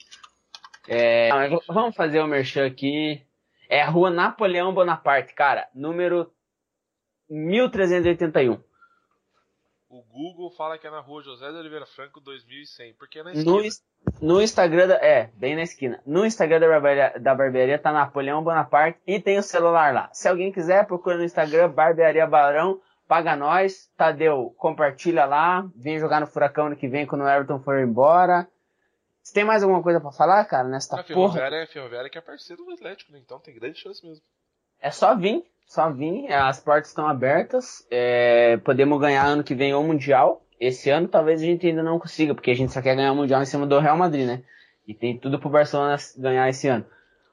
É, 0.89 1.29
não, 1.51 1.61
vamos 1.69 1.95
fazer 1.95 2.21
o 2.21 2.27
merchan 2.27 2.67
aqui. 2.67 3.23
É 3.69 3.83
a 3.83 3.89
rua 3.91 4.11
Napoleão 4.11 4.73
Bonaparte, 4.75 5.35
cara, 5.35 5.69
número 5.75 6.33
1381. 7.29 8.63
O 9.91 10.03
Google 10.05 10.51
fala 10.53 10.79
que 10.79 10.87
é 10.87 10.91
na 10.91 11.01
rua 11.01 11.21
José 11.21 11.51
de 11.51 11.57
Oliveira 11.59 11.85
Franco 11.85 12.21
2100, 12.21 12.95
porque 12.95 13.19
é 13.19 13.23
na 13.25 13.33
No, 13.33 13.39
esquina. 13.61 13.67
ins- 13.67 13.83
no 14.23 14.41
Instagram, 14.41 14.87
da, 14.87 14.95
é, 14.95 15.31
bem 15.35 15.57
na 15.57 15.63
esquina. 15.63 16.01
No 16.07 16.25
Instagram 16.25 16.61
da 16.61 16.69
barbearia, 16.69 17.19
da 17.19 17.35
barbearia 17.35 17.77
tá 17.79 17.91
Napoleão 17.91 18.43
Bonaparte 18.43 19.01
e 19.05 19.21
tem 19.21 19.37
o 19.39 19.43
celular 19.43 19.93
lá. 19.93 20.09
Se 20.13 20.29
alguém 20.29 20.53
quiser, 20.53 20.87
procura 20.87 21.17
no 21.17 21.25
Instagram, 21.25 21.71
Barbearia 21.71 22.25
Barão, 22.25 22.81
paga 23.09 23.35
nós. 23.35 23.91
Tadeu, 23.97 24.55
compartilha 24.57 25.25
lá, 25.25 25.69
vem 25.75 25.99
jogar 25.99 26.21
no 26.21 26.27
Furacão 26.29 26.67
ano 26.67 26.77
que 26.77 26.87
vem 26.87 27.05
quando 27.05 27.23
o 27.25 27.29
Everton 27.29 27.59
for 27.59 27.77
embora. 27.81 28.49
Você 29.23 29.35
tem 29.35 29.45
mais 29.45 29.63
alguma 29.65 29.83
coisa 29.83 30.01
pra 30.01 30.13
falar, 30.13 30.45
cara, 30.45 30.69
nesta 30.69 30.95
A 31.01 31.03
porra? 31.03 31.15
Ferroviária 31.33 31.57
é 31.57 31.63
a 31.65 31.67
Ferroviária 31.67 32.09
que 32.11 32.17
é 32.17 32.21
parceiro 32.21 32.65
do 32.65 32.71
Atlético, 32.73 33.11
né? 33.13 33.19
então 33.19 33.41
tem 33.41 33.55
grande 33.55 33.79
chance 33.79 34.07
mesmo. 34.07 34.23
É 34.81 34.91
só 34.93 35.17
vir, 35.17 35.45
só 35.71 35.89
vir, 35.89 36.33
as 36.33 36.59
portas 36.59 36.89
estão 36.89 37.07
abertas, 37.07 37.87
é, 37.93 38.57
podemos 38.65 39.01
ganhar 39.01 39.25
ano 39.25 39.45
que 39.45 39.55
vem 39.55 39.73
o 39.73 39.81
Mundial. 39.85 40.45
Esse 40.59 40.91
ano 40.91 41.07
talvez 41.07 41.41
a 41.41 41.45
gente 41.45 41.65
ainda 41.65 41.81
não 41.81 41.97
consiga, 41.97 42.35
porque 42.35 42.51
a 42.51 42.55
gente 42.57 42.73
só 42.73 42.83
quer 42.83 42.97
ganhar 42.97 43.13
o 43.13 43.15
Mundial 43.15 43.41
em 43.41 43.47
cima 43.47 43.65
do 43.69 43.79
Real 43.79 43.97
Madrid, 43.97 44.27
né? 44.27 44.43
E 44.85 44.93
tem 44.93 45.17
tudo 45.17 45.39
pro 45.39 45.49
Barcelona 45.49 45.97
ganhar 46.19 46.49
esse 46.49 46.67
ano. 46.67 46.85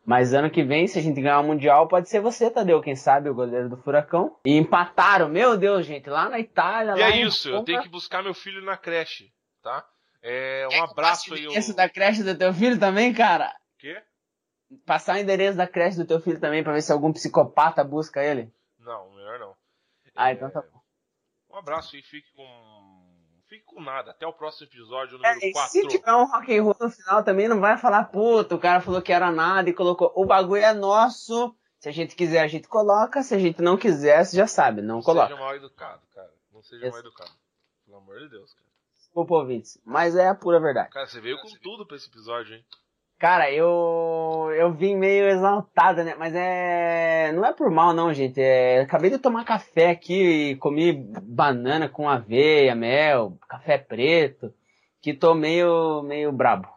Mas 0.06 0.36
ano 0.36 0.52
que 0.52 0.64
vem, 0.64 0.86
se 0.88 1.00
a 1.00 1.02
gente 1.02 1.20
ganhar 1.20 1.40
o 1.40 1.44
Mundial, 1.44 1.88
pode 1.88 2.10
ser 2.10 2.20
você, 2.20 2.52
Tadeu, 2.52 2.80
quem 2.80 2.96
sabe, 2.96 3.28
o 3.28 3.34
goleiro 3.34 3.70
do 3.70 3.78
Furacão. 3.78 4.36
E 4.46 4.56
empataram, 4.56 5.28
meu 5.28 5.58
Deus, 5.58 5.84
gente, 5.88 6.08
lá 6.08 6.30
na 6.30 6.40
Itália. 6.40 6.92
E 6.96 7.00
lá 7.02 7.10
é 7.10 7.22
isso, 7.22 7.50
eu 7.50 7.64
tenho 7.64 7.82
que 7.82 7.90
buscar 7.90 8.22
meu 8.22 8.36
filho 8.36 8.64
na 8.64 8.78
creche, 8.78 9.32
tá? 9.64 9.84
É, 10.22 10.68
um 10.68 10.70
que 10.70 10.92
abraço 10.92 11.34
aí. 11.34 11.44
endereço 11.44 11.72
o- 11.72 11.76
da 11.76 11.90
creche 11.90 12.22
do 12.22 12.38
teu 12.38 12.54
filho 12.54 12.78
também, 12.80 13.12
cara? 13.16 13.52
Passar 14.86 15.16
o 15.16 15.20
endereço 15.20 15.58
da 15.58 15.68
creche 15.68 15.98
do 15.98 16.06
teu 16.06 16.20
filho 16.20 16.40
também, 16.40 16.64
pra 16.64 16.74
ver 16.74 16.82
se 16.82 16.92
algum 16.92 17.14
psicopata 17.14 17.84
busca 17.84 18.24
ele. 18.24 18.52
Não, 18.80 19.10
melhor 19.16 19.40
não. 19.40 19.56
Ah, 20.16 20.30
É, 20.30 20.34
então 20.34 20.50
tá 20.50 20.62
bom. 20.62 20.82
Um 21.52 21.58
abraço 21.58 21.96
e 21.96 22.02
fique 22.02 22.32
com. 22.36 23.08
Fique 23.48 23.64
com 23.64 23.82
nada. 23.82 24.12
Até 24.12 24.28
o 24.28 24.34
próximo 24.34 24.68
episódio, 24.68 25.16
É, 25.24 25.30
número 25.34 25.46
e 25.46 25.52
4. 25.54 25.72
se 25.72 25.88
tiver 25.88 26.14
um 26.14 26.26
rock 26.26 26.58
and 26.58 26.64
roll 26.64 26.76
no 26.82 26.90
final 26.90 27.24
também, 27.24 27.48
não 27.48 27.62
vai 27.62 27.78
falar, 27.78 28.04
puta, 28.06 28.56
o 28.56 28.60
cara 28.60 28.82
falou 28.82 29.02
que 29.02 29.14
era 29.14 29.32
nada 29.32 29.70
e 29.70 29.74
colocou. 29.74 30.12
O 30.16 30.26
bagulho 30.26 30.62
é 30.62 30.74
nosso. 30.74 31.56
Se 31.80 31.88
a 31.88 31.92
gente 31.92 32.16
quiser, 32.16 32.42
a 32.42 32.48
gente 32.48 32.68
coloca. 32.68 33.24
Se 33.24 33.34
a 33.36 33.40
gente 33.40 33.62
não 33.62 33.78
quiser, 33.78 34.26
você 34.26 34.36
já 34.36 34.48
sabe, 34.48 34.82
não 34.82 34.96
Não 34.96 35.02
coloca. 35.02 35.28
seja 35.30 35.40
mal 35.40 35.56
educado, 35.56 36.02
cara. 36.14 36.34
Não 36.52 36.62
seja 36.62 36.88
Isso. 36.88 36.92
mal 36.92 37.00
educado. 37.00 37.32
Pelo 37.86 37.98
amor 37.98 38.20
de 38.20 38.30
Deus, 38.30 38.54
cara. 38.54 38.68
Desculpa, 38.96 39.36
ouvintes. 39.36 39.80
Mas 39.86 40.16
é 40.16 40.28
a 40.28 40.36
pura 40.36 40.60
verdade. 40.60 40.90
Cara, 40.90 41.08
você 41.08 41.22
veio 41.22 41.40
com 41.40 41.48
tudo 41.62 41.86
pra 41.86 41.96
esse 41.96 42.10
episódio, 42.10 42.56
hein? 42.56 42.66
Cara, 43.20 43.52
eu. 43.52 44.52
Eu 44.56 44.72
vim 44.74 44.96
meio 44.96 45.28
exaltada, 45.28 46.04
né? 46.04 46.16
Mas 46.18 46.34
é. 46.36 47.32
Não 47.34 47.44
é 47.44 47.52
por 47.52 47.72
mal, 47.72 47.94
não, 47.94 48.14
gente. 48.14 48.40
É... 48.40 48.82
Acabei 48.82 49.10
de 49.10 49.18
tomar 49.18 49.44
café 49.44 49.90
aqui 49.90 50.52
e 50.52 50.56
comi 50.58 50.94
banana 51.24 51.90
com 51.90 52.08
aveia, 52.08 52.76
mel, 52.76 53.38
café 53.48 53.78
preto. 53.78 54.54
Que 55.02 55.14
tô 55.14 55.34
meio, 55.34 56.04
meio 56.04 56.32
brabo. 56.32 56.68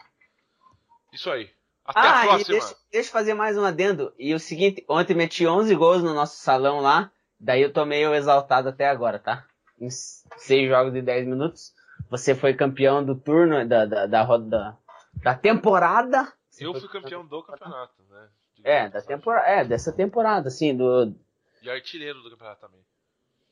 Isso 1.13 1.31
aí. 1.31 1.51
Até 1.85 2.01
ah, 2.01 2.21
a 2.21 2.23
próxima. 2.23 2.59
deixa, 2.59 2.77
deixa 2.93 3.09
eu 3.09 3.13
fazer 3.13 3.35
mais 3.35 3.59
um 3.59 3.65
adendo. 3.65 4.13
E 4.19 4.33
o 4.35 4.39
seguinte, 4.39 4.85
ontem 4.89 5.15
meti 5.15 5.47
11 5.47 5.75
gols 5.75 6.03
no 6.03 6.15
nosso 6.15 6.37
salão 6.37 6.81
lá, 6.81 7.11
daí 7.39 7.63
eu 7.63 7.73
tô 7.73 7.85
meio 7.85 8.15
exaltado 8.15 8.69
até 8.69 8.89
agora, 8.89 9.19
tá? 9.19 9.45
Em 9.79 9.91
6 9.91 10.69
jogos 10.69 10.93
de 10.93 11.03
10 11.03 11.27
minutos. 11.27 11.75
Você 12.09 12.35
foi 12.35 12.55
campeão 12.55 13.05
do 13.05 13.15
turno, 13.15 13.67
da, 13.67 13.87
da, 13.87 14.07
da 14.07 14.23
roda, 14.23 14.77
da, 15.23 15.33
da 15.33 15.39
temporada. 15.39 16.33
Eu 16.59 16.75
fui 16.75 16.89
campeão 16.89 17.25
do 17.25 17.43
campeonato, 17.43 18.03
né? 18.09 18.29
É, 18.63 18.89
da 18.89 19.01
temporada, 19.01 19.47
é, 19.49 19.65
dessa 19.65 19.93
temporada, 19.93 20.49
assim, 20.49 20.77
do... 20.77 21.15
E 21.63 21.71
artilheiro 21.71 22.23
do 22.23 22.31
campeonato 22.31 22.61
também. 22.61 22.85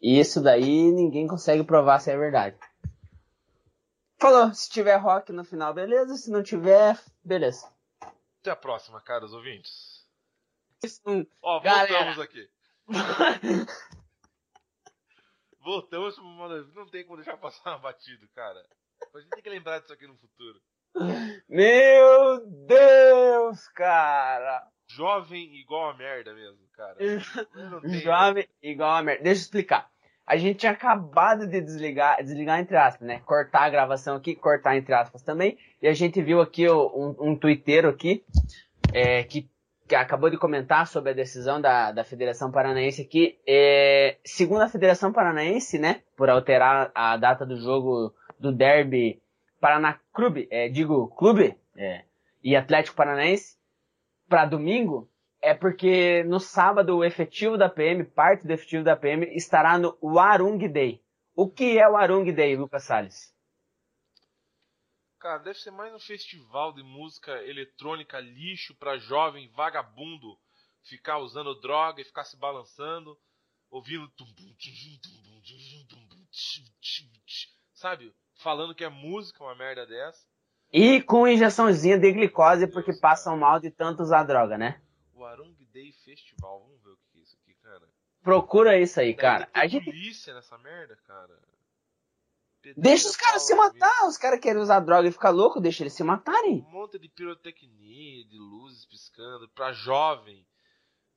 E 0.00 0.18
isso 0.20 0.42
daí 0.42 0.90
ninguém 0.92 1.26
consegue 1.26 1.64
provar 1.64 1.98
se 1.98 2.10
é 2.10 2.16
verdade. 2.16 2.56
Falou, 4.20 4.52
se 4.52 4.68
tiver 4.68 4.96
rock 4.96 5.32
no 5.32 5.44
final, 5.44 5.72
beleza. 5.72 6.16
Se 6.16 6.30
não 6.30 6.42
tiver, 6.42 6.98
beleza. 7.24 7.70
Até 8.40 8.50
a 8.50 8.56
próxima, 8.56 9.00
caros 9.00 9.32
ouvintes. 9.32 10.04
isso. 10.82 11.00
Ó, 11.42 11.60
Galera. 11.60 11.88
voltamos 11.88 12.18
aqui. 12.20 12.50
Voltamos 15.60 16.14
pro 16.14 16.24
modo. 16.24 16.66
Não 16.74 16.86
tem 16.88 17.04
como 17.04 17.16
deixar 17.16 17.36
passar 17.36 17.76
batido, 17.78 18.26
cara. 18.34 18.64
A 19.14 19.20
gente 19.20 19.30
tem 19.30 19.42
que 19.42 19.50
lembrar 19.50 19.80
disso 19.80 19.92
aqui 19.92 20.06
no 20.06 20.16
futuro. 20.16 20.60
Meu 21.48 22.46
Deus, 22.66 23.68
cara. 23.68 24.66
Jovem 24.88 25.54
igual 25.60 25.90
a 25.90 25.96
merda 25.96 26.32
mesmo, 26.34 26.58
cara. 26.76 26.96
Jovem 28.02 28.48
igual 28.62 28.96
a 28.96 29.02
merda. 29.02 29.22
Deixa 29.22 29.40
eu 29.40 29.44
explicar. 29.44 29.88
A 30.26 30.36
gente 30.36 30.58
tinha 30.58 30.72
acabado 30.72 31.46
de 31.46 31.60
desligar, 31.60 32.22
desligar 32.22 32.60
entre 32.60 32.76
aspas, 32.76 33.06
né? 33.08 33.20
Cortar 33.24 33.62
a 33.62 33.70
gravação 33.70 34.16
aqui, 34.16 34.34
cortar 34.34 34.76
entre 34.76 34.92
aspas 34.92 35.22
também. 35.22 35.56
E 35.80 35.88
a 35.88 35.94
gente 35.94 36.20
viu 36.20 36.40
aqui 36.40 36.70
um, 36.70 37.16
um 37.18 37.34
twitteiro 37.34 37.88
aqui, 37.88 38.22
é, 38.92 39.22
que, 39.24 39.48
que 39.88 39.94
acabou 39.94 40.28
de 40.28 40.36
comentar 40.36 40.86
sobre 40.86 41.12
a 41.12 41.14
decisão 41.14 41.60
da, 41.60 41.92
da 41.92 42.04
Federação 42.04 42.50
Paranaense 42.50 43.00
aqui. 43.00 43.38
É, 43.46 44.18
segundo 44.22 44.60
a 44.60 44.68
Federação 44.68 45.12
Paranaense, 45.12 45.78
né? 45.78 46.02
Por 46.14 46.28
alterar 46.28 46.90
a 46.94 47.16
data 47.16 47.46
do 47.46 47.56
jogo 47.56 48.14
do 48.38 48.52
derby 48.52 49.22
Paraná 49.60 50.00
Clube, 50.12 50.48
é, 50.50 50.68
digo 50.68 51.08
Clube, 51.16 51.56
é, 51.76 52.04
e 52.42 52.54
Atlético 52.56 52.96
Paranaense, 52.96 53.58
para 54.28 54.44
domingo, 54.44 55.10
é 55.40 55.54
porque 55.54 56.22
no 56.24 56.40
sábado 56.40 56.96
o 56.96 57.04
efetivo 57.04 57.56
da 57.56 57.68
PM, 57.68 58.04
parte 58.04 58.46
do 58.46 58.52
efetivo 58.52 58.84
da 58.84 58.96
PM, 58.96 59.26
estará 59.34 59.78
no 59.78 59.96
Warung 60.02 60.58
Day. 60.68 61.02
O 61.34 61.48
que 61.48 61.78
é 61.78 61.88
o 61.88 61.92
Warung 61.92 62.32
Day, 62.32 62.56
Lucas 62.56 62.84
Salles? 62.84 63.34
Cara, 65.18 65.38
deve 65.38 65.58
ser 65.58 65.70
mais 65.70 65.92
um 65.94 65.98
festival 65.98 66.72
de 66.72 66.82
música 66.82 67.32
eletrônica 67.44 68.20
lixo 68.20 68.74
pra 68.76 68.98
jovem 68.98 69.48
vagabundo 69.48 70.38
ficar 70.82 71.18
usando 71.18 71.60
droga 71.60 72.00
e 72.00 72.04
ficar 72.04 72.24
se 72.24 72.36
balançando, 72.36 73.18
ouvindo. 73.70 74.10
Sabe? 77.74 78.14
Falando 78.38 78.74
que 78.74 78.84
é 78.84 78.88
música 78.88 79.42
uma 79.42 79.54
merda 79.54 79.84
dessa. 79.84 80.26
E 80.72 81.02
com 81.02 81.26
injeçãozinha 81.26 81.98
de 81.98 82.12
glicose 82.12 82.68
porque 82.68 82.92
passam 82.92 83.36
mal 83.36 83.58
de 83.58 83.68
tanto 83.68 84.02
usar 84.02 84.22
droga, 84.22 84.56
né? 84.56 84.80
O 85.12 85.24
Arung 85.24 85.54
Day 85.72 85.92
Festival. 86.04 86.60
Vamos 86.60 86.82
ver 86.82 86.90
o 86.90 86.98
que 87.10 87.18
é 87.18 87.22
isso 87.22 87.36
aqui, 87.42 87.54
cara. 87.54 87.88
Procura 88.22 88.78
isso 88.78 89.00
aí, 89.00 89.08
Deve 89.08 89.20
cara. 89.20 89.48
A 89.52 89.66
gente 89.66 89.86
polícia 89.86 90.32
nessa 90.34 90.56
merda, 90.58 90.96
cara. 91.04 91.36
Pedreira, 92.62 92.80
deixa 92.80 93.08
os 93.08 93.16
caras 93.16 93.42
se 93.42 93.54
matar. 93.56 94.06
Os 94.06 94.16
caras 94.16 94.38
querem 94.38 94.62
usar 94.62 94.80
droga 94.80 95.08
e 95.08 95.12
ficar 95.12 95.30
louco, 95.30 95.60
deixa 95.60 95.82
eles 95.82 95.94
se 95.94 96.04
matarem. 96.04 96.64
Um 96.68 96.70
monte 96.70 96.96
de 96.96 97.08
pirotecnia, 97.08 98.24
de 98.24 98.38
luzes 98.38 98.86
piscando, 98.86 99.48
pra 99.48 99.72
jovem. 99.72 100.46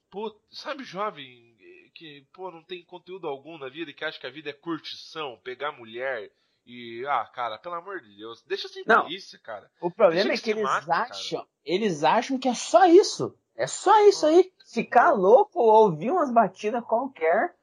Pô, 0.10 0.36
sabe 0.50 0.84
jovem 0.84 1.56
que, 1.94 2.26
pô, 2.34 2.50
não 2.50 2.64
tem 2.64 2.84
conteúdo 2.84 3.28
algum 3.28 3.60
na 3.60 3.70
vida 3.70 3.92
e 3.92 3.94
que 3.94 4.04
acha 4.04 4.20
que 4.20 4.26
a 4.26 4.32
vida 4.32 4.50
é 4.50 4.54
curtição, 4.54 5.40
pegar 5.44 5.72
mulher 5.72 6.32
e, 6.66 7.06
ah, 7.08 7.26
cara, 7.34 7.58
pelo 7.58 7.76
amor 7.76 8.00
de 8.02 8.16
Deus, 8.16 8.44
deixa 8.44 8.68
sem 8.68 8.84
Não. 8.86 9.04
polícia, 9.04 9.40
cara. 9.40 9.70
O 9.82 9.90
problema 9.92 10.24
Deixa 10.30 10.34
é 10.34 10.38
que 10.38 10.44
que 10.44 10.52
eles 10.52 10.64
mate, 10.64 10.86
cara. 10.88 11.02
acham, 11.04 11.48
eles 11.66 12.04
acham 12.04 12.38
que 12.40 12.48
é 12.48 12.54
só 12.54 12.86
isso. 12.86 13.38
É 13.56 13.68
só 13.68 14.08
isso 14.08 14.26
aí. 14.26 14.52
Ficar 14.72 15.12
louco, 15.12 15.60
ouvir 15.60 16.12
umas 16.12 16.32
batidas 16.32 16.84
qualquer. 16.86 17.56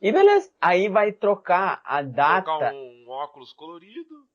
E 0.00 0.12
beleza. 0.12 0.50
Aí 0.60 0.88
vai 0.88 1.10
trocar 1.12 1.80
a 1.84 2.02
data. 2.02 2.44
Colocar 2.44 2.72
um, 2.74 3.04
óculos 3.08 3.52
colorido, 3.52 4.28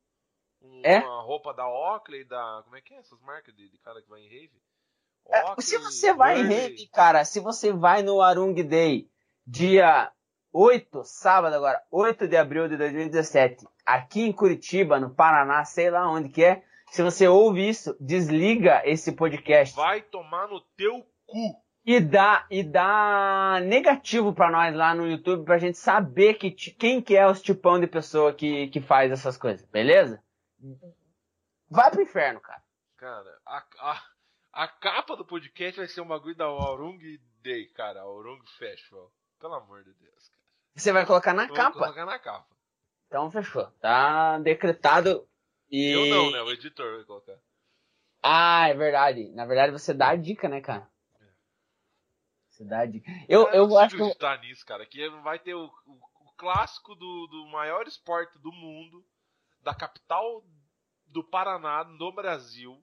um- 0.61 0.81
É? 0.83 0.99
uma 0.99 1.21
roupa 1.21 1.53
da 1.53 1.67
Oakley, 1.67 2.23
da, 2.25 2.61
como 2.63 2.75
é 2.75 2.81
que 2.81 2.93
é 2.93 2.97
essas 2.97 3.19
marcas 3.21 3.55
de, 3.55 3.69
de 3.69 3.77
cara 3.79 4.01
que 4.01 4.09
vai 4.09 4.21
em 4.21 4.27
rave? 4.29 4.51
É, 5.27 5.43
Oakley, 5.45 5.61
se 5.65 5.77
você 5.77 6.13
vai 6.13 6.39
em 6.39 6.43
Burberry. 6.47 6.61
rave, 6.69 6.87
cara, 6.87 7.23
se 7.23 7.39
você 7.39 7.71
vai 7.71 8.01
no 8.03 8.21
Arung 8.21 8.53
Day, 8.63 9.07
dia 9.45 10.11
8, 10.51 11.03
sábado 11.05 11.53
agora, 11.55 11.81
8 11.89 12.27
de 12.27 12.35
abril 12.35 12.67
de 12.67 12.75
2017, 12.75 13.65
aqui 13.95 14.21
em 14.21 14.31
Curitiba, 14.31 14.99
no 14.99 15.09
Paraná, 15.13 15.63
sei 15.65 15.89
lá 15.89 16.09
onde 16.09 16.29
que 16.29 16.43
é, 16.43 16.63
se 16.91 17.01
você 17.01 17.27
ouve 17.27 17.67
isso, 17.67 17.95
desliga 17.99 18.81
esse 18.85 19.13
podcast 19.13 19.75
vai 19.75 20.01
tomar 20.01 20.47
no 20.47 20.59
teu 20.75 21.05
cu. 21.25 21.55
e 21.85 21.99
dá, 21.99 22.45
e 22.51 22.63
dá 22.63 23.59
negativo 23.63 24.33
pra 24.33 24.51
nós 24.51 24.75
lá 24.75 24.93
no 24.93 25.07
YouTube 25.07 25.45
pra 25.45 25.57
gente 25.57 25.77
saber 25.77 26.33
que, 26.35 26.51
quem 26.51 27.01
que 27.01 27.15
é 27.15 27.25
os 27.25 27.41
tipão 27.41 27.79
de 27.79 27.87
pessoa 27.87 28.33
que, 28.33 28.67
que 28.67 28.81
faz 28.81 29.11
essas 29.11 29.37
coisas, 29.37 29.65
beleza? 29.69 30.21
Vai 31.69 31.89
pro 31.89 32.01
inferno, 32.01 32.39
cara. 32.41 32.61
Cara, 32.97 33.39
a, 33.45 33.63
a, 33.79 34.01
a 34.53 34.67
capa 34.67 35.15
do 35.15 35.25
podcast 35.25 35.79
vai 35.79 35.87
ser 35.87 36.01
um 36.01 36.07
bagulho 36.07 36.35
da 36.35 36.45
Aurung 36.45 36.99
Day, 37.41 37.67
cara. 37.69 38.01
Aurung 38.01 38.39
Festival. 38.59 39.11
Pelo 39.39 39.55
amor 39.55 39.83
de 39.83 39.93
Deus, 39.93 40.29
cara. 40.29 40.41
Você 40.75 40.91
vai 40.91 41.05
colocar 41.05 41.33
na 41.33 41.43
Eu 41.43 41.47
vou 41.47 41.55
capa. 41.55 41.79
colocar 41.79 42.05
na 42.05 42.19
capa. 42.19 42.45
Então 43.11 43.29
fechou. 43.29 43.67
Tá 43.81 44.39
decretado 44.39 45.27
e. 45.69 45.89
Eu 45.91 46.05
não, 46.05 46.31
né? 46.31 46.41
O 46.43 46.49
editor 46.49 46.95
vai 46.95 47.03
colocar. 47.03 47.37
Ah, 48.23 48.69
é 48.69 48.73
verdade. 48.73 49.29
Na 49.33 49.45
verdade 49.45 49.73
você 49.73 49.93
dá 49.93 50.11
a 50.11 50.15
dica, 50.15 50.47
né, 50.47 50.61
cara? 50.61 50.89
Você 52.49 52.63
dá 52.63 52.79
a 52.79 52.85
dica. 52.85 53.11
Eu, 53.27 53.49
eu 53.49 53.67
não 53.67 53.77
acho 53.77 53.97
que. 53.97 54.01
acreditar 54.01 54.39
nisso, 54.39 54.65
cara. 54.65 54.85
Que 54.85 55.09
vai 55.23 55.37
ter 55.39 55.53
o, 55.53 55.65
o- 55.65 55.99
o 56.21 56.31
clássico 56.37 56.95
do, 56.95 57.27
do 57.27 57.47
maior 57.47 57.85
esporte 57.85 58.39
do 58.39 58.49
mundo, 58.53 59.05
da 59.61 59.75
capital 59.75 60.45
do 61.05 61.21
Paraná, 61.21 61.83
no 61.83 62.13
Brasil. 62.13 62.81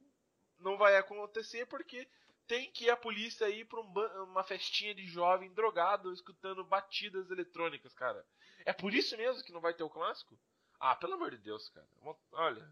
Não 0.58 0.76
vai 0.76 0.94
acontecer 0.98 1.64
porque 1.64 2.06
tem 2.48 2.70
que 2.72 2.88
a 2.88 2.96
polícia 2.96 3.48
ir 3.50 3.66
pra 3.66 3.80
um 3.80 4.24
uma 4.24 4.42
festinha 4.42 4.94
de 4.94 5.06
jovem 5.06 5.52
drogado 5.52 6.12
escutando 6.12 6.64
batidas 6.64 7.30
eletrônicas, 7.30 7.92
cara. 7.94 8.24
É 8.64 8.72
por 8.72 8.92
isso 8.92 9.16
mesmo 9.16 9.44
que 9.44 9.52
não 9.52 9.60
vai 9.60 9.74
ter 9.74 9.84
o 9.84 9.90
clássico? 9.90 10.36
Ah, 10.80 10.96
pelo 10.96 11.14
amor 11.14 11.30
de 11.30 11.38
Deus, 11.38 11.68
cara. 11.68 11.86
Olha. 12.32 12.68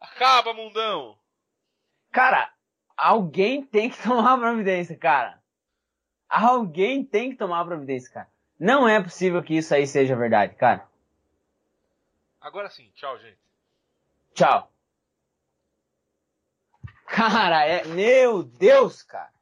Acaba, 0.00 0.54
mundão! 0.54 1.18
Cara, 2.12 2.52
alguém 2.96 3.64
tem 3.64 3.90
que 3.90 4.00
tomar 4.02 4.38
providência, 4.38 4.96
cara. 4.96 5.42
Alguém 6.28 7.04
tem 7.04 7.30
que 7.30 7.36
tomar 7.36 7.64
providência, 7.64 8.12
cara. 8.12 8.30
Não 8.58 8.88
é 8.88 9.02
possível 9.02 9.42
que 9.42 9.56
isso 9.56 9.74
aí 9.74 9.86
seja 9.86 10.14
verdade, 10.14 10.54
cara. 10.54 10.88
Agora 12.40 12.70
sim, 12.70 12.90
tchau, 12.94 13.18
gente. 13.18 13.38
Tchau. 14.34 14.70
Cara, 17.10 17.66
é. 17.66 17.84
Meu 17.86 18.44
Deus, 18.44 19.02
cara. 19.02 19.32